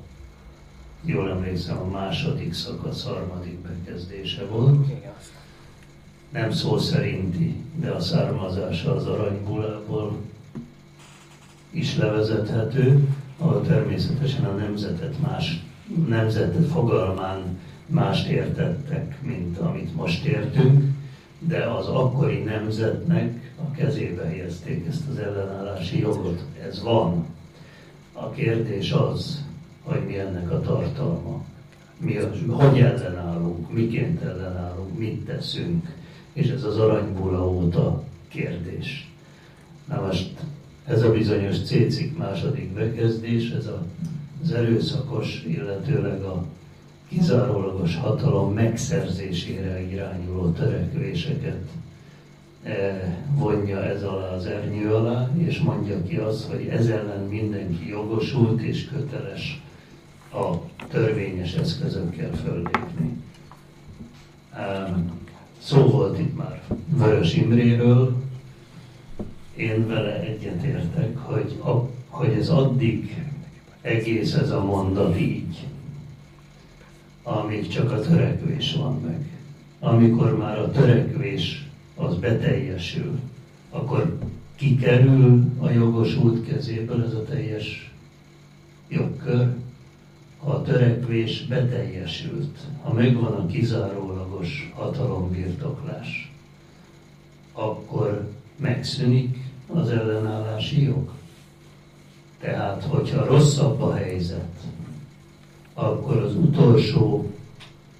jól 1.01 1.30
emlékszem, 1.30 1.78
a 1.78 1.89
második 1.89 2.53
szakasz, 2.53 3.03
harmadik 3.03 3.57
bekezdése 3.59 4.45
volt. 4.45 4.88
Nem 6.30 6.51
szó 6.51 6.78
szerinti, 6.78 7.63
de 7.76 7.89
a 7.89 7.99
származása 7.99 8.95
az 8.95 9.05
aranybulából 9.05 10.17
is 11.69 11.97
levezethető, 11.97 13.07
ahol 13.38 13.61
természetesen 13.61 14.45
a 14.45 14.55
nemzetet 14.55 15.19
más, 15.19 15.63
nemzetet 16.07 16.67
fogalmán 16.67 17.59
mást 17.86 18.28
értettek, 18.28 19.22
mint 19.22 19.57
amit 19.57 19.95
most 19.95 20.26
értünk 20.26 21.01
de 21.47 21.63
az 21.63 21.87
akkori 21.87 22.37
nemzetnek 22.37 23.53
a 23.57 23.71
kezébe 23.71 24.23
helyezték 24.23 24.85
ezt 24.87 25.07
az 25.09 25.17
ellenállási 25.17 25.99
jogot. 25.99 26.43
Ez 26.67 26.83
van. 26.83 27.25
A 28.13 28.29
kérdés 28.29 28.91
az, 28.91 29.45
hogy 29.83 30.05
mi 30.05 30.17
ennek 30.17 30.51
a 30.51 30.59
tartalma. 30.59 31.43
Mi 31.97 32.15
hogy 32.47 32.79
ellenállunk, 32.79 33.71
miként 33.71 34.21
ellenállunk, 34.21 34.97
mit 34.97 35.25
teszünk. 35.25 35.95
És 36.33 36.49
ez 36.49 36.63
az 36.63 36.77
aranybula 36.77 37.49
óta 37.49 38.03
kérdés. 38.27 39.09
Na 39.87 40.01
most 40.05 40.31
ez 40.85 41.03
a 41.03 41.11
bizonyos 41.11 41.63
cécik 41.63 42.17
második 42.17 42.73
bekezdés, 42.73 43.49
ez 43.49 43.67
a, 43.67 43.83
az 44.43 44.51
erőszakos, 44.51 45.43
illetőleg 45.47 46.23
a 46.23 46.45
kizárólagos 47.12 47.95
hatalom 47.95 48.53
megszerzésére 48.53 49.91
irányuló 49.91 50.51
törekvéseket 50.51 51.68
eh, 52.64 53.16
vonja 53.36 53.84
ez 53.84 54.03
alá 54.03 54.28
az 54.28 54.45
ernyő 54.45 54.93
alá, 54.93 55.30
és 55.38 55.59
mondja 55.59 56.03
ki 56.03 56.16
azt, 56.16 56.43
hogy 56.49 56.68
ez 56.68 56.88
ellen 56.88 57.24
mindenki 57.24 57.89
jogosult 57.89 58.62
és 58.62 58.88
köteles 58.88 59.62
a 60.34 60.55
törvényes 60.88 61.53
eszközökkel 61.53 62.32
föllépni. 62.34 63.18
Szó 65.57 65.82
volt 65.82 66.20
itt 66.20 66.38
már 66.38 66.62
Vörös 66.86 67.36
Imréről, 67.36 68.16
én 69.55 69.88
vele 69.88 70.20
egyetértek, 70.20 71.18
hogy, 71.18 71.59
a, 71.64 71.89
hogy 72.07 72.34
ez 72.34 72.49
addig 72.49 73.26
egész 73.82 74.34
ez 74.34 74.51
a 74.51 74.64
mondat 74.64 75.20
így, 75.20 75.68
amíg 77.24 77.67
csak 77.67 77.91
a 77.91 77.99
törekvés 77.99 78.76
van 78.76 79.01
meg. 79.01 79.30
Amikor 79.80 80.38
már 80.38 80.59
a 80.59 80.72
törekvés 80.72 81.67
az 81.95 82.15
beteljesül, 82.15 83.19
akkor 83.69 84.17
kikerül 84.55 85.43
a 85.59 85.69
jogosult 85.69 86.47
kezéből 86.47 87.03
ez 87.03 87.13
a 87.13 87.24
teljes 87.24 87.91
jogkör, 88.88 89.53
ha 90.38 90.51
a 90.51 90.61
törekvés 90.61 91.45
beteljesült, 91.45 92.57
ha 92.82 92.93
megvan 92.93 93.34
a 93.34 93.45
kizárólagos 93.45 94.72
hatalombirtoklás, 94.76 96.32
akkor 97.53 98.30
megszűnik 98.55 99.38
az 99.67 99.89
ellenállási 99.89 100.84
jog. 100.84 101.09
Tehát, 102.39 102.84
hogyha 102.84 103.26
rosszabb 103.26 103.82
a 103.82 103.93
helyzet, 103.95 104.59
akkor 105.82 106.17
az 106.17 106.36
utolsó 106.36 107.32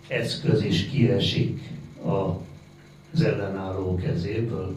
eszköz 0.08 0.64
is 0.64 0.90
kiesik 0.90 1.60
az 2.04 3.22
ellenálló 3.22 3.96
kezéből. 3.96 4.76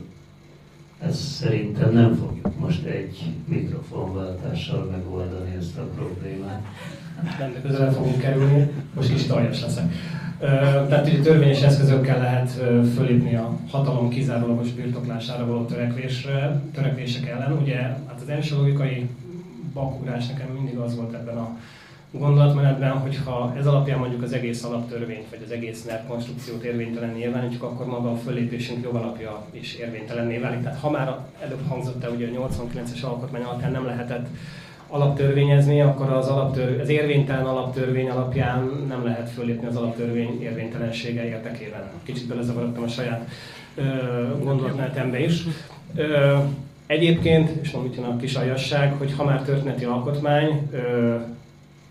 Ezt 0.98 1.18
szerintem 1.18 1.92
nem 1.92 2.14
fogjuk 2.14 2.59
most 2.59 2.84
egy 2.84 3.22
mikrofonváltással 3.44 4.84
megoldani 4.84 5.55
ezt 5.59 5.78
a 5.78 5.82
problémát. 5.82 6.62
Nem, 7.38 7.62
közel 7.62 7.92
fogunk 7.92 8.18
kerülni, 8.18 8.70
most 8.94 9.12
is 9.12 9.28
aljas 9.28 9.61
leszek. 9.61 9.92
Tehát 10.88 11.07
ugye 11.07 11.20
törvényes 11.20 11.62
eszközökkel 11.62 12.18
lehet 12.18 12.50
fölépni 12.94 13.36
a 13.36 13.59
hatalom 13.70 14.09
kizárólagos 14.09 14.70
birtoklására 14.70 15.46
való 15.46 15.64
törekvésre, 15.64 16.62
törekvések 16.74 17.28
ellen. 17.28 17.52
Ugye 17.52 17.76
hát 17.76 18.20
az 18.22 18.28
első 18.28 18.57
logikai 18.57 19.09
bakugrás 19.72 20.26
nekem 20.26 20.48
mindig 20.48 20.76
az 20.76 20.96
volt 20.96 21.14
ebben 21.14 21.36
a 21.36 21.59
gondolatmenetben, 22.18 22.90
hogyha 22.90 23.54
ez 23.56 23.66
alapján 23.66 23.98
mondjuk 23.98 24.22
az 24.22 24.32
egész 24.32 24.64
alaptörvényt, 24.64 25.30
vagy 25.30 25.42
az 25.44 25.50
egész 25.50 25.84
NER 25.84 26.04
konstrukciót 26.08 26.62
érvénytelenné 26.62 27.18
nyilvánítjuk, 27.18 27.62
akkor 27.62 27.86
maga 27.86 28.10
a 28.10 28.16
fölépésünk 28.16 28.82
jogalapja 28.82 29.46
is 29.50 29.74
érvénytelenné 29.74 30.38
válik. 30.38 30.62
Tehát 30.62 30.80
ha 30.80 30.90
már 30.90 31.18
előbb 31.40 31.68
hangzott 31.68 32.04
el, 32.04 32.10
ugye 32.10 32.26
a 32.26 32.48
89-es 32.48 33.04
alkotmány 33.04 33.42
alapján 33.42 33.72
nem 33.72 33.86
lehetett 33.86 34.26
alaptörvényezni, 34.88 35.80
akkor 35.80 36.12
az, 36.12 36.28
alaptörvény, 36.28 36.80
az 36.80 36.88
érvénytelen 36.88 37.44
alaptörvény 37.44 38.10
alapján 38.10 38.84
nem 38.88 39.04
lehet 39.04 39.30
fölépni 39.30 39.66
az 39.66 39.76
alaptörvény 39.76 40.42
érvénytelensége 40.42 41.24
érdekében. 41.24 41.82
Kicsit 42.02 42.28
belezavarodtam 42.28 42.82
a 42.82 42.88
saját 42.88 43.28
gondolatmenetembe 44.42 45.24
is. 45.24 45.42
Ö, 45.94 46.36
egyébként, 46.86 47.50
és 47.62 47.76
itt 47.86 47.94
jön 47.94 48.04
a 48.04 48.16
kis 48.16 48.34
aljasság, 48.34 48.92
hogy 48.92 49.14
ha 49.16 49.24
már 49.24 49.42
történeti 49.42 49.84
alkotmány, 49.84 50.68
ö, 50.72 51.16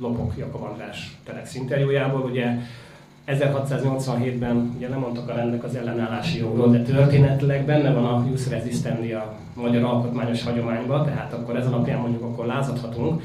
Lopok 0.04 0.34
Jakab 0.38 0.64
András 0.64 1.18
Telex 1.24 1.56
interjújából, 1.56 2.22
ugye 2.22 2.48
1687-ben 3.28 4.74
ugye 4.76 4.88
nem 4.88 5.00
mondtak 5.00 5.30
a 5.30 5.34
rendek 5.34 5.64
az 5.64 5.76
ellenállási 5.76 6.38
jogról, 6.38 6.72
de 6.72 6.82
történetileg 6.82 7.66
benne 7.66 7.94
van 7.94 8.06
a 8.06 8.26
jus 8.30 8.50
resistendi 8.50 9.12
a 9.12 9.36
magyar 9.54 9.84
alkotmányos 9.84 10.44
hagyományban, 10.44 11.06
tehát 11.06 11.34
akkor 11.34 11.56
ez 11.56 11.68
alapján 11.68 12.00
mondjuk 12.00 12.24
akkor 12.24 12.46
lázadhatunk. 12.46 13.22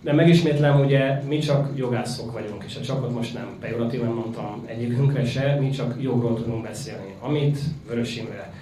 De 0.00 0.12
megismétlem, 0.12 0.80
ugye 0.80 1.22
mi 1.28 1.38
csak 1.38 1.70
jogászok 1.76 2.32
vagyunk, 2.32 2.64
és 2.66 2.76
a 2.76 2.80
csakot 2.80 3.14
most 3.14 3.34
nem 3.34 3.56
pejoratíven 3.60 4.10
mondtam 4.10 4.62
egyikünkre 4.66 5.24
se, 5.24 5.56
mi 5.60 5.70
csak 5.70 5.94
jogról 6.02 6.34
tudunk 6.34 6.62
beszélni. 6.62 7.14
Amit 7.20 7.58
Vörös 7.88 8.16
Imre, 8.16 8.52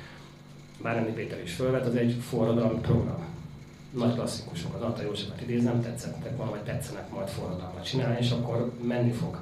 Báremi 0.82 1.10
Péter 1.10 1.40
is 1.44 1.52
fölvet, 1.52 1.86
az 1.86 1.96
egy 1.96 2.16
forradalmi 2.20 2.78
program 2.80 3.27
nagy 3.90 4.14
klasszikusokat, 4.14 4.82
Antal 4.82 5.04
Józsefet 5.04 5.40
idézem, 5.40 5.82
tetszettek 5.82 6.36
van, 6.36 6.50
vagy 6.50 6.60
tetszenek 6.60 7.10
majd 7.10 7.28
forradalmat 7.28 7.84
csinálni, 7.84 8.16
és 8.20 8.30
akkor 8.30 8.72
menni 8.82 9.12
fog. 9.12 9.40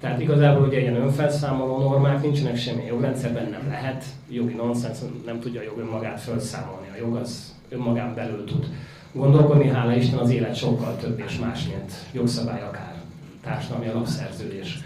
Tehát 0.00 0.20
igazából 0.20 0.66
ugye 0.66 0.80
ilyen 0.80 0.96
önfelszámoló 0.96 1.78
normák 1.78 2.22
nincsenek 2.22 2.56
semmi 2.56 2.84
jogrendszerben, 2.84 3.50
nem 3.50 3.68
lehet. 3.68 4.04
Jogi 4.28 4.54
nonsens, 4.54 4.98
nem 5.24 5.40
tudja 5.40 5.60
a 5.60 5.64
jog 5.64 5.78
önmagát 5.78 6.20
felszámolni. 6.20 6.86
A 6.92 6.96
jog 6.98 7.16
az 7.16 7.54
önmagán 7.68 8.14
belül 8.14 8.44
tud 8.44 8.66
gondolkodni, 9.12 9.68
hála 9.68 9.94
Isten 9.94 10.18
az 10.18 10.30
élet 10.30 10.56
sokkal 10.56 10.96
több 10.96 11.22
és 11.26 11.38
más, 11.38 11.66
mint 11.66 11.92
jogszabály, 12.12 12.62
akár 12.62 12.94
társadalmi 13.42 13.88
alapszerződés, 13.88 14.78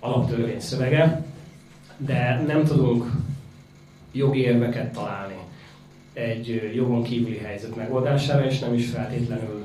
alaptörvény 0.00 0.60
szövege, 0.60 1.24
de 1.96 2.42
nem 2.46 2.64
tudunk 2.64 3.10
jogi 4.12 4.40
érveket 4.40 4.92
találni 4.92 5.36
egy 6.16 6.72
jogon 6.74 7.02
kívüli 7.02 7.36
helyzet 7.36 7.76
megoldására, 7.76 8.46
és 8.46 8.58
nem 8.58 8.74
is 8.74 8.86
feltétlenül 8.90 9.64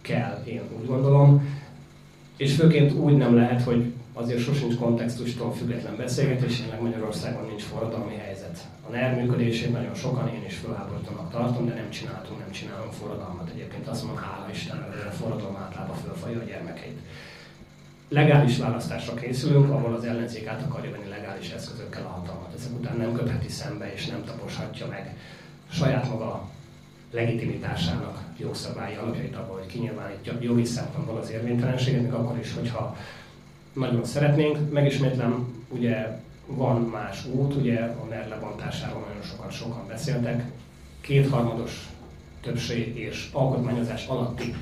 kell, 0.00 0.42
én 0.44 0.60
úgy 0.80 0.86
gondolom. 0.86 1.60
És 2.36 2.54
főként 2.54 2.92
úgy 2.92 3.16
nem 3.16 3.34
lehet, 3.34 3.62
hogy 3.62 3.92
azért 4.12 4.40
sosincs 4.40 4.76
kontextustól 4.76 5.52
független 5.52 5.96
beszélgetés, 5.96 6.58
jelenleg 6.58 6.82
Magyarországon 6.82 7.46
nincs 7.46 7.62
forradalmi 7.62 8.14
helyzet. 8.14 8.58
A 8.88 8.90
NER 8.90 9.14
működését 9.14 9.72
nagyon 9.72 9.94
sokan 9.94 10.28
én 10.28 10.44
is 10.46 10.54
felháborítanak 10.54 11.30
tartom, 11.30 11.66
de 11.66 11.74
nem 11.74 11.90
csináltunk, 11.90 12.38
nem 12.38 12.50
csinálunk 12.50 12.92
forradalmat. 12.92 13.50
Egyébként 13.54 13.88
azt 13.88 14.04
mondom, 14.04 14.22
hála 14.22 14.50
Istennek, 14.50 14.88
hogy 14.88 15.06
a 15.08 15.10
forradalom 15.10 15.56
általában 15.56 15.96
fölfalja 15.96 16.40
a 16.40 16.44
gyermekeit. 16.44 16.98
Legális 18.08 18.58
választásra 18.58 19.14
készülünk, 19.14 19.70
ahol 19.70 19.94
az 19.94 20.04
ellenzék 20.04 20.46
át 20.46 20.62
akarja 20.62 20.90
venni 20.90 21.08
legális 21.08 21.50
eszközökkel 21.50 22.04
a 22.04 22.08
hatalmat. 22.08 22.54
Ezek 22.56 22.72
után 22.78 22.96
nem 22.96 23.12
kötheti 23.12 23.48
szembe 23.48 23.92
és 23.92 24.06
nem 24.06 24.24
taposhatja 24.24 24.86
meg 24.86 25.14
saját 25.72 26.08
maga 26.08 26.48
legitimitásának 27.10 28.22
jogszabályi 28.38 28.94
alapjait 28.94 29.36
abban, 29.36 29.58
hogy 29.58 29.66
kinyilvánítja 29.66 30.32
jogi 30.40 30.64
szempontból 30.64 31.18
az 31.18 31.30
érvénytelenséget, 31.30 32.02
még 32.02 32.12
akkor 32.12 32.38
is, 32.38 32.54
hogyha 32.54 32.96
nagyon 33.72 34.04
szeretnénk. 34.04 34.70
Megismétlem, 34.72 35.64
ugye 35.68 36.20
van 36.46 36.80
más 36.80 37.26
út, 37.26 37.54
ugye 37.54 37.80
a 37.80 38.04
NER 38.04 38.28
lebontásáról 38.28 39.04
nagyon 39.08 39.22
sokan 39.22 39.50
sokan 39.50 39.86
beszéltek. 39.88 40.44
Kétharmados 41.00 41.88
többség 42.40 42.98
és 42.98 43.28
alkotmányozás 43.32 44.06
alatti 44.06 44.54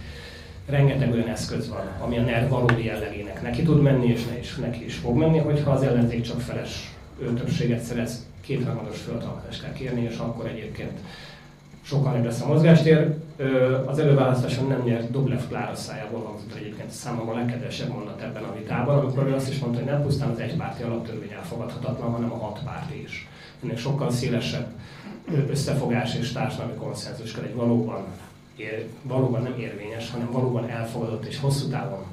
rengeteg 0.67 1.13
olyan 1.13 1.29
eszköz 1.29 1.69
van, 1.69 1.89
ami 2.01 2.19
a 2.19 2.23
NER 2.23 2.49
valódi 2.49 2.85
jellegének 2.85 3.43
neki 3.43 3.63
tud 3.63 3.83
menni, 3.83 4.07
és 4.07 4.25
ne 4.25 4.39
is, 4.39 4.55
neki 4.55 4.85
is 4.85 4.95
fog 4.95 5.17
menni, 5.17 5.39
hogyha 5.39 5.71
az 5.71 5.83
ellenzék 5.83 6.23
csak 6.23 6.41
feles 6.41 6.95
többséget 7.19 7.81
szerez, 7.83 8.27
kétharmados 8.51 8.99
föltalmazást 8.99 9.63
kell 9.63 9.73
kérni, 9.73 10.03
és 10.03 10.17
akkor 10.17 10.47
egyébként 10.47 10.99
sokkal 11.83 12.11
nagyobb 12.11 12.25
lesz 12.25 12.41
a 12.41 12.47
mozgástér. 12.47 13.15
Az 13.87 13.99
előválasztáson 13.99 14.67
nem 14.67 14.83
nyert 14.83 15.11
Doblev 15.11 15.49
Klára 15.49 15.75
szájából 15.75 16.23
hangzott 16.23 16.55
egyébként 16.55 16.91
számomra 16.91 17.33
a 17.33 17.37
legkedvesebb 17.37 17.89
mondat 17.89 18.21
ebben 18.21 18.43
a 18.43 18.55
vitában, 18.55 18.99
amikor 18.99 19.27
ő 19.27 19.35
azt 19.35 19.51
is 19.51 19.59
mondta, 19.59 19.79
hogy 19.79 19.89
nem 19.89 20.03
pusztán 20.03 20.31
az 20.31 20.39
egypárti 20.39 20.83
alaptörvény 20.83 21.33
elfogadhatatlan, 21.33 22.11
hanem 22.11 22.33
a 22.33 22.37
hat 22.37 22.61
párti 22.65 23.03
is. 23.03 23.29
Ennél 23.63 23.77
sokkal 23.77 24.11
szélesebb 24.11 24.67
összefogás 25.49 26.17
és 26.17 26.33
társadalmi 26.33 26.75
konszenzus 26.75 27.33
kell 27.33 27.45
egy 27.45 27.55
valóban, 27.55 28.05
ér, 28.57 28.89
valóban 29.03 29.43
nem 29.43 29.59
érvényes, 29.59 30.11
hanem 30.11 30.31
valóban 30.31 30.69
elfogadott 30.69 31.25
és 31.25 31.41
hosszú 31.41 31.69
távon 31.69 32.05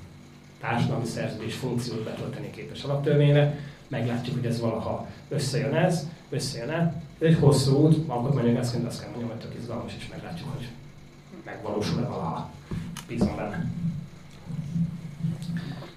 társadalmi 0.62 1.06
szerződés 1.06 1.56
funkciót 1.56 2.04
betölteni 2.04 2.50
képes 2.50 2.84
alaptörvényre. 2.84 3.60
Meglátjuk, 3.88 4.36
hogy 4.36 4.46
ez 4.46 4.60
valaha 4.60 5.08
összejön 5.30 5.74
ez, 5.74 6.08
összejön-e. 6.30 7.02
Egy 7.20 7.38
hosszú 7.40 7.76
út, 7.76 8.10
alkotmányjogászként 8.10 8.86
azt 8.86 9.00
kell 9.00 9.10
mondjam, 9.10 9.30
hogy 9.30 9.40
tök 9.40 9.56
izgalmas, 9.60 9.96
és 9.98 10.08
meglátjuk, 10.12 10.50
hogy 10.56 10.68
megvalósul-e 11.46 12.08
valaha. 12.08 12.50
Bízom 13.08 13.36
benne. 13.36 13.66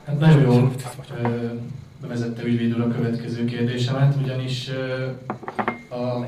Hát 0.05 0.19
nagyon 0.19 0.41
jól 0.41 0.73
bevezette 2.01 2.43
ügyvédül 2.43 2.83
a 2.83 2.89
következő 2.89 3.45
kérdésemet, 3.45 4.17
ugyanis 4.23 4.71
a 5.91 6.27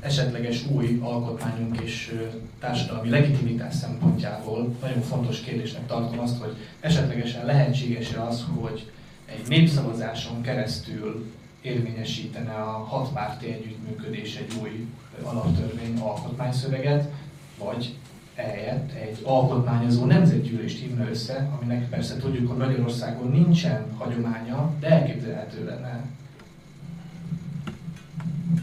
esetleges 0.00 0.66
új 0.66 0.98
alkotmányunk 1.02 1.80
és 1.80 2.20
társadalmi 2.58 3.08
legitimitás 3.08 3.74
szempontjából 3.74 4.74
nagyon 4.80 5.00
fontos 5.00 5.40
kérdésnek 5.40 5.86
tartom 5.86 6.18
azt, 6.18 6.40
hogy 6.40 6.56
esetlegesen 6.80 7.46
lehetséges-e 7.46 8.22
az, 8.22 8.44
hogy 8.54 8.90
egy 9.34 9.48
népszavazáson 9.48 10.42
keresztül 10.42 11.32
érvényesítene 11.60 12.52
a 12.52 12.70
hatpárti 12.70 13.46
együttműködés 13.46 14.36
egy 14.36 14.52
új 14.62 14.86
alaptörvény 15.22 15.98
alkotmányszöveget, 15.98 17.10
vagy 17.58 17.94
ehelyett 18.34 18.92
egy 18.92 19.18
alkotmányozó 19.22 20.04
nemzetgyűlést 20.04 20.78
hívna 20.78 21.08
össze, 21.08 21.50
aminek 21.60 21.88
persze 21.88 22.16
tudjuk, 22.16 22.48
hogy 22.48 22.58
Magyarországon 22.58 23.30
nincsen 23.30 23.96
hagyománya, 23.96 24.72
de 24.80 24.88
elképzelhető 24.88 25.64
lenne. 25.64 26.04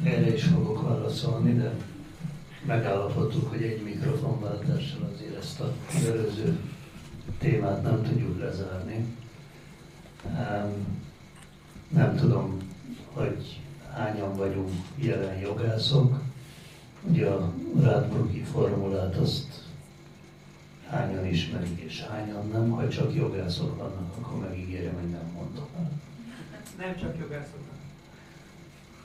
Erre 0.03 0.33
is 0.33 0.43
fogok 0.43 0.89
válaszolni, 0.89 1.53
de 1.53 1.73
megállapodtuk, 2.65 3.49
hogy 3.49 3.61
egy 3.61 3.81
mikrofonváltással 3.83 5.09
azért 5.13 5.37
ezt 5.37 5.59
a 5.59 5.73
előző 6.07 6.59
témát 7.39 7.83
nem 7.83 8.03
tudjuk 8.03 8.39
lezárni. 8.39 9.05
Nem 11.87 12.15
tudom, 12.15 12.57
hogy 13.13 13.59
hányan 13.93 14.35
vagyunk 14.35 14.71
jelen 14.95 15.37
jogászok. 15.37 16.21
Ugye 17.03 17.27
a 17.27 17.53
Rádbruki 17.81 18.41
formulát 18.41 19.15
azt 19.15 19.61
hányan 20.89 21.25
ismerik 21.25 21.79
és 21.79 22.01
hányan 22.01 22.47
nem. 22.47 22.69
Ha 22.69 22.89
csak 22.89 23.15
jogászok 23.15 23.77
vannak, 23.77 24.17
akkor 24.17 24.39
megígérem, 24.39 24.93
hogy 24.93 25.09
nem 25.09 25.31
mondom 25.35 25.67
el. 25.77 25.91
Nem 26.77 26.97
csak 26.97 27.17
jogászok. 27.19 27.59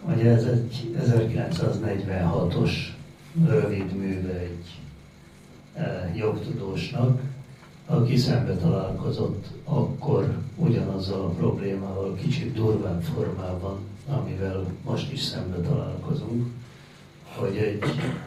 Ugye 0.05 0.31
ez 0.31 0.45
egy 0.45 0.97
1946-os 0.99 2.73
rövid 3.45 3.97
műve 3.97 4.39
egy 4.39 4.81
e, 5.75 6.12
jogtudósnak, 6.14 7.21
aki 7.87 8.16
szembe 8.16 8.55
találkozott 8.55 9.47
akkor 9.64 10.39
ugyanazzal 10.57 11.20
a 11.20 11.28
problémával, 11.28 12.14
kicsit 12.14 12.53
durvább 12.53 13.03
formában, 13.03 13.78
amivel 14.09 14.66
most 14.84 15.12
is 15.12 15.20
szembe 15.22 15.57
találkozunk, 15.57 16.47
hogy 17.22 17.57
egy 17.57 17.82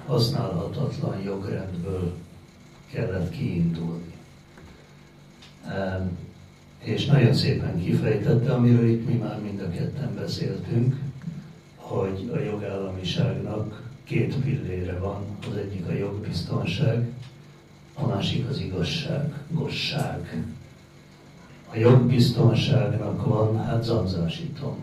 használhatatlan 0.05 1.22
jogrendből 1.22 2.14
kellett 2.91 3.30
kiindulni. 3.30 4.14
És 6.80 7.05
nagyon 7.05 7.34
szépen 7.34 7.84
kifejtette, 7.84 8.53
amiről 8.53 8.89
itt 8.89 9.07
mi 9.07 9.14
már 9.14 9.39
mind 9.41 9.62
a 9.62 9.70
ketten 9.70 10.16
beszéltünk, 10.16 10.99
hogy 11.76 12.32
a 12.34 12.39
jogállamiságnak 12.39 13.89
két 14.03 14.36
pillére 14.36 14.97
van, 14.97 15.24
az 15.49 15.55
egyik 15.57 15.88
a 15.88 15.93
jogbiztonság, 15.93 17.07
a 18.02 18.08
másik 18.08 18.50
az 18.50 18.60
igazságosság. 18.60 20.45
A 21.74 21.78
jogbiztonságnak 21.78 23.26
van, 23.26 23.64
hát 23.64 23.84
zanzásítom. 23.84 24.76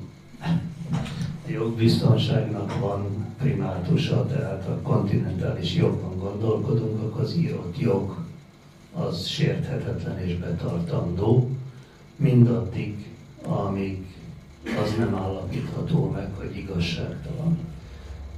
A 1.47 1.51
jogbiztonságnak 1.51 2.79
van 2.79 3.27
primátusa, 3.39 4.27
tehát 4.27 4.67
a 4.69 4.81
kontinentális 4.83 5.75
jogban 5.75 6.19
gondolkodunk, 6.19 7.03
akkor 7.03 7.23
az 7.23 7.37
írott 7.37 7.79
jog 7.79 8.17
az 8.95 9.27
sérthetetlen 9.27 10.19
és 10.19 10.37
betartandó, 10.37 11.51
mindaddig, 12.17 13.07
amíg 13.43 14.05
az 14.83 14.95
nem 14.99 15.15
állapítható 15.15 16.11
meg, 16.11 16.29
hogy 16.35 16.57
igazságtalan. 16.57 17.59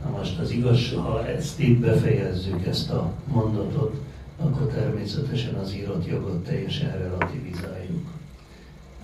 Na 0.05 0.11
most 0.11 0.39
az 0.39 0.51
igaz, 0.51 0.93
ha 0.93 1.27
ezt 1.27 1.61
itt 1.61 1.79
befejezzük, 1.79 2.67
ezt 2.67 2.91
a 2.91 3.13
mondatot, 3.27 4.01
akkor 4.39 4.67
természetesen 4.67 5.55
az 5.55 5.75
írott 5.75 6.07
jogot 6.07 6.45
teljesen 6.45 6.99
relativizáljuk. 6.99 8.09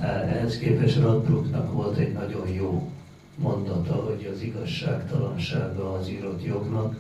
Ehhez 0.00 0.58
képest 0.58 0.98
Radbrucknak 0.98 1.72
volt 1.72 1.96
egy 1.96 2.12
nagyon 2.12 2.48
jó 2.48 2.90
mondata, 3.36 3.92
hogy 3.92 4.30
az 4.34 4.42
igazságtalansága 4.42 5.92
az 5.92 6.08
írott 6.08 6.44
jognak 6.44 6.96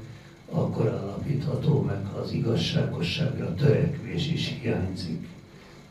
akkor 0.50 0.88
állapítható 0.88 1.82
meg, 1.82 2.06
ha 2.12 2.18
az 2.18 2.32
igazságosságra 2.32 3.54
törekvés 3.54 4.32
is 4.32 4.58
hiányzik. 4.60 5.26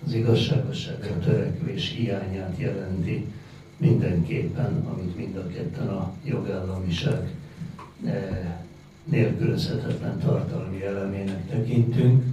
Az 0.06 0.14
igazságosságra 0.14 1.20
törekvés 1.20 1.90
hiányát 1.90 2.58
jelenti 2.58 3.26
mindenképpen, 3.78 4.86
amit 4.94 5.18
mind 5.18 5.36
a 5.36 5.48
ketten 5.48 5.88
a 5.88 6.14
jogállamiság 6.24 7.36
eh, 8.06 8.56
nélkülözhetetlen 9.04 10.20
tartalmi 10.20 10.84
elemének 10.84 11.50
tekintünk, 11.50 12.33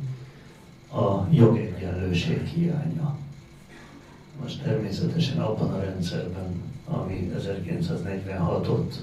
a 0.92 1.26
jogegyenlőség 1.30 2.46
hiánya. 2.46 3.18
Most 4.42 4.62
természetesen 4.62 5.40
abban 5.40 5.72
a 5.72 5.80
rendszerben, 5.80 6.62
ami 6.86 7.32
1946-ot 7.38 8.94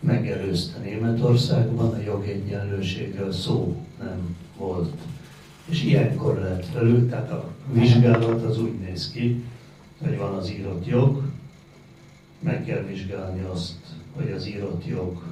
megelőzte 0.00 0.78
Németországban, 0.78 1.94
a 1.94 2.00
jogegyenlőségről 2.00 3.32
szó 3.32 3.76
nem 3.98 4.36
volt. 4.56 4.92
És 5.64 5.82
ilyenkor 5.82 6.38
lehet 6.38 6.66
felül, 6.66 7.08
tehát 7.08 7.30
a 7.30 7.50
vizsgálat 7.72 8.42
az 8.42 8.60
úgy 8.60 8.78
néz 8.78 9.10
ki, 9.10 9.44
hogy 10.02 10.18
van 10.18 10.34
az 10.34 10.50
írott 10.50 10.86
jog, 10.86 11.22
meg 12.40 12.64
kell 12.64 12.82
vizsgálni 12.82 13.42
azt, 13.42 13.76
hogy 14.14 14.30
az 14.30 14.46
írott 14.46 14.86
jog 14.86 15.22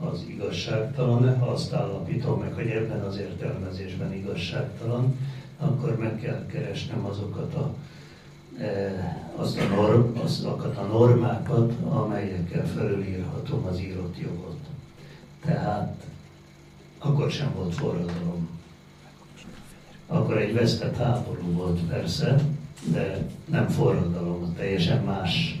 az 0.00 0.24
igazságtalan-e, 0.28 1.36
ha 1.36 1.46
azt 1.46 1.72
állapítom 1.72 2.40
meg, 2.40 2.52
hogy 2.52 2.66
ebben 2.66 3.00
az 3.00 3.18
értelmezésben 3.18 4.14
igazságtalan, 4.14 5.16
akkor 5.62 5.96
meg 5.98 6.20
kell 6.20 6.46
keresnem 6.46 7.04
azokat 7.04 7.54
a, 7.54 7.74
e, 8.58 8.92
azt 9.36 9.58
a 9.58 9.74
norm, 9.74 10.18
azokat 10.18 10.76
a 10.76 10.82
normákat, 10.82 11.72
amelyekkel 11.88 12.66
felülírhatom 12.66 13.66
az 13.66 13.80
írott 13.80 14.18
jogot. 14.18 14.58
Tehát 15.44 16.04
akkor 16.98 17.30
sem 17.30 17.52
volt 17.56 17.74
forradalom. 17.74 18.48
Akkor 20.06 20.38
egy 20.38 20.54
vesztett 20.54 20.96
háború 20.96 21.52
volt 21.52 21.80
persze, 21.80 22.40
de 22.84 23.26
nem 23.44 23.68
forradalom, 23.68 24.54
teljesen 24.56 25.04
más 25.04 25.60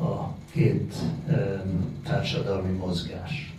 a 0.00 0.32
két 0.52 0.94
e, 1.28 1.64
társadalmi 2.02 2.76
mozgás. 2.76 3.54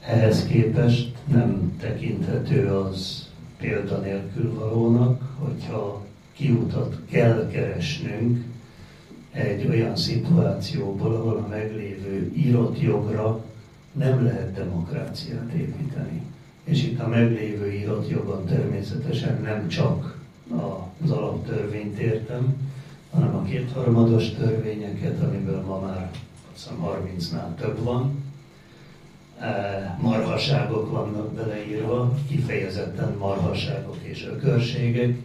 Ehhez 0.00 0.46
képest 0.46 1.12
nem 1.26 1.76
tekinthető 1.80 2.74
az 2.74 3.29
példanélkül 3.60 4.54
valónak, 4.54 5.22
hogyha 5.38 6.04
kiutat 6.32 6.96
kell 7.10 7.48
keresnünk 7.52 8.44
egy 9.32 9.66
olyan 9.68 9.96
szituációból, 9.96 11.14
ahol 11.14 11.36
a 11.36 11.48
meglévő 11.48 12.32
írott 12.36 12.80
jogra 12.80 13.44
nem 13.92 14.24
lehet 14.24 14.52
demokráciát 14.52 15.52
építeni. 15.52 16.22
És 16.64 16.82
itt 16.82 17.00
a 17.00 17.08
meglévő 17.08 17.72
írott 17.72 18.08
jogon 18.08 18.44
természetesen 18.46 19.40
nem 19.42 19.68
csak 19.68 20.18
az 21.02 21.10
alaptörvényt 21.10 21.98
értem, 21.98 22.56
hanem 23.10 23.36
a 23.36 23.42
kétharmados 23.42 24.30
törvényeket, 24.30 25.22
amiből 25.22 25.60
ma 25.60 25.80
már 25.80 26.10
azt 26.52 26.68
hiszem 26.68 26.76
30-nál 26.82 27.54
több 27.60 27.78
van, 27.82 28.29
marhaságok 30.00 30.90
vannak 30.90 31.32
beleírva, 31.32 32.18
kifejezetten 32.28 33.16
marhaságok 33.18 33.96
és 34.02 34.26
ökörségek, 34.26 35.16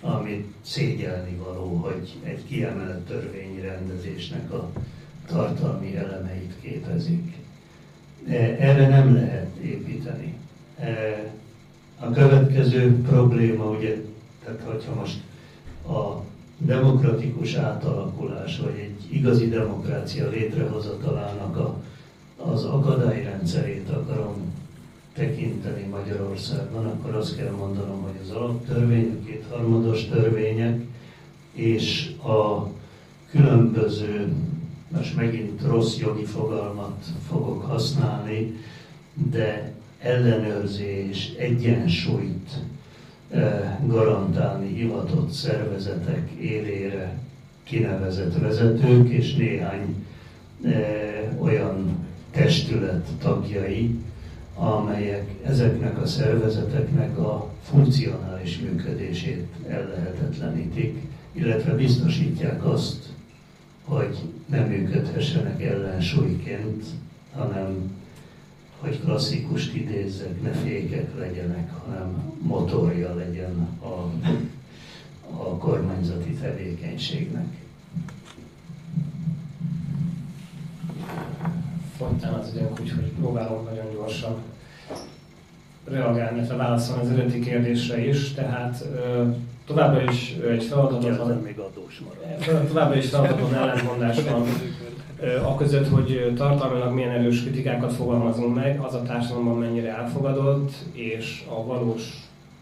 amit 0.00 0.46
szégyelni 0.60 1.36
való, 1.44 1.76
hogy 1.76 2.16
egy 2.22 2.44
kiemelt 2.46 3.06
törvényi 3.06 3.60
rendezésnek 3.60 4.52
a 4.52 4.70
tartalmi 5.26 5.96
elemeit 5.96 6.52
képezik. 6.60 7.34
Erre 8.58 8.88
nem 8.88 9.14
lehet 9.14 9.56
építeni. 9.56 10.34
Eh, 10.78 11.22
a 11.98 12.10
következő 12.10 13.02
probléma, 13.02 13.64
ugye, 13.64 14.02
tehát 14.44 14.60
hogyha 14.64 14.94
most 14.94 15.18
a 15.88 16.22
demokratikus 16.58 17.54
átalakulás, 17.54 18.58
vagy 18.58 18.78
egy 18.78 19.14
igazi 19.16 19.48
demokrácia 19.48 20.28
létrehozatalának 20.28 21.56
a 21.56 21.82
az 22.44 22.64
akadályrendszerét 22.64 23.88
akarom 23.88 24.52
tekinteni 25.14 25.86
Magyarországban, 25.90 26.86
akkor 26.86 27.14
azt 27.14 27.36
kell 27.36 27.50
mondanom, 27.50 28.02
hogy 28.02 28.20
az 28.22 28.30
alaptörvény, 28.30 29.18
a 29.20 29.24
kétharmados 29.26 30.08
törvények 30.08 30.80
és 31.52 32.10
a 32.22 32.66
különböző, 33.30 34.32
most 34.88 35.16
megint 35.16 35.62
rossz 35.62 35.98
jogi 35.98 36.24
fogalmat 36.24 37.04
fogok 37.28 37.62
használni, 37.62 38.54
de 39.30 39.72
ellenőrzés, 39.98 41.32
egyensúlyt 41.38 42.50
eh, 43.30 43.78
garantálni 43.86 44.74
hivatott 44.74 45.30
szervezetek 45.30 46.30
élére 46.30 47.18
kinevezett 47.62 48.38
vezetők 48.38 49.08
és 49.08 49.34
néhány 49.34 50.06
eh, 50.64 51.28
olyan 51.38 52.08
testület 52.30 53.06
tagjai, 53.18 53.98
amelyek 54.54 55.34
ezeknek 55.44 55.98
a 56.02 56.06
szervezeteknek 56.06 57.18
a 57.18 57.50
funkcionális 57.62 58.58
működését 58.58 59.46
ellehetetlenítik, 59.68 61.06
illetve 61.32 61.74
biztosítják 61.74 62.64
azt, 62.64 63.08
hogy 63.84 64.16
nem 64.46 64.68
működhessenek 64.68 65.62
ellensúlyként, 65.62 66.84
hanem, 67.34 67.98
hogy 68.78 69.00
klasszikust 69.00 69.74
idézzek, 69.74 70.42
ne 70.42 70.50
fékek 70.50 71.18
legyenek, 71.18 71.70
hanem 71.72 72.34
motorja 72.42 73.14
legyen 73.14 73.68
a, 73.82 74.10
a 75.42 75.56
kormányzati 75.58 76.30
tevékenységnek. 76.30 77.46
Spontán 82.00 82.32
az 82.32 82.48
időnk, 82.54 82.80
úgyhogy 82.80 83.12
próbálom 83.18 83.64
nagyon 83.64 83.92
gyorsan 83.92 84.36
reagálni, 85.84 86.36
illetve 86.36 86.56
válaszolni 86.56 87.02
az 87.02 87.10
eredeti 87.10 87.40
kérdésre 87.40 88.06
is. 88.06 88.32
Tehát 88.32 88.84
továbbra 89.66 90.02
is 90.02 90.36
egy 90.50 90.64
feladaton... 90.64 91.38
még 91.42 91.58
adós 91.58 92.00
marad. 92.00 92.66
Továbbra 92.66 92.96
is 92.96 93.08
feladaton 93.08 93.54
ellentmondás 93.54 94.22
van 94.22 94.46
a 95.44 95.54
között, 95.56 95.88
hogy 95.88 96.32
tartalmilag 96.36 96.92
milyen 96.92 97.10
erős 97.10 97.42
kritikákat 97.42 97.92
fogalmazunk 97.92 98.54
meg, 98.54 98.80
az 98.80 98.94
a 98.94 99.02
társadalomban 99.02 99.58
mennyire 99.58 99.96
elfogadott, 99.96 100.72
és 100.92 101.44
a 101.48 101.64
valós 101.64 102.02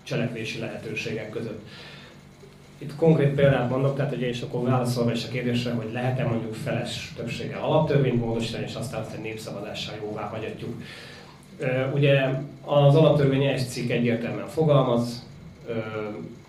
cselekvési 0.02 0.58
lehetőségek 0.58 1.30
között. 1.30 1.60
Itt 2.78 2.96
konkrét 2.96 3.34
példát 3.34 3.70
mondok, 3.70 3.96
tehát 3.96 4.14
ugye 4.14 4.28
és 4.28 4.42
akkor 4.42 4.62
válaszolva 4.62 5.12
is 5.12 5.24
a 5.24 5.28
kérdésre, 5.28 5.72
hogy 5.72 5.92
lehet-e 5.92 6.24
mondjuk 6.24 6.54
feles 6.54 7.12
többséggel 7.16 7.62
alaptörvényt 7.62 8.24
módosítani, 8.24 8.64
és 8.64 8.74
aztán 8.74 9.00
azt 9.00 9.14
egy 9.14 9.22
népszavazással 9.22 9.94
jóvá 10.02 10.22
hagyatjuk. 10.22 10.82
Ugye 11.94 12.40
az 12.64 12.94
alaptörvény 12.94 13.42
egy 13.42 13.68
cikk 13.68 13.90
egyértelműen 13.90 14.46
fogalmaz, 14.46 15.26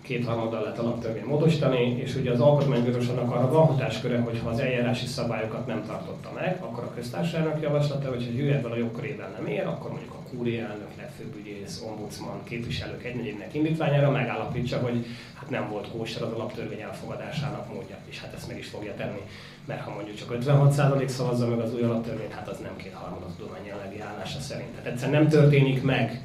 kétharmaddal 0.02 0.62
lehet 0.62 0.78
alaptörvény 0.78 1.24
módosítani, 1.24 2.00
és 2.02 2.14
ugye 2.14 2.30
az 2.30 2.40
alkotmánybíróságnak 2.40 3.30
arra 3.32 3.50
van 3.50 3.66
hatásköre, 3.66 4.18
hogy 4.18 4.40
ha 4.44 4.50
az 4.50 4.58
eljárási 4.58 5.06
szabályokat 5.06 5.66
nem 5.66 5.84
tartotta 5.86 6.30
meg, 6.34 6.58
akkor 6.60 6.84
a 6.84 6.94
köztársaságnak 6.94 7.62
javaslata, 7.62 8.08
hogy 8.08 8.38
ő 8.38 8.52
ebben 8.52 8.70
a 8.70 8.76
jogkörében 8.76 9.30
nem 9.36 9.46
ér, 9.46 9.66
akkor 9.66 9.90
mondjuk 9.90 10.14
a 10.14 10.19
kúria 10.30 10.66
elnök, 10.66 10.96
legfőbb 10.96 11.36
ügyész, 11.36 11.82
ombudsman, 11.86 12.44
képviselők 12.44 13.04
egynegyének 13.04 13.54
indítványára 13.54 14.10
megállapítsa, 14.10 14.78
hogy 14.78 15.06
hát 15.34 15.50
nem 15.50 15.68
volt 15.68 15.90
kóser 15.90 16.22
az 16.22 16.32
alaptörvény 16.32 16.80
elfogadásának 16.80 17.72
módja, 17.74 17.96
és 18.04 18.20
hát 18.20 18.34
ezt 18.34 18.48
meg 18.48 18.58
is 18.58 18.66
fogja 18.66 18.94
tenni. 18.94 19.20
Mert 19.64 19.80
ha 19.80 19.94
mondjuk 19.94 20.16
csak 20.16 20.36
56% 20.40 21.06
szavazza 21.06 21.46
meg 21.46 21.58
az 21.58 21.74
új 21.74 21.82
alaptörvényt, 21.82 22.32
hát 22.32 22.48
az 22.48 22.58
nem 22.58 22.76
kétharmad 22.76 23.22
a 23.22 23.34
tudomány 23.36 23.66
jelenlegi 23.66 24.00
állása 24.00 24.40
szerint. 24.40 24.70
Tehát 24.70 24.86
egyszerűen 24.86 25.20
nem 25.22 25.30
történik 25.30 25.82
meg 25.82 26.20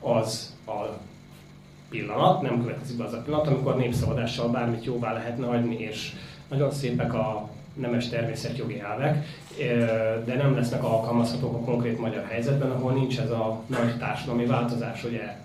az 0.00 0.56
a 0.66 0.98
pillanat, 1.90 2.42
nem 2.42 2.60
következik 2.62 2.96
be 2.96 3.04
az 3.04 3.12
a 3.12 3.22
pillanat, 3.22 3.46
amikor 3.46 3.76
népszavazással 3.76 4.48
bármit 4.48 4.84
jóvá 4.84 5.12
lehetne 5.12 5.46
hagyni, 5.46 5.78
és 5.78 6.12
nagyon 6.48 6.70
szépek 6.70 7.14
a 7.14 7.48
nemes 7.74 8.08
természetjogi 8.08 8.80
elvek, 8.80 9.26
de 10.24 10.34
nem 10.34 10.54
lesznek 10.54 10.84
alkalmazhatók 10.84 11.54
a 11.54 11.70
konkrét 11.70 12.00
magyar 12.00 12.24
helyzetben, 12.28 12.70
ahol 12.70 12.92
nincs 12.92 13.20
ez 13.20 13.30
a 13.30 13.62
nagy 13.66 13.98
társadalmi 13.98 14.46
változás, 14.46 15.04
ugye 15.04 15.36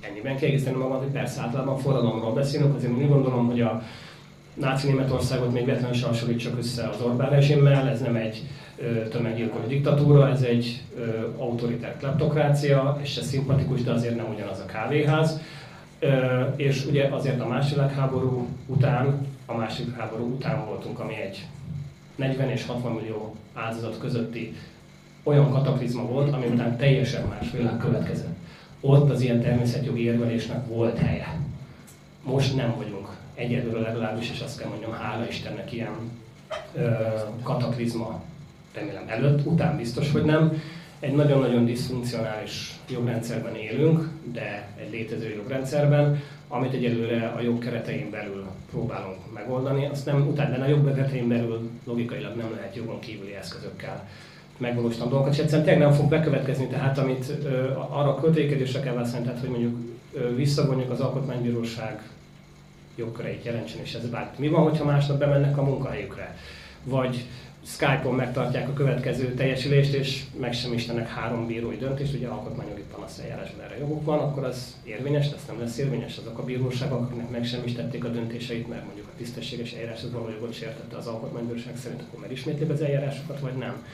ennyiben 0.00 0.36
kiegészíteni 0.36 0.76
magam, 0.76 0.98
hogy 0.98 1.06
persze 1.06 1.40
általában 1.40 1.78
forradalomról 1.78 2.32
beszélünk, 2.32 2.74
azért 2.74 2.92
úgy 2.92 3.08
gondolom, 3.08 3.46
hogy 3.46 3.60
a 3.60 3.82
náci 4.54 4.86
Németországot 4.86 5.52
még 5.52 5.64
véletlenül 5.64 5.96
sem 5.96 6.08
hasonlítsak 6.08 6.58
össze 6.58 6.88
az 6.88 7.00
Orbán 7.00 7.30
rezsimmel, 7.30 7.88
ez 7.88 8.00
nem 8.00 8.16
egy 8.16 8.42
tömeggyilkos 9.10 9.66
diktatúra, 9.66 10.28
ez 10.28 10.42
egy 10.42 10.82
autoritár 11.38 11.96
kleptokrácia, 11.98 12.98
és 13.02 13.16
ez 13.16 13.26
szimpatikus, 13.26 13.82
de 13.82 13.92
azért 13.92 14.16
nem 14.16 14.26
ugyanaz 14.34 14.58
a 14.58 14.64
kávéház. 14.64 15.40
És 16.56 16.84
ugye 16.84 17.08
azért 17.08 17.40
a 17.40 17.48
második 17.48 17.90
háború 17.90 18.46
után, 18.66 19.26
a 19.46 19.56
második 19.56 19.96
háború 19.96 20.34
után 20.34 20.66
voltunk, 20.66 20.98
ami 20.98 21.14
egy 21.14 21.46
40 22.16 22.48
és 22.48 22.66
60 22.66 22.92
millió 22.92 23.36
áldozat 23.54 23.98
közötti 23.98 24.56
olyan 25.22 25.50
kataklizma 25.50 26.06
volt, 26.06 26.32
ami 26.32 26.46
után 26.46 26.76
teljesen 26.76 27.26
más 27.26 27.50
világ 27.50 27.76
következett. 27.76 28.36
Ott 28.80 29.10
az 29.10 29.20
ilyen 29.20 29.40
természetjogi 29.40 30.04
érvelésnek 30.04 30.66
volt 30.66 30.98
helye. 30.98 31.38
Most 32.22 32.56
nem 32.56 32.74
vagyunk 32.76 33.08
egyedül 33.34 33.80
legalábbis, 33.80 34.30
és 34.30 34.40
azt 34.40 34.58
kell 34.58 34.68
mondjam, 34.68 34.92
hála 34.92 35.26
Istennek 35.28 35.72
ilyen 35.72 35.92
ö, 36.74 36.90
kataklizma 37.42 38.22
remélem 38.74 39.04
előtt, 39.06 39.46
után 39.46 39.76
biztos, 39.76 40.12
hogy 40.12 40.24
nem. 40.24 40.62
Egy 41.00 41.14
nagyon-nagyon 41.14 41.64
diszfunkcionális 41.64 42.74
jogrendszerben 42.90 43.56
élünk, 43.56 44.08
de 44.32 44.68
egy 44.80 44.90
létező 44.90 45.34
jogrendszerben, 45.34 46.22
amit 46.54 46.72
egyelőre 46.72 47.26
a 47.36 47.40
jog 47.40 47.58
keretein 47.58 48.10
belül 48.10 48.44
próbálunk 48.70 49.32
megoldani. 49.34 49.86
Azt 49.86 50.06
nem, 50.06 50.28
utána 50.28 50.64
a 50.64 50.68
jog 50.68 50.94
keretein 50.94 51.28
belül 51.28 51.70
logikailag 51.84 52.36
nem 52.36 52.50
lehet 52.54 52.76
jogon 52.76 53.00
kívüli 53.00 53.34
eszközökkel 53.34 54.08
megvalósítani 54.56 55.10
dolgokat, 55.10 55.32
és 55.32 55.38
egyszerűen 55.38 55.66
tényleg 55.66 55.82
nem 55.82 55.92
fog 55.92 56.08
bekövetkezni, 56.08 56.66
tehát 56.66 56.98
amit 56.98 57.32
ö, 57.44 57.70
arra 57.70 58.16
a 58.16 58.20
költékedésre 58.20 58.80
kell 58.80 58.94
válaszolni, 58.94 59.24
tehát 59.24 59.40
hogy 59.40 59.48
mondjuk 59.48 59.76
ö, 60.12 60.34
visszavonjuk 60.34 60.90
az 60.90 61.00
alkotmánybíróság 61.00 62.02
jogköreit 62.96 63.44
jelentsen, 63.44 63.80
és 63.80 63.94
ez 63.94 64.08
bár. 64.08 64.30
Mi 64.36 64.48
van, 64.48 64.62
hogyha 64.62 64.84
másnap 64.84 65.18
bemennek 65.18 65.58
a 65.58 65.62
munkahelyükre? 65.62 66.36
Vagy 66.84 67.24
Skype-on 67.64 68.14
megtartják 68.14 68.68
a 68.68 68.72
következő 68.72 69.34
teljesülést, 69.34 69.94
és 69.94 70.22
meg 70.40 70.52
sem 70.52 70.72
istenek 70.72 71.08
három 71.08 71.46
bírói 71.46 71.76
döntést, 71.76 72.14
ugye 72.14 72.26
alkotmányjogi 72.26 72.84
panasz 72.94 73.18
eljárásban 73.18 73.64
erre 73.64 73.78
joguk 73.78 74.04
van, 74.04 74.18
akkor 74.18 74.44
az 74.44 74.76
érvényes 74.84 75.30
lesz, 75.30 75.46
nem 75.46 75.60
lesz 75.60 75.78
érvényes 75.78 76.18
azok 76.18 76.38
a 76.38 76.44
bíróságok, 76.44 77.00
akiknek 77.00 77.30
meg 77.30 77.44
sem 77.44 77.60
is 77.64 77.72
tették 77.72 78.04
a 78.04 78.08
döntéseit, 78.08 78.68
mert 78.68 78.84
mondjuk 78.84 79.06
a 79.06 79.16
tisztességes 79.16 79.72
eljáráshoz 79.72 80.12
való 80.12 80.28
jogot 80.28 80.54
sértette 80.54 80.96
az 80.96 81.06
alkotmánybíróság 81.06 81.76
szerint, 81.76 82.02
akkor 82.02 82.20
már 82.20 82.32
ismétlik 82.32 82.70
az 82.70 82.82
eljárásokat, 82.82 83.40
vagy 83.40 83.54
nem. 83.54 83.84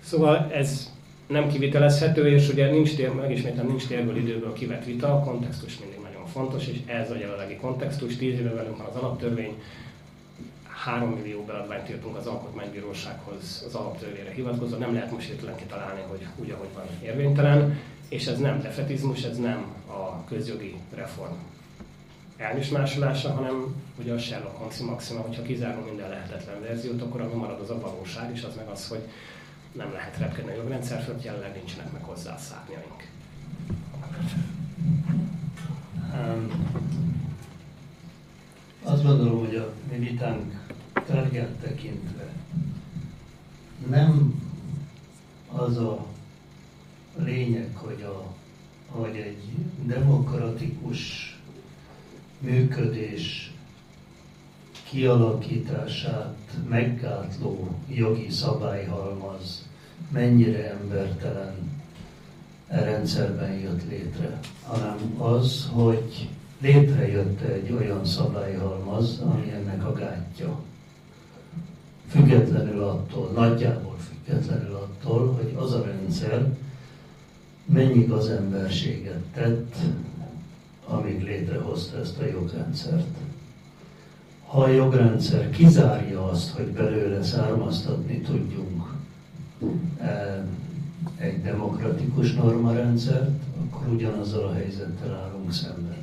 Szóval 0.00 0.50
ez 0.52 0.90
nem 1.26 1.48
kivitelezhető, 1.48 2.28
és 2.28 2.48
ugye 2.48 2.70
nincs 2.70 2.96
tér, 2.96 3.12
megismétlem, 3.12 3.66
nincs 3.66 3.86
térből 3.86 4.16
időből 4.16 4.52
kivett 4.52 4.84
vita, 4.84 5.14
a 5.14 5.20
kontextus 5.20 5.78
mindig 5.78 5.98
nagyon 6.02 6.26
fontos, 6.26 6.66
és 6.66 6.78
ez 6.86 7.10
a 7.10 7.16
jelenlegi 7.16 7.56
kontextus, 7.56 8.16
tíz 8.16 8.38
éve 8.38 8.50
velünk 8.50 8.76
van 8.76 8.86
az 8.86 8.96
alaptörvény, 8.96 9.54
3 10.86 11.10
millió 11.10 11.44
beadványt 11.44 11.90
írtunk 11.90 12.16
az 12.16 12.26
Alkotmánybírósághoz 12.26 13.62
az 13.66 13.74
alaptörvényre 13.74 14.30
hivatkozva, 14.30 14.76
nem 14.76 14.92
lehet 14.92 15.10
most 15.10 15.26
hirtelen 15.26 15.56
kitalálni, 15.56 16.00
hogy 16.08 16.26
úgy, 16.36 16.50
ahogy 16.50 16.68
van 16.74 16.84
érvénytelen, 17.02 17.78
és 18.08 18.26
ez 18.26 18.38
nem 18.38 18.60
defetizmus, 18.60 19.22
ez 19.22 19.38
nem 19.38 19.74
a 19.86 20.24
közjogi 20.24 20.74
reform 20.94 21.34
elmismásolása, 22.36 23.32
hanem 23.32 23.74
ugye 23.98 24.12
a 24.12 24.18
Sherlock 24.18 24.56
Holmes 24.56 24.78
maxima, 24.78 25.20
hogyha 25.20 25.42
kizárunk 25.42 25.86
minden 25.86 26.08
lehetetlen 26.08 26.60
verziót, 26.60 27.02
akkor 27.02 27.20
ami 27.20 27.34
marad 27.34 27.60
az 27.60 27.70
a 27.70 27.80
valóság, 27.80 28.30
és 28.34 28.42
az 28.42 28.56
meg 28.56 28.68
az, 28.68 28.88
hogy 28.88 29.02
nem 29.72 29.92
lehet 29.92 30.18
repkedni 30.18 30.50
a 30.50 30.54
jogrendszer 30.54 31.02
fölött, 31.02 31.24
jelenleg 31.24 31.54
nincsenek 31.54 31.92
meg 31.92 32.02
hozzá 32.02 32.34
a 32.34 32.38
szárnyaink. 32.38 33.08
Um, 36.14 36.74
azt 38.82 39.02
gondolom, 39.02 39.38
hogy 39.38 39.56
a 39.56 39.72
mi 39.90 39.98
vitánk 39.98 40.55
tárgyát 41.06 41.50
tekintve 41.50 42.32
nem 43.88 44.42
az 45.52 45.76
a 45.76 46.06
lényeg, 47.16 47.70
hogy, 47.74 48.02
a, 48.02 48.34
hogy 48.88 49.16
egy 49.16 49.42
demokratikus 49.86 51.34
működés 52.38 53.52
kialakítását 54.88 56.36
meggátló 56.68 57.68
jogi 57.88 58.30
szabályhalmaz 58.30 59.66
mennyire 60.12 60.70
embertelen 60.70 61.54
e 62.68 62.84
rendszerben 62.84 63.52
jött 63.52 63.88
létre, 63.88 64.38
hanem 64.62 65.14
az, 65.18 65.68
hogy 65.72 66.28
létrejött 66.60 67.40
egy 67.40 67.72
olyan 67.72 68.04
szabályhalmaz, 68.04 69.20
ami 69.20 69.50
ennek 69.50 69.84
a 69.86 69.92
gátja. 69.92 70.60
Függetlenül 72.08 72.82
attól, 72.82 73.30
nagyjából 73.34 73.96
függetlenül 73.98 74.74
attól, 74.74 75.32
hogy 75.32 75.54
az 75.56 75.72
a 75.72 75.84
rendszer 75.84 76.56
mennyi 77.64 78.06
az 78.06 78.28
emberséget 78.28 79.22
tett, 79.34 79.74
amíg 80.86 81.22
létrehozta 81.22 81.98
ezt 81.98 82.18
a 82.18 82.26
jogrendszert. 82.26 83.16
Ha 84.46 84.62
a 84.62 84.68
jogrendszer 84.68 85.50
kizárja 85.50 86.24
azt, 86.24 86.50
hogy 86.50 86.66
belőle 86.66 87.22
származtatni 87.22 88.20
tudjunk 88.20 88.94
e, 90.00 90.44
egy 91.16 91.42
demokratikus 91.42 92.32
normarendszert, 92.32 93.40
akkor 93.60 93.88
ugyanazzal 93.88 94.46
a 94.46 94.52
helyzettel 94.52 95.14
állunk 95.14 95.52
szemben. 95.52 95.96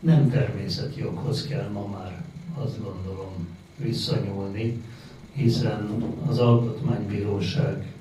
Nem 0.00 0.30
természetjoghoz 0.30 1.46
kell 1.46 1.68
ma 1.68 1.86
már, 1.86 2.22
azt 2.54 2.82
gondolom, 2.82 3.48
visszanyúlni, 3.76 4.82
hiszen 5.32 6.04
az 6.26 6.38
Alkotmánybíróság 6.38 7.92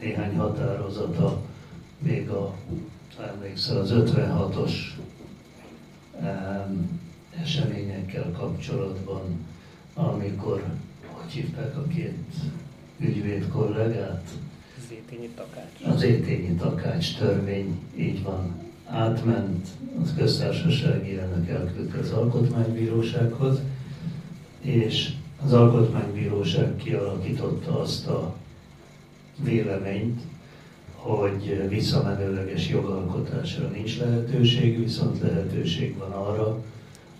néhány 0.00 0.36
határozata 0.36 1.42
még 1.98 2.28
a, 2.28 2.54
emlékszel, 3.34 3.76
az 3.76 3.92
56-os 3.94 4.72
um, 6.20 7.00
eseményekkel 7.42 8.32
kapcsolatban, 8.38 9.46
amikor, 9.94 10.64
hogy 11.06 11.30
hívták 11.32 11.76
a 11.76 11.86
két 11.86 12.34
ügyvéd 12.98 13.48
kollégát? 13.48 14.28
Az 14.76 14.92
étényi 14.92 15.28
takács. 15.28 15.94
Az 15.94 16.02
étényi 16.02 16.54
takács 16.54 17.16
törvény, 17.16 17.78
így 17.96 18.22
van, 18.22 18.54
átment, 18.86 19.66
az 20.02 20.14
köztársasági 20.16 21.18
elnök 21.18 21.48
elküldte 21.48 21.98
az 21.98 22.10
alkotmánybírósághoz, 22.10 23.60
és 24.60 25.12
az 25.44 25.52
alkotmánybíróság 25.52 26.76
kialakította 26.76 27.80
azt 27.80 28.06
a 28.06 28.34
véleményt, 29.42 30.20
hogy 30.94 31.68
visszamenőleges 31.68 32.68
jogalkotásra 32.68 33.68
nincs 33.68 33.98
lehetőség, 33.98 34.78
viszont 34.78 35.20
lehetőség 35.20 35.96
van 35.96 36.10
arra, 36.10 36.62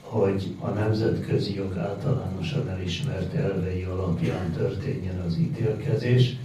hogy 0.00 0.54
a 0.60 0.68
nemzetközi 0.68 1.54
jog 1.54 1.76
általánosan 1.76 2.68
elismert 2.68 3.34
elvei 3.34 3.82
alapján 3.82 4.52
történjen 4.52 5.20
az 5.26 5.36
ítélkezés. 5.36 6.36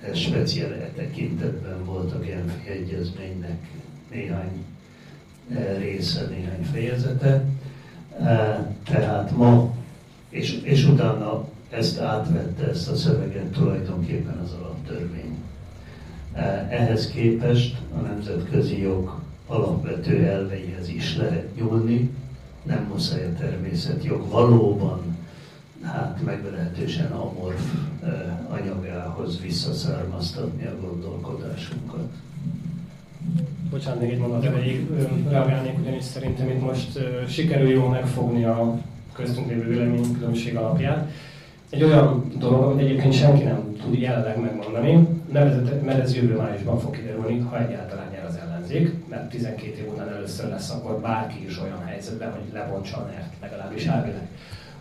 Ez 0.00 0.18
speciál 0.18 0.72
e 0.72 0.92
tekintetben 0.96 1.84
volt 1.84 2.12
a 2.12 2.18
Genfi 2.18 2.68
Egyezménynek 2.68 3.70
néhány 4.10 4.64
e, 5.54 5.76
része, 5.78 6.26
néhány 6.30 6.64
fejezete. 6.72 7.44
E, 8.20 8.74
tehát 8.84 9.36
ma, 9.36 9.74
és, 10.28 10.60
és 10.62 10.84
utána 10.84 11.48
ezt 11.70 12.00
átvette, 12.00 12.68
ezt 12.68 12.88
a 12.88 12.96
szöveget 12.96 13.46
tulajdonképpen 13.46 14.38
az 14.44 14.52
alaptörvény. 14.52 15.36
Ehhez 16.68 17.08
képest 17.08 17.76
a 17.98 18.00
nemzetközi 18.00 18.80
jog 18.80 19.20
alapvető 19.46 20.24
elveihez 20.24 20.88
is 20.88 21.16
lehet 21.16 21.56
nyúlni, 21.56 22.10
nem 22.62 22.88
muszáj 22.92 23.24
a 23.24 23.38
természetjog 23.38 24.28
valóban 24.30 25.16
hát 25.82 26.18
meglehetősen 26.24 27.12
amorf 27.12 27.72
anyagához 28.48 29.40
visszaszármaztatni 29.40 30.64
a 30.66 30.80
gondolkodásunkat. 30.80 32.08
Bocsánat, 33.70 34.00
még 34.00 34.10
egy 34.10 34.18
mondat 34.18 34.44
erejéig 34.44 34.86
reagálnék, 35.28 35.78
ugyanis 35.78 36.04
szerintem 36.04 36.48
itt 36.48 36.60
most 36.60 36.98
sikerül 37.28 37.68
jól 37.68 37.88
megfogni 37.88 38.44
a 38.44 38.78
köztünk 39.18 39.48
lévő 39.48 39.68
véleménykülönbség 39.68 40.56
alapját. 40.56 41.10
Egy 41.70 41.82
olyan 41.82 42.32
dolog, 42.38 42.62
amit 42.62 42.84
egyébként 42.84 43.12
senki 43.12 43.42
nem 43.42 43.76
tud 43.82 44.00
jelenleg 44.00 44.40
megmondani, 44.40 45.08
nevezett, 45.32 45.84
mert 45.84 46.00
ez 46.00 46.14
jövő 46.14 46.36
májusban 46.36 46.78
fog 46.78 46.96
kiderülni, 46.96 47.38
ha 47.38 47.58
egyáltalán 47.58 48.08
nyer 48.10 48.24
az 48.24 48.36
ellenzék, 48.36 48.92
mert 49.08 49.28
12 49.28 49.66
év 49.66 49.88
után 49.92 50.08
először 50.08 50.48
lesz 50.48 50.70
akkor 50.70 51.00
bárki 51.00 51.44
is 51.46 51.60
olyan 51.60 51.84
helyzetben, 51.84 52.32
hogy 52.32 52.52
lebontsa 52.52 52.96
a 52.96 53.08
NERT, 53.10 53.32
legalábbis 53.40 53.86
elvileg. 53.86 54.28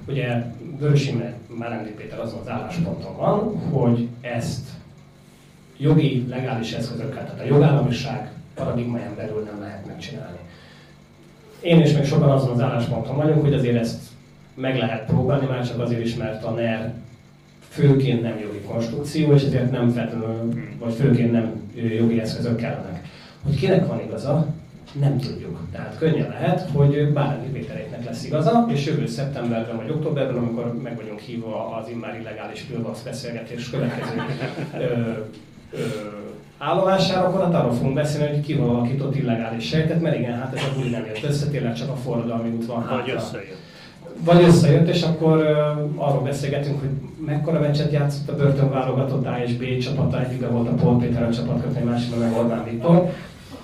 Ugye 0.08 0.44
Vörös 0.80 1.08
Imre, 1.08 1.34
Márendi 1.58 1.90
Péter 1.90 2.20
azon 2.20 2.40
az 2.40 2.50
állásponton 2.50 3.16
van, 3.18 3.60
hogy 3.60 4.08
ezt 4.22 4.68
jogi, 5.78 6.26
legális 6.30 6.74
eszközökkel, 6.74 7.26
tehát 7.26 7.40
a 7.40 7.46
jogállamiság 7.46 8.32
paradigmáján 8.56 9.16
belül 9.16 9.44
nem 9.52 9.62
lehet 9.62 9.86
megcsinálni. 9.86 10.38
Én 11.62 11.80
és 11.80 11.94
még 11.94 12.06
sokan 12.06 12.30
azon 12.30 12.52
az 12.52 12.62
állásponton 12.62 13.16
vagyunk, 13.16 13.42
hogy 13.42 13.54
azért 13.54 13.78
ezt 13.78 14.16
meg 14.58 14.78
lehet 14.78 15.06
próbálni, 15.06 15.46
már 15.46 15.68
csak 15.68 15.80
azért 15.80 16.06
is, 16.06 16.16
mert 16.16 16.44
a 16.44 16.52
NER 16.52 16.94
főként 17.70 18.22
nem 18.22 18.40
jogi 18.40 18.62
konstrukció, 18.68 19.34
és 19.34 19.44
ezért 19.44 19.72
nem 19.72 19.90
feltétlenül, 19.90 20.54
vagy 20.80 20.94
főként 20.94 21.32
nem 21.32 21.52
jogi 21.98 22.20
eszközök 22.20 22.56
kellenek. 22.56 23.08
Hogy 23.44 23.56
kinek 23.56 23.88
van 23.88 24.02
igaza, 24.06 24.48
nem 25.00 25.18
tudjuk. 25.18 25.60
Tehát 25.72 25.98
könnyen 25.98 26.30
lehet, 26.30 26.70
hogy 26.74 27.10
bármi 27.14 27.48
Péteréknek 27.48 28.06
lesz 28.06 28.26
igaza, 28.26 28.68
és 28.70 28.86
jövő 28.86 29.08
szeptemberben 29.08 29.76
vagy 29.76 29.90
októberben, 29.90 30.38
amikor 30.38 30.82
meg 30.84 30.96
vagyunk 30.96 31.20
hívva 31.20 31.78
az 31.82 31.90
immár 31.90 32.20
illegális 32.20 32.62
Pilvax 32.62 33.02
beszélgetés 33.02 33.70
következő 33.70 34.22
ö, 34.78 34.82
ö, 35.72 35.86
állomására, 36.58 37.28
akkor 37.28 37.56
arról 37.56 37.74
fogunk 37.74 37.94
beszélni, 37.94 38.36
hogy 38.36 38.46
ki 38.46 38.54
alakított 38.54 39.16
illegális 39.16 39.68
sejtet, 39.68 40.02
mert 40.02 40.18
igen, 40.18 40.40
hát 40.40 40.56
ez 40.56 40.64
a 40.64 40.74
buli 40.76 40.90
nem 40.90 41.06
jött 41.06 41.24
össze, 41.24 41.48
tényleg 41.48 41.74
csak 41.74 41.90
a 41.90 41.96
forradalmi 41.96 42.50
út 42.50 42.66
van 42.66 42.82
hátra. 42.82 42.98
Vagy 42.98 43.14
összejött 43.16 43.66
vagy 44.24 44.44
összejött, 44.44 44.88
és 44.88 45.02
akkor 45.02 45.38
arról 45.96 46.22
beszélgetünk, 46.22 46.80
hogy 46.80 46.90
mekkora 47.26 47.60
meccset 47.60 47.92
játszott 47.92 48.30
a 48.30 48.36
börtön 48.36 48.70
válogatott 48.70 49.26
A 49.26 49.38
és 49.46 49.54
B 49.54 49.78
csapata, 49.78 50.26
egyikben 50.26 50.52
volt 50.52 50.68
a 50.68 50.74
Paul 50.74 51.00
Péter 51.00 51.24
a 51.24 51.34
csapatkötői, 51.34 51.84
másikban 51.84 52.20
meg 52.20 52.38
Orbán 52.38 52.64
Viktor. 52.70 53.10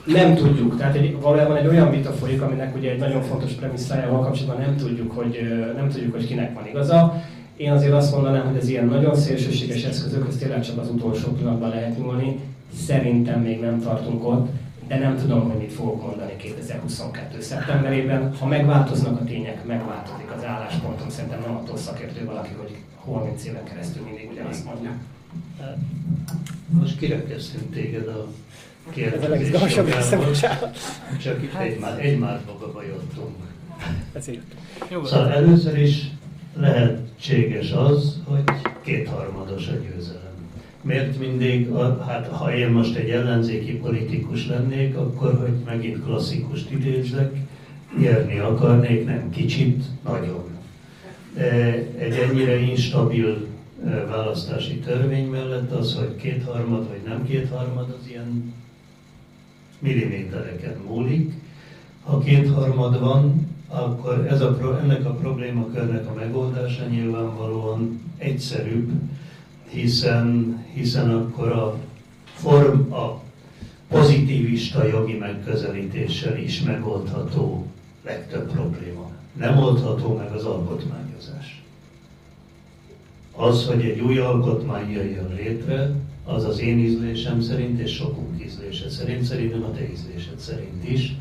Nem 0.06 0.36
tudjuk, 0.36 0.78
tehát 0.78 0.95
egy, 0.95 1.18
valójában 1.22 1.58
egy 1.58 1.68
olyan 1.68 1.91
vita 1.91 2.12
folyik, 2.12 2.41
aminek 2.41 2.76
ugye 2.76 2.91
egy 2.91 2.99
nagyon 2.99 3.22
fontos 3.22 3.51
premisszájával 3.51 4.20
kapcsolatban 4.20 4.66
nem 4.66 4.76
tudjuk, 4.76 5.12
hogy, 5.12 5.39
nem 5.76 5.89
tudjuk, 5.89 6.12
hogy 6.12 6.28
kinek 6.28 6.54
van 6.54 6.68
igaza. 6.68 7.24
Én 7.58 7.72
azért 7.72 7.93
azt 7.93 8.14
mondanám, 8.14 8.45
hogy 8.47 8.58
ez 8.58 8.70
ilyen 8.70 8.86
nagyon 8.86 9.16
szélsőséges 9.16 9.84
eszközökhöz 9.84 10.38
tényleg 10.38 10.62
csak 10.62 10.80
az 10.80 10.89
utolsó 10.89 11.32
pillanatban 11.32 11.70
lehet 11.70 11.97
nyúlni. 11.99 12.39
Szerintem 12.86 13.41
még 13.41 13.60
nem 13.60 13.82
tartunk 13.82 14.28
ott, 14.28 14.47
de 14.93 14.99
nem 14.99 15.17
tudom, 15.17 15.49
hogy 15.49 15.59
mit 15.59 15.73
fogok 15.73 16.01
mondani 16.01 16.35
2022. 16.37 17.41
szeptemberében. 17.41 18.35
Ha 18.35 18.45
megváltoznak 18.45 19.21
a 19.21 19.23
tények, 19.23 19.65
megváltozik 19.65 20.31
az 20.37 20.43
álláspontom. 20.43 21.09
Szerintem 21.09 21.39
nem 21.39 21.55
attól 21.55 21.77
szakértő 21.77 22.25
valaki, 22.25 22.53
hogy 22.57 22.75
30 23.05 23.45
éven 23.45 23.63
keresztül 23.63 24.03
mindig 24.03 24.29
ugyanazt 24.31 24.65
mondja. 24.65 24.91
Most 26.69 26.97
kirekeztünk 26.97 27.73
téged 27.73 28.07
a 28.07 28.27
bocsánat. 30.17 30.77
Csak 31.21 31.43
itt 31.43 31.53
egymás, 31.53 31.99
egymásba 31.99 32.71
bajottunk. 32.73 33.35
Ezért. 34.13 34.55
Szóval 34.89 35.31
először 35.31 35.77
is 35.77 36.07
lehetséges 36.57 37.71
az, 37.71 38.21
hogy 38.25 38.43
kétharmados 38.81 39.67
a 39.67 39.71
győzelem. 39.71 40.22
Miért 40.84 41.19
mindig, 41.19 41.69
a, 41.69 42.03
hát 42.07 42.27
ha 42.27 42.55
én 42.55 42.69
most 42.69 42.95
egy 42.95 43.09
ellenzéki 43.09 43.77
politikus 43.77 44.47
lennék, 44.47 44.97
akkor, 44.97 45.38
hogy 45.39 45.53
megint 45.65 46.03
klasszikust 46.03 46.71
idézek, 46.71 47.36
nyerni 47.99 48.38
akarnék, 48.38 49.05
nem 49.05 49.29
kicsit, 49.29 49.84
nagyon. 50.03 50.43
E, 51.38 51.43
Egy 51.97 52.13
ennyire 52.13 52.59
instabil 52.59 53.47
e, 53.86 53.89
választási 53.89 54.79
törvény 54.79 55.27
mellett 55.27 55.71
az, 55.71 55.95
hogy 55.95 56.15
kétharmad 56.15 56.88
vagy 56.88 57.01
nem 57.05 57.25
kétharmad, 57.25 57.97
az 57.99 58.09
ilyen 58.09 58.53
millimétereken 59.79 60.77
múlik. 60.88 61.34
Ha 62.03 62.19
kétharmad 62.19 62.99
van, 62.99 63.47
akkor 63.67 64.27
ez 64.29 64.41
a, 64.41 64.79
ennek 64.84 65.05
a 65.05 65.13
problémakörnek 65.13 66.07
a 66.09 66.13
megoldása 66.13 66.86
nyilvánvalóan 66.86 68.01
egyszerűbb, 68.17 68.91
hiszen, 69.74 70.59
hiszen 70.74 71.09
akkor 71.09 71.51
a 71.51 71.78
form, 72.34 72.93
a 72.93 73.21
pozitivista 73.88 74.88
jogi 74.88 75.17
megközelítéssel 75.17 76.38
is 76.38 76.61
megoldható 76.61 77.65
legtöbb 78.05 78.51
probléma. 78.51 79.11
Nem 79.38 79.57
oldható 79.57 80.15
meg 80.15 80.32
az 80.32 80.43
alkotmányozás. 80.43 81.63
Az, 83.36 83.65
hogy 83.65 83.86
egy 83.86 83.99
új 83.99 84.17
alkotmány 84.17 84.91
jöjjön 84.91 85.34
létre, 85.36 85.91
az 86.26 86.45
az 86.45 86.59
én 86.59 86.80
ízlésem 86.80 87.41
szerint, 87.41 87.80
és 87.80 87.93
sokunk 87.93 88.43
ízlése 88.43 88.89
szerint, 88.89 89.24
szerintem 89.24 89.63
a 89.63 89.71
te 89.71 89.91
ízlésed 89.91 90.39
szerint 90.39 90.89
is, 90.89 91.15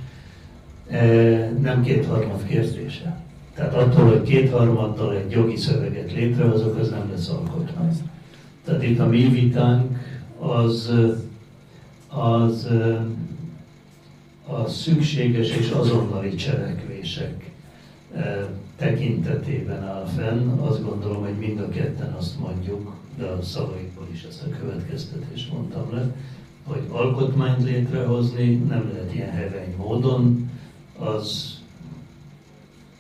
eh, 0.87 1.51
nem 1.61 1.83
kétharmad 1.83 2.47
kérdése. 2.47 3.23
Tehát 3.55 3.75
attól, 3.75 4.09
hogy 4.09 4.23
kétharmaddal 4.23 5.17
egy 5.17 5.31
jogi 5.31 5.57
szöveget 5.57 6.13
létrehozok, 6.13 6.79
az 6.79 6.91
nem 6.91 7.11
lesz 7.11 7.29
alkotmány. 7.29 8.11
Tehát 8.65 8.83
itt 8.83 8.99
a 8.99 9.07
mi 9.07 9.29
vitánk 9.29 9.99
az, 10.39 10.93
az 12.09 12.69
a 14.47 14.69
szükséges 14.69 15.51
és 15.51 15.71
azonnali 15.71 16.35
cselekvések 16.35 17.51
eh, 18.15 18.47
tekintetében 18.77 19.83
áll 19.83 20.07
fenn. 20.07 20.49
Azt 20.49 20.85
gondolom, 20.85 21.23
hogy 21.23 21.37
mind 21.39 21.61
a 21.61 21.69
ketten 21.69 22.13
azt 22.13 22.39
mondjuk, 22.39 22.93
de 23.19 23.25
a 23.25 23.43
szavaikból 23.43 24.07
is 24.13 24.23
ezt 24.23 24.43
a 24.43 24.57
következtetést 24.61 25.53
mondtam 25.53 25.95
le, 25.95 26.15
hogy 26.65 26.83
alkotmányt 26.89 27.65
létrehozni 27.65 28.55
nem 28.55 28.91
lehet 28.93 29.15
ilyen 29.15 29.31
heveny 29.31 29.75
módon, 29.77 30.51
az 30.99 31.61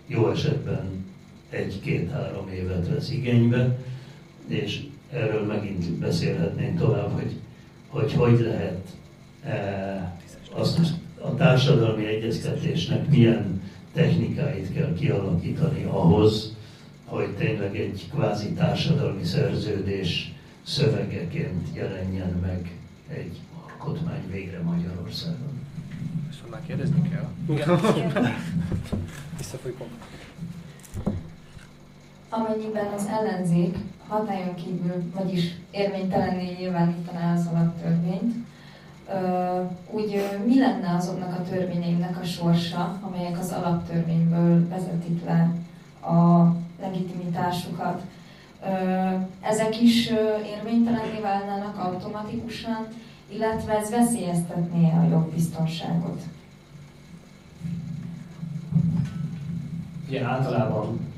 jó 0.06 0.30
esetben 0.30 1.04
egy-két-három 1.50 2.48
évet 2.48 2.88
vesz 2.88 3.10
igénybe, 3.10 3.78
és 4.46 4.86
erről 5.12 5.46
megint 5.46 5.92
beszélhetnénk 5.92 6.78
tovább, 6.78 7.12
hogy 7.12 7.32
hogy, 7.92 8.12
hogy 8.12 8.40
lehet 8.40 8.88
e, 9.44 10.16
azt 10.52 10.80
a 11.20 11.34
társadalmi 11.34 12.06
egyeztetésnek 12.06 13.08
milyen 13.08 13.62
technikáit 13.92 14.72
kell 14.72 14.92
kialakítani 14.92 15.84
ahhoz, 15.84 16.56
hogy 17.04 17.36
tényleg 17.36 17.76
egy 17.76 18.08
kvázi 18.14 18.52
társadalmi 18.52 19.24
szerződés 19.24 20.32
szövegeként 20.62 21.68
jelenjen 21.74 22.30
meg 22.42 22.76
egy 23.08 23.38
alkotmány 23.62 24.30
végre 24.30 24.60
Magyarországon. 24.60 25.60
És 26.30 26.36
már 26.50 26.62
kérdezni 26.66 27.08
kell. 27.08 27.28
Igen. 27.48 27.80
Visszafolykom. 29.38 29.86
Amennyiben 32.35 32.87
az 32.97 33.07
ellenzék 33.07 33.76
hatályon 34.09 34.55
kívül, 34.55 35.11
vagyis 35.14 35.55
érvénytelenné 35.70 36.57
nyilvánítaná 36.59 37.35
az 37.35 37.49
alaptörvényt, 37.53 38.35
úgy 39.91 40.28
mi 40.47 40.59
lenne 40.59 40.95
azoknak 40.95 41.39
a 41.39 41.43
törvényeinek 41.43 42.18
a 42.20 42.24
sorsa, 42.24 42.99
amelyek 43.01 43.39
az 43.39 43.53
alaptörvényből 43.53 44.68
vezetik 44.68 45.24
le 45.24 45.51
a 46.11 46.53
legitimitásukat? 46.80 48.03
Ezek 49.41 49.80
is 49.80 50.11
érvénytelenné 50.57 51.20
válnának 51.22 51.78
automatikusan, 51.78 52.87
illetve 53.28 53.78
ez 53.78 53.91
veszélyeztetné 53.91 54.91
a 54.91 55.09
jogbiztonságot. 55.11 56.22
Ugye 60.09 60.24
általában 60.24 61.11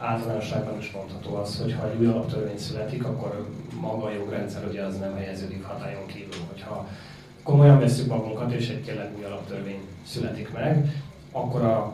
általánosságban 0.00 0.78
is 0.78 0.90
mondható 0.90 1.34
az, 1.34 1.60
hogy 1.62 1.72
ha 1.72 1.90
egy 1.90 2.00
új 2.00 2.06
alaptörvény 2.06 2.58
születik, 2.58 3.04
akkor 3.04 3.48
maga 3.80 4.04
a 4.04 4.12
jogrendszer 4.12 4.66
ugye 4.68 4.82
az 4.82 4.98
nem 4.98 5.16
helyeződik 5.16 5.64
hatályon 5.64 6.06
kívül. 6.06 6.40
Hogyha 6.48 6.86
komolyan 7.42 7.78
veszük 7.78 8.06
magunkat, 8.06 8.52
és 8.52 8.68
egy 8.68 8.82
tényleg 8.82 9.10
új 9.18 9.24
alaptörvény 9.24 9.80
születik 10.06 10.52
meg, 10.52 11.02
akkor 11.32 11.62
a, 11.62 11.92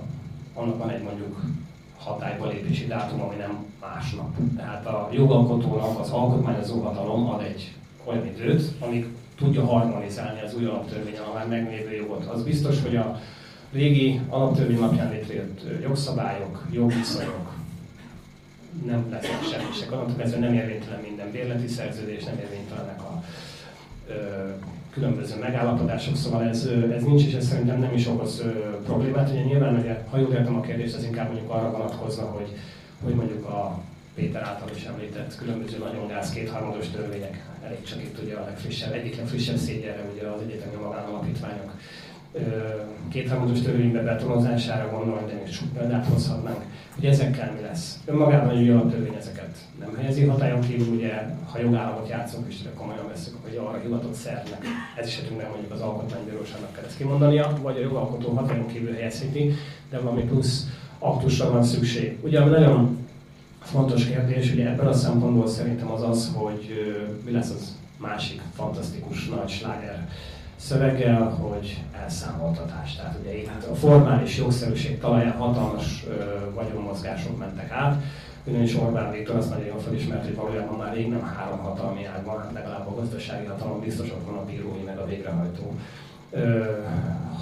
annak 0.55 0.79
van 0.79 0.91
egy 0.91 1.03
mondjuk 1.03 1.41
hatályba 1.99 2.47
lépési 2.47 2.87
dátum, 2.87 3.21
ami 3.21 3.35
nem 3.37 3.65
másnap. 3.81 4.37
Tehát 4.57 4.87
a 4.87 5.09
jogalkotónak 5.13 6.01
az 6.01 6.11
alkotmányozó 6.11 6.83
hatalom 6.83 7.29
ad 7.29 7.43
egy 7.43 7.75
olyan 8.05 8.27
időt, 8.27 8.73
amíg 8.81 9.07
tudja 9.37 9.65
harmonizálni 9.65 10.41
az 10.41 10.55
új 10.55 10.65
alaptörvény 10.65 11.19
a 11.19 11.35
már 11.35 11.49
meglévő 11.49 11.95
jogot. 11.95 12.25
Az 12.25 12.43
biztos, 12.43 12.83
hogy 12.83 12.97
a 12.97 13.21
régi 13.73 14.21
alaptörvény 14.29 14.79
napján 14.79 15.11
létrejött 15.11 15.83
jogszabályok, 15.83 16.67
jogviszonyok 16.71 17.45
nem 18.85 19.07
lesznek 19.11 19.43
semmisek. 19.43 19.93
Onnantól 19.93 20.16
kezdve 20.16 20.39
nem 20.39 20.55
érvénytelen 20.55 21.01
minden 21.01 21.31
bérleti 21.31 21.66
szerződés, 21.66 22.24
nem 22.24 22.39
érvénytelenek 22.39 23.01
a 23.01 23.24
ö, 24.09 24.14
különböző 24.91 25.39
megállapodások, 25.39 26.16
szóval 26.16 26.43
ez, 26.43 26.68
ez 26.93 27.03
nincs, 27.03 27.27
és 27.27 27.35
ez 27.35 27.47
szerintem 27.47 27.79
nem 27.79 27.95
is 27.95 28.07
okoz 28.07 28.41
ö, 28.41 28.51
problémát. 28.85 29.31
Ugye 29.31 29.43
nyilván, 29.43 29.79
ugye, 29.79 30.05
ha 30.11 30.18
jól 30.18 30.33
értem 30.33 30.57
a 30.57 30.61
kérdést, 30.61 30.95
az 30.95 31.05
inkább 31.05 31.27
mondjuk 31.27 31.51
arra 31.51 31.70
vonatkozna, 31.70 32.24
hogy, 32.24 32.49
hogy 33.05 33.14
mondjuk 33.14 33.45
a 33.45 33.83
Péter 34.14 34.43
által 34.43 34.68
is 34.77 34.85
említett 34.85 35.37
különböző 35.37 35.79
nagyon 35.79 36.09
gáz 36.09 36.31
kétharmados 36.31 36.89
törvények, 36.89 37.45
elég 37.64 37.83
csak 37.83 38.03
itt 38.03 38.22
ugye 38.22 38.35
a 38.35 38.45
legfrissebb, 38.45 38.93
egyik 38.93 39.16
legfrissebb 39.16 39.57
szégyenre 39.57 40.05
ugye 40.14 40.27
az 40.27 40.41
egyetemi 40.41 40.83
magánalapítványok 40.83 41.72
kétharmados 43.09 43.61
törvénybe 43.61 44.03
betonozására 44.03 44.91
gondolni, 44.91 45.26
de 45.26 45.34
még 45.34 45.53
sok 45.53 45.68
példát 45.72 46.07
hozhatnánk, 46.07 46.64
hogy 46.95 47.05
ezekkel 47.05 47.53
mi 47.57 47.61
lesz. 47.61 47.99
Önmagában 48.05 48.57
egy 48.57 48.68
alaptörvény 48.68 49.14
ezeket 49.18 49.57
nem 49.80 49.95
helyezi 49.97 50.24
hatályon 50.24 50.61
kívül, 50.61 50.95
ugye, 50.95 51.26
ha 51.51 51.59
jogállamot 51.59 52.09
játszunk, 52.09 52.47
és 52.49 52.57
komolyan 52.76 53.09
veszük, 53.09 53.34
hogy 53.43 53.57
arra 53.57 53.78
hivatott 53.82 54.14
szervnek, 54.14 54.64
ez 54.97 55.07
esetünkben 55.07 55.51
mondjuk 55.51 55.72
az 55.72 55.80
alkotmánybíróságnak 55.80 56.72
kell 56.72 56.84
ezt 56.84 56.97
kimondania, 56.97 57.59
vagy 57.62 57.76
a 57.76 57.80
jogalkotó 57.80 58.32
hatályon 58.32 58.66
kívül 58.66 58.93
helyezheti, 58.93 59.53
de 59.91 59.99
valami 59.99 60.22
plusz 60.22 60.66
aktusra 60.99 61.51
van 61.51 61.62
szükség. 61.62 62.18
Ugye, 62.22 62.45
nagyon 62.45 63.07
fontos 63.62 64.07
kérdés, 64.07 64.53
ugye 64.53 64.68
ebben 64.68 64.87
a 64.87 64.93
szempontból 64.93 65.49
szerintem 65.49 65.91
az 65.91 66.03
az, 66.03 66.32
hogy 66.34 66.68
mi 67.24 67.30
lesz 67.30 67.51
az 67.51 67.76
másik 67.99 68.41
fantasztikus 68.55 69.28
nagy 69.28 69.49
sláger 69.49 70.09
szöveggel, 70.67 71.29
hogy 71.29 71.85
elszámoltatás. 72.03 72.97
Tehát 72.97 73.17
ugye 73.21 73.39
itt 73.39 73.64
a 73.71 73.75
formális 73.75 74.39
jogszerűség 74.39 74.99
talaján 74.99 75.33
hatalmas 75.33 76.05
ö, 76.09 76.14
vagyonmozgások 76.55 77.39
mentek 77.39 77.71
át, 77.71 78.03
ugyanis 78.45 78.75
Orbán 78.75 79.11
Viktor 79.12 79.37
azt 79.37 79.51
nagyon 79.51 79.67
jól 79.67 79.79
felismert, 79.79 80.25
hogy 80.25 80.35
valójában 80.35 80.79
már 80.79 80.95
rég 80.95 81.09
nem 81.09 81.23
három 81.23 81.59
hatalmi 81.59 82.05
ág 82.05 82.25
van, 82.25 82.39
hát 82.39 82.53
legalább 82.53 82.87
a 82.87 82.95
gazdasági 82.95 83.47
hatalom 83.47 83.81
biztos 83.81 84.11
ott 84.11 84.27
van 84.27 84.37
a 84.37 84.45
bírói, 84.45 84.83
meg 84.85 84.99
a 84.99 85.07
végrehajtó 85.07 85.75
ö, 86.31 86.64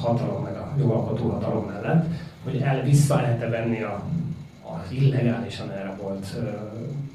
hatalom, 0.01 0.43
meg 0.43 0.57
a 0.57 0.75
jogalkotó 0.79 1.29
hatalom 1.29 1.65
mellett, 1.65 2.07
hogy 2.45 2.57
el 2.57 2.83
vissza 2.83 3.15
lehet-e 3.17 3.49
venni 3.49 3.83
a, 3.83 4.03
az 4.63 4.93
illegálisan 4.93 5.71
elrabolt 5.71 6.27
ö, 6.37 6.49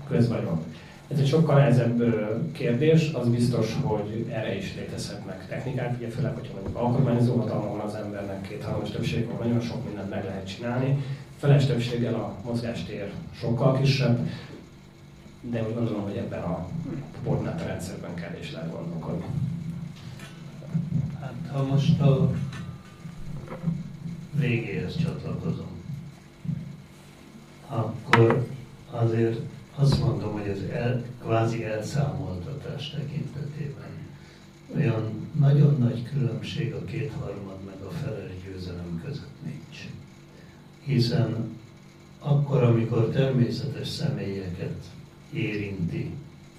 közvagyon. 0.07 0.64
Ez 1.12 1.20
egy 1.20 1.28
sokkal 1.28 1.55
nehezebb 1.55 2.03
kérdés, 2.51 3.12
az 3.14 3.28
biztos, 3.28 3.78
hogy 3.82 4.26
erre 4.30 4.55
is 4.55 4.76
létezhetnek 4.76 5.47
technikák, 5.47 5.97
ugye 5.97 6.10
főleg, 6.10 6.34
hogyha 6.34 6.53
mondjuk 6.53 6.78
alkotmányozó 6.78 7.36
hatalma 7.36 7.70
van 7.70 7.80
az 7.80 7.95
embernek, 7.95 8.47
két-hármas 8.47 8.89
többség 8.89 9.28
van, 9.28 9.47
nagyon 9.47 9.62
sok 9.62 9.86
mindent 9.86 10.10
meg 10.10 10.24
lehet 10.24 10.55
csinálni. 10.55 11.03
Feles 11.38 11.66
többséggel 11.66 12.14
a 12.14 12.36
mozgástér 12.45 13.12
sokkal 13.39 13.80
kisebb, 13.80 14.30
de 15.41 15.64
úgy 15.68 15.74
gondolom, 15.74 16.03
hogy 16.03 16.16
ebben 16.18 16.41
a 16.41 16.68
portnát 17.24 17.66
rendszerben 17.66 18.14
kell 18.14 18.36
és 18.39 18.51
lehet 18.51 18.72
gondolkodni. 18.72 19.26
Hát 21.20 21.34
ha 21.51 21.64
most 21.64 21.99
a 21.99 22.32
végéhez 24.34 24.95
csatlakozom, 24.95 25.70
akkor 27.68 28.47
azért 28.91 29.39
azt 29.80 29.99
mondom, 30.03 30.32
hogy 30.32 30.49
az 30.49 30.63
el, 30.71 31.03
kvázi 31.21 31.63
elszámoltatás 31.63 32.89
tekintetében 32.89 33.89
olyan 34.75 35.27
nagyon 35.39 35.75
nagy 35.80 36.03
különbség 36.03 36.73
a 36.73 36.84
kétharmad 36.84 37.57
meg 37.65 37.82
a 37.88 37.91
feles 37.91 38.32
győzelem 38.45 39.01
között 39.05 39.43
nincs. 39.43 39.89
Hiszen 40.84 41.57
akkor, 42.19 42.63
amikor 42.63 43.09
természetes 43.09 43.88
személyeket 43.88 44.84
érinti 45.34 46.11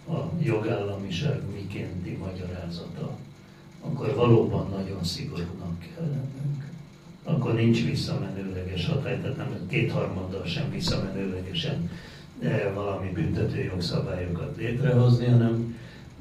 a 0.09 0.43
jogállamiság 0.43 1.41
mikénti 1.53 2.11
magyarázata, 2.11 3.17
akkor 3.81 4.15
valóban 4.15 4.71
nagyon 4.71 5.05
szigorúnak 5.05 5.79
kell 5.79 6.07
lennünk. 6.07 6.69
Akkor 7.23 7.55
nincs 7.55 7.85
visszamenőleges 7.85 8.87
hatály, 8.87 9.21
tehát 9.21 9.37
nem 9.37 9.67
kétharmaddal 9.69 10.47
sem 10.47 10.71
visszamenőlegesen 10.71 11.91
valami 12.75 13.11
büntető 13.11 13.63
jogszabályokat 13.63 14.57
létrehozni, 14.57 15.27
hanem 15.27 15.77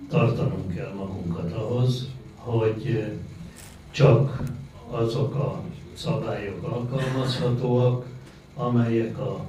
tartanunk 0.09 0.75
kell 0.75 0.93
magunkat 0.93 1.51
ahhoz, 1.51 2.07
hogy 2.35 2.83
eh, 2.85 3.11
csak 3.91 4.41
azok 4.89 5.35
a 5.35 5.61
szabályok 5.93 6.63
alkalmazhatóak, 6.63 8.05
amelyek 8.55 9.19
a 9.19 9.45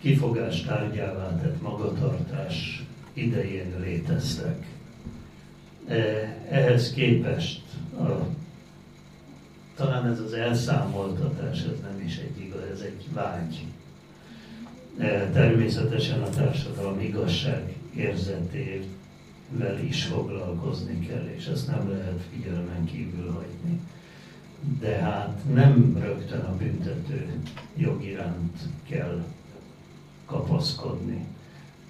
kifogás 0.00 0.62
tárgyává 0.62 1.36
tett 1.36 1.62
magatartás 1.62 2.84
idején 3.12 3.74
léteztek. 3.80 4.66
E, 5.88 5.96
ehhez 6.50 6.92
képest 6.92 7.62
a, 7.98 8.26
talán 9.76 10.06
ez 10.06 10.20
az 10.20 10.32
elszámoltatás, 10.32 11.58
ez 11.58 11.80
nem 11.82 12.02
is 12.04 12.16
egy 12.16 12.40
igaz, 12.40 12.60
ez 12.72 12.80
egy 12.80 13.04
vágy. 13.12 13.64
E, 14.98 15.30
természetesen 15.32 16.22
a 16.22 16.28
társadalom 16.28 17.00
igazság 17.00 17.76
érzetével 17.94 19.78
is 19.88 20.04
foglalkozni 20.04 21.06
kell, 21.06 21.28
és 21.36 21.46
ezt 21.46 21.66
nem 21.66 21.90
lehet 21.90 22.20
figyelmen 22.32 22.84
kívül 22.84 23.30
hagyni. 23.30 23.80
De 24.80 24.96
hát 24.96 25.38
nem 25.54 25.96
rögtön 26.00 26.40
a 26.40 26.56
büntető 26.56 27.40
jog 27.76 28.04
iránt 28.04 28.58
kell 28.88 29.24
kapaszkodni, 30.26 31.26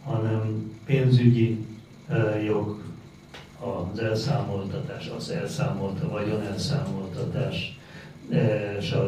hanem 0.04 0.72
pénzügyi 0.84 1.66
jog, 2.44 2.84
az 3.58 3.98
elszámoltatás, 3.98 5.08
az 5.08 5.30
elszámolt, 5.30 6.02
a 6.02 6.08
vagyon 6.08 6.42
elszámoltatás 6.42 7.75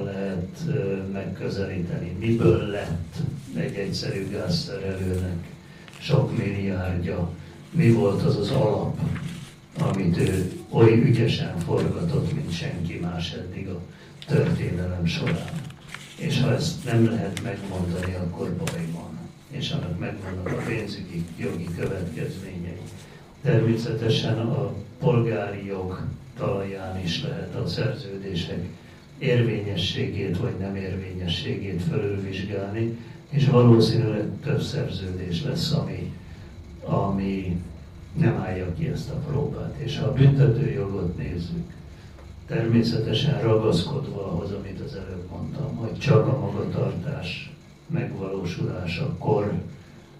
lehet 0.04 0.62
megközelíteni. 1.12 2.16
Miből 2.18 2.66
lett 2.66 3.16
egy 3.56 3.74
egyszerű 3.74 4.28
gázszerelőnek 4.30 5.36
sok 6.00 6.36
milliárdja, 6.36 7.30
mi 7.70 7.90
volt 7.90 8.22
az 8.22 8.36
az 8.36 8.50
alap, 8.50 8.98
amit 9.80 10.16
ő 10.16 10.52
oly 10.70 10.92
ügyesen 10.92 11.58
forgatott, 11.58 12.34
mint 12.34 12.52
senki 12.52 12.98
más 13.02 13.32
eddig 13.32 13.68
a 13.68 13.80
történelem 14.26 15.06
során. 15.06 15.50
És 16.16 16.40
ha 16.40 16.52
ezt 16.52 16.84
nem 16.84 17.04
lehet 17.04 17.42
megmondani, 17.42 18.14
akkor 18.14 18.52
baj 18.56 18.86
van 18.92 19.18
és 19.50 19.70
annak 19.70 19.98
megvannak 19.98 20.46
a 20.46 20.62
pénzügyi 20.66 21.24
jogi 21.36 21.68
következményei. 21.76 22.80
Természetesen 23.42 24.38
a 24.38 24.72
polgári 24.98 25.66
jog 25.66 26.00
talaján 26.36 27.02
is 27.02 27.22
lehet 27.22 27.54
a 27.54 27.66
szerződések 27.66 28.68
érvényességét 29.18 30.38
vagy 30.38 30.54
nem 30.58 30.76
érvényességét 30.76 31.82
felülvizsgálni, 31.82 32.96
és 33.30 33.48
valószínűleg 33.48 34.28
több 34.42 34.60
szerződés 34.60 35.44
lesz, 35.44 35.72
ami, 35.72 36.12
ami 36.84 37.62
nem 38.16 38.36
állja 38.36 38.74
ki 38.74 38.88
ezt 38.88 39.10
a 39.10 39.16
próbát. 39.16 39.74
És 39.76 39.98
ha 39.98 40.06
a 40.06 40.12
büntetőjogot 40.12 41.16
nézzük, 41.16 41.72
természetesen 42.46 43.40
ragaszkodva 43.42 44.26
ahhoz, 44.26 44.52
amit 44.52 44.80
az 44.80 44.94
előbb 44.94 45.28
mondtam, 45.30 45.76
hogy 45.76 45.98
csak 45.98 46.26
a 46.26 46.38
magatartás 46.38 47.52
megvalósulásakor 47.86 49.52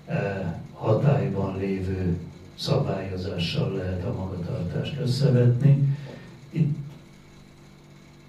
eh, 0.07 0.55
hatályban 0.73 1.59
lévő 1.59 2.17
szabályozással 2.55 3.73
lehet 3.73 4.05
a 4.05 4.15
magatartást 4.15 5.01
összevetni. 5.01 5.97
Itt 6.51 6.77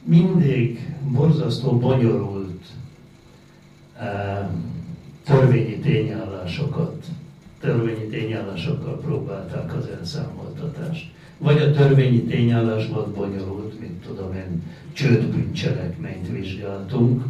mindig 0.10 0.93
borzasztó 1.12 1.78
bonyolult 1.78 2.66
eh, 3.99 4.47
törvényi 5.24 5.78
tényállásokat, 5.78 7.05
törvényi 7.60 8.07
tényállásokkal 8.07 8.99
próbálták 8.99 9.76
az 9.76 9.88
elszámoltatást. 9.99 11.12
Vagy 11.38 11.57
a 11.57 11.72
törvényi 11.72 12.22
tényállás 12.22 12.88
volt 12.88 13.07
bonyolult, 13.07 13.80
mint 13.80 14.01
tudom 14.05 14.34
én, 14.34 14.64
csődbűncselekményt 14.93 16.30
vizsgáltunk, 16.32 17.24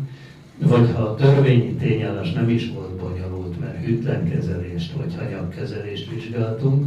vagy 0.57 0.91
ha 0.95 1.01
a 1.01 1.15
törvényi 1.15 1.73
tényállás 1.73 2.31
nem 2.31 2.49
is 2.49 2.71
volt 2.71 2.95
bonyolult, 2.95 3.59
mert 3.59 3.85
hűtlenkezelést 3.85 4.91
vagy 4.91 5.15
hanyagkezelést 5.17 6.09
vizsgáltunk, 6.09 6.85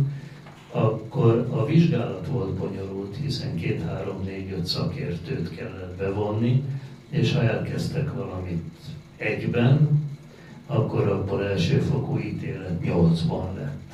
akkor 0.73 1.47
a 1.51 1.65
vizsgálat 1.65 2.27
volt 2.27 2.55
bonyolult, 2.55 3.17
hiszen 3.23 3.57
két, 3.57 3.83
három, 3.83 4.25
négy, 4.25 4.53
öt 4.53 4.67
szakértőt 4.67 5.55
kellett 5.57 5.97
bevonni, 5.97 6.65
és 7.09 7.33
ha 7.33 7.43
elkezdtek 7.43 8.15
valamit 8.15 8.63
egyben, 9.17 10.01
akkor 10.67 11.09
abból 11.09 11.45
elsőfokú 11.45 12.19
ítélet 12.19 12.83
nyolcban 12.83 13.55
lett. 13.55 13.93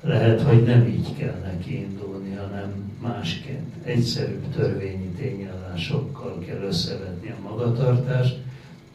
Lehet, 0.00 0.40
hogy 0.40 0.62
nem 0.62 0.86
így 0.86 1.16
kell 1.16 1.40
neki 1.44 1.76
indulni, 1.76 2.34
hanem 2.34 2.92
másként. 3.00 3.74
Egyszerűbb 3.84 4.54
törvényi 4.54 5.08
tényállásokkal 5.08 6.38
kell 6.46 6.62
összevetni 6.62 7.28
a 7.30 7.48
magatartást, 7.48 8.38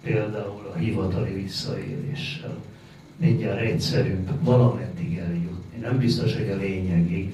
például 0.04 0.72
a 0.74 0.78
hivatali 0.78 1.34
visszaéléssel. 1.34 2.56
Mindjárt 3.18 3.60
egyszerűbb 3.60 4.44
valameddig 4.44 5.18
eljutni. 5.18 5.67
Nem 5.82 5.98
biztos, 5.98 6.36
hogy 6.36 6.50
a 6.50 6.56
lényegig, 6.56 7.34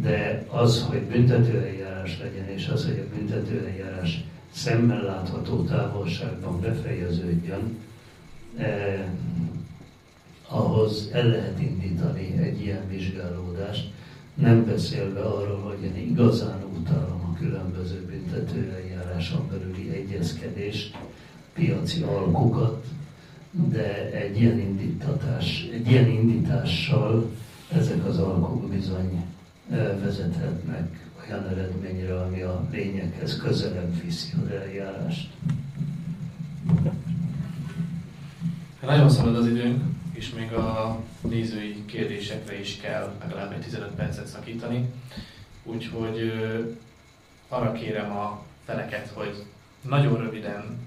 de 0.00 0.46
az, 0.48 0.82
hogy 0.82 1.00
büntetőeljárás 1.00 2.18
legyen, 2.18 2.48
és 2.48 2.68
az, 2.68 2.84
hogy 2.84 2.98
a 2.98 3.16
büntetőeljárás 3.16 4.24
szemmel 4.50 5.02
látható 5.02 5.62
távolságban 5.62 6.60
befejeződjön, 6.60 7.78
eh, 8.56 9.04
ahhoz 10.48 11.08
el 11.12 11.26
lehet 11.26 11.60
indítani 11.60 12.38
egy 12.38 12.60
ilyen 12.60 12.88
vizsgálódást, 12.88 13.90
nem 14.34 14.64
beszélve 14.64 15.20
arról, 15.20 15.58
hogy 15.58 15.82
én 15.82 15.96
igazán 16.10 16.64
utálom 16.78 17.20
a 17.32 17.38
különböző 17.38 18.04
büntetőeljáráson 18.06 19.48
belüli 19.50 19.90
egyezkedést, 19.90 20.96
piaci 21.54 22.02
alkukat, 22.02 22.86
de 23.52 24.10
egy 24.10 24.40
ilyen 24.40 24.58
indítatás, 24.58 25.68
egy 25.72 25.90
ilyen 25.90 26.08
indítással 26.08 27.30
ezek 27.72 28.06
az 28.06 28.18
alkuk 28.18 28.68
bizony 28.68 29.24
vezethetnek 30.02 31.06
olyan 31.24 31.48
eredményre, 31.48 32.20
ami 32.20 32.40
a 32.40 32.66
lényeghez 32.70 33.36
közelebb 33.36 34.02
viszi 34.02 34.32
az 34.44 34.50
eljárást. 34.50 35.30
Nagyon 38.80 39.10
szalad 39.10 39.36
az 39.36 39.46
időnk, 39.46 39.82
és 40.12 40.34
még 40.34 40.52
a 40.52 40.98
nézői 41.20 41.84
kérdésekre 41.84 42.60
is 42.60 42.76
kell 42.80 43.12
legalább 43.20 43.52
egy 43.52 43.60
15 43.60 43.90
percet 43.90 44.26
szakítani. 44.26 44.88
Úgyhogy 45.62 46.32
arra 47.48 47.72
kérem 47.72 48.10
a 48.10 48.44
feleket, 48.64 49.08
hogy 49.08 49.44
nagyon 49.88 50.16
röviden 50.16 50.78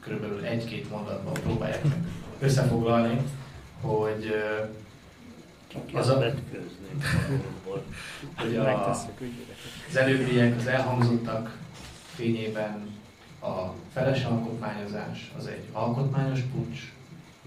körülbelül 0.00 0.44
egy-két 0.44 0.90
mondatban 0.90 1.32
próbálják 1.32 1.84
meg 1.84 1.98
összefoglalni, 2.38 3.20
hogy 3.80 4.34
az 5.92 6.08
a, 6.08 6.24
hogy 8.36 8.56
a, 8.56 8.90
az 9.88 9.96
előbbiek, 9.96 10.56
az 10.56 10.66
elhangzottak 10.66 11.58
fényében 12.14 12.98
a 13.40 13.74
feles 13.92 14.24
alkotmányozás 14.24 15.32
az 15.38 15.46
egy 15.46 15.64
alkotmányos 15.72 16.40
pucs, 16.40 16.92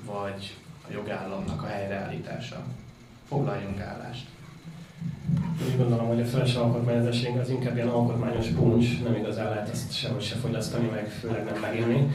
vagy 0.06 0.56
a 0.88 0.91
jogállamnak 0.91 1.64
a 1.64 1.68
helyreállítása. 1.68 2.64
Foglaljunk 3.28 3.80
állást. 3.80 4.28
Úgy 5.68 5.78
gondolom, 5.78 6.08
hogy 6.08 6.22
a 6.22 6.26
feles 6.26 6.56
alkotmányozás 6.56 7.28
az 7.41 7.49
inkább 7.49 7.76
ilyen 7.76 7.88
alkotmányos 7.88 8.47
puncs, 8.47 9.04
nem 9.04 9.16
igazán 9.16 9.49
lehet 9.49 9.70
ezt 9.70 9.93
sehogy 9.95 10.22
se 10.22 10.36
fogyasztani, 10.36 10.88
meg 10.88 11.10
főleg 11.10 11.43
nem 11.43 11.60
meginni. 11.62 12.12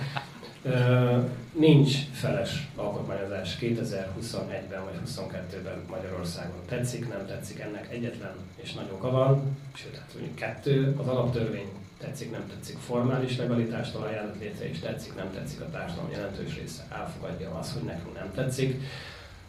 Nincs 1.52 1.96
feles 2.12 2.68
alkotmányozás 2.76 3.58
2021-ben 3.60 4.84
vagy 4.84 4.94
2022-ben 5.06 5.82
Magyarországon. 5.90 6.60
Tetszik, 6.68 7.08
nem 7.08 7.26
tetszik, 7.26 7.58
ennek 7.58 7.88
egyetlen 7.92 8.32
és 8.56 8.72
nagy 8.72 8.90
oka 8.92 9.10
van, 9.10 9.56
sőt, 9.74 9.96
hát 9.96 10.10
mondjuk 10.14 10.34
kettő, 10.34 10.94
az 10.98 11.06
alaptörvény 11.06 11.68
tetszik, 11.98 12.30
nem 12.30 12.44
tetszik, 12.54 12.78
formális 12.78 13.36
legalitástól 13.36 14.02
ajánlott 14.02 14.40
létre, 14.40 14.68
és 14.68 14.78
tetszik, 14.78 15.14
nem 15.14 15.30
tetszik, 15.34 15.60
a 15.60 15.70
társadalom 15.70 16.10
jelentős 16.10 16.58
része 16.60 16.82
elfogadja 16.90 17.50
azt, 17.58 17.72
hogy 17.72 17.82
nekünk 17.82 18.14
nem 18.14 18.32
tetszik. 18.34 18.82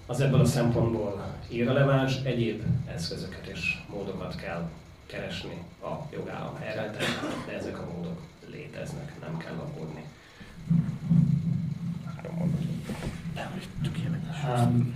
Az 0.10 0.22
ebből 0.22 0.40
a 0.40 0.46
szempontból 0.46 1.36
irreleváns, 1.48 2.22
egyéb 2.24 2.64
eszközöket 2.88 3.48
és 3.48 3.78
módokat 3.90 4.36
kell 4.36 4.70
keresni 5.06 5.64
a 5.82 6.14
jogállam 6.14 6.56
helyre, 6.56 6.92
de 7.48 7.54
ezek 7.58 7.80
a 7.80 7.88
módok 7.94 8.20
léteznek, 8.52 9.20
nem 9.22 9.38
kell 9.38 9.54
aggódni. 9.54 10.04
Um, 14.48 14.96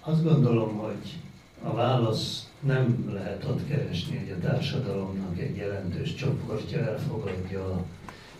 azt 0.00 0.22
gondolom, 0.22 0.76
hogy 0.76 1.18
a 1.62 1.74
válasz 1.74 2.48
nem 2.60 3.10
lehet 3.12 3.44
ott 3.44 3.68
keresni, 3.68 4.18
hogy 4.18 4.30
a 4.30 4.48
társadalomnak 4.48 5.38
egy 5.38 5.56
jelentős 5.56 6.14
csoportja 6.14 6.78
elfogadja 6.78 7.64
a 7.64 7.84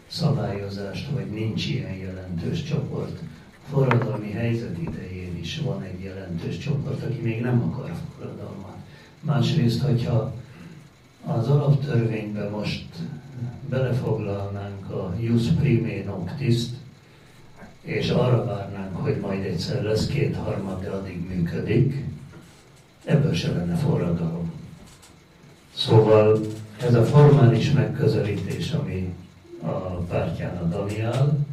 szabályozást, 0.06 1.10
vagy 1.10 1.30
nincs 1.30 1.66
ilyen 1.66 1.94
jelentős 1.94 2.62
csoport. 2.62 3.22
Forradalmi 3.70 4.30
helyzet 4.30 4.78
idején 4.78 5.38
is 5.40 5.58
van 5.58 5.82
egy 5.82 6.02
jelentős 6.02 6.58
csoport, 6.58 7.02
aki 7.02 7.20
még 7.20 7.40
nem 7.40 7.62
akar 7.62 7.92
forradalmat. 8.16 8.76
Másrészt, 9.20 9.82
hogyha 9.82 10.34
az 11.26 11.48
alaptörvénybe 11.48 12.48
most 12.48 12.86
belefoglalnánk 13.68 14.90
a 14.90 15.14
jus 15.20 15.46
primé 15.46 16.02
noctis 16.06 16.62
és 17.80 18.10
arra 18.10 18.44
várnánk, 18.44 18.96
hogy 18.96 19.16
majd 19.20 19.44
egyszer 19.44 19.82
lesz 19.82 20.06
kétharmad, 20.06 20.82
de 20.82 20.90
addig 20.90 21.28
működik, 21.28 22.04
ebből 23.04 23.34
se 23.34 23.52
lenne 23.52 23.74
forradalom. 23.74 24.52
Szóval 25.74 26.40
ez 26.80 26.94
a 26.94 27.04
formális 27.04 27.72
megközelítés, 27.72 28.72
ami 28.72 29.14
a 29.62 29.68
pártján 30.08 30.56
a 30.56 30.64
Daniel, 30.64 31.46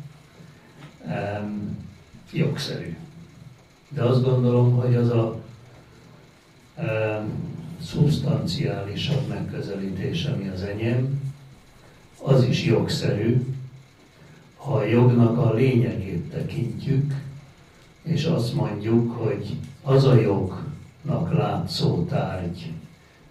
jogszerű. 2.32 2.96
De 3.90 4.04
azt 4.04 4.24
gondolom, 4.24 4.76
hogy 4.76 4.96
az 4.96 5.10
a 5.10 5.42
um, 6.78 7.32
szubstanciálisabb 7.82 9.28
megközelítés, 9.28 10.26
ami 10.26 10.48
az 10.48 10.62
enyém, 10.62 11.22
az 12.22 12.44
is 12.44 12.66
jogszerű, 12.66 13.56
ha 14.58 14.74
a 14.74 14.84
jognak 14.84 15.38
a 15.38 15.54
lényegét 15.54 16.30
tekintjük, 16.30 17.14
és 18.04 18.26
azt 18.26 18.54
mondjuk, 18.54 19.12
hogy 19.12 19.56
az 19.84 20.06
a 20.06 20.16
jognak 20.16 21.34
látszó 21.34 22.04
tárgy, 22.04 22.72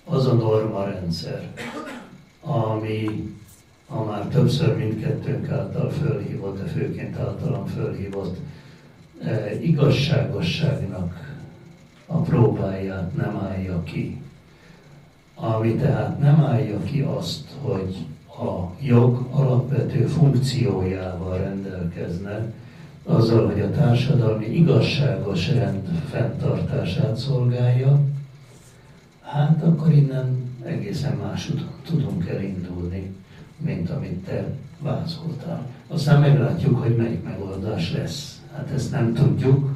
az 0.04 0.26
a 0.26 0.32
normarendszer, 0.32 1.52
ami 2.40 3.32
a 3.88 4.02
már 4.02 4.26
többször 4.26 4.76
mindkettőnk 4.76 5.48
által 5.48 5.90
fölhívott, 5.90 6.58
de 6.58 6.64
főként 6.64 7.18
általam 7.18 7.66
fölhívott 7.66 8.36
e, 8.36 8.40
igazságosságnak 9.62 11.36
a 12.06 12.16
próbáját 12.16 13.16
nem 13.16 13.36
állja 13.36 13.82
ki. 13.82 14.20
Ami 15.34 15.74
tehát 15.74 16.18
nem 16.18 16.40
állja 16.40 16.78
ki 16.82 17.00
azt, 17.00 17.50
hogy 17.60 17.96
a 18.26 18.70
jog 18.80 19.26
alapvető 19.30 20.06
funkciójával 20.06 21.38
rendelkezne, 21.38 22.52
azzal, 23.04 23.46
hogy 23.46 23.60
a 23.60 23.70
társadalmi 23.70 24.46
igazságos 24.46 25.48
rend 25.48 25.88
fenntartását 26.10 27.16
szolgálja, 27.16 28.00
hát 29.20 29.62
akkor 29.62 29.92
innen 29.92 30.52
egészen 30.64 31.16
más 31.16 31.50
tudunk 31.86 32.28
elindulni, 32.28 33.14
mint 33.56 33.90
amit 33.90 34.24
te 34.24 34.44
vázoltál. 34.78 35.66
Aztán 35.88 36.20
meglátjuk, 36.20 36.82
hogy 36.82 36.96
melyik 36.96 37.22
megoldás 37.22 37.92
lesz. 37.92 38.42
Hát 38.56 38.70
ezt 38.74 38.90
nem 38.90 39.14
tudjuk, 39.14 39.70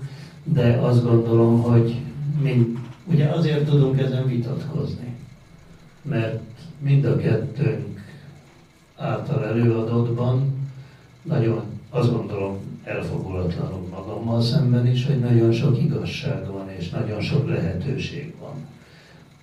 de 0.44 0.78
azt 0.80 1.04
gondolom, 1.04 1.62
hogy 1.62 2.00
mind, 2.42 2.78
ugye 3.04 3.28
azért 3.28 3.64
tudunk 3.64 4.00
ezen 4.00 4.26
vitatkozni, 4.26 5.14
mert 6.02 6.40
mind 6.78 7.04
a 7.04 7.16
kettőnk 7.16 8.00
által 8.96 9.44
előadottban 9.44 10.52
nagyon 11.22 11.62
azt 11.90 12.12
gondolom 12.12 12.58
elfogulatlanul 12.84 13.86
magammal 13.90 14.42
szemben 14.42 14.86
is, 14.86 15.06
hogy 15.06 15.18
nagyon 15.18 15.52
sok 15.52 15.78
igazság 15.78 16.46
van 16.46 16.70
és 16.70 16.90
nagyon 16.90 17.20
sok 17.20 17.48
lehetőség 17.48 18.34
van. 18.40 18.66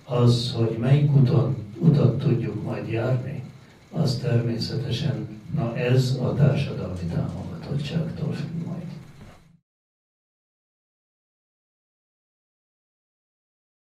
Az, 0.04 0.52
hogy 0.56 0.76
melyik 0.80 1.16
uton, 1.16 1.56
utat 1.78 2.18
tudjuk 2.18 2.62
majd 2.62 2.88
járni, 2.88 3.42
az 3.92 4.16
természetesen, 4.16 5.28
na 5.54 5.76
ez 5.76 6.18
a 6.22 6.34
társadalmi 6.34 7.04
támogatottságtól 7.14 8.32
függ. 8.32 8.55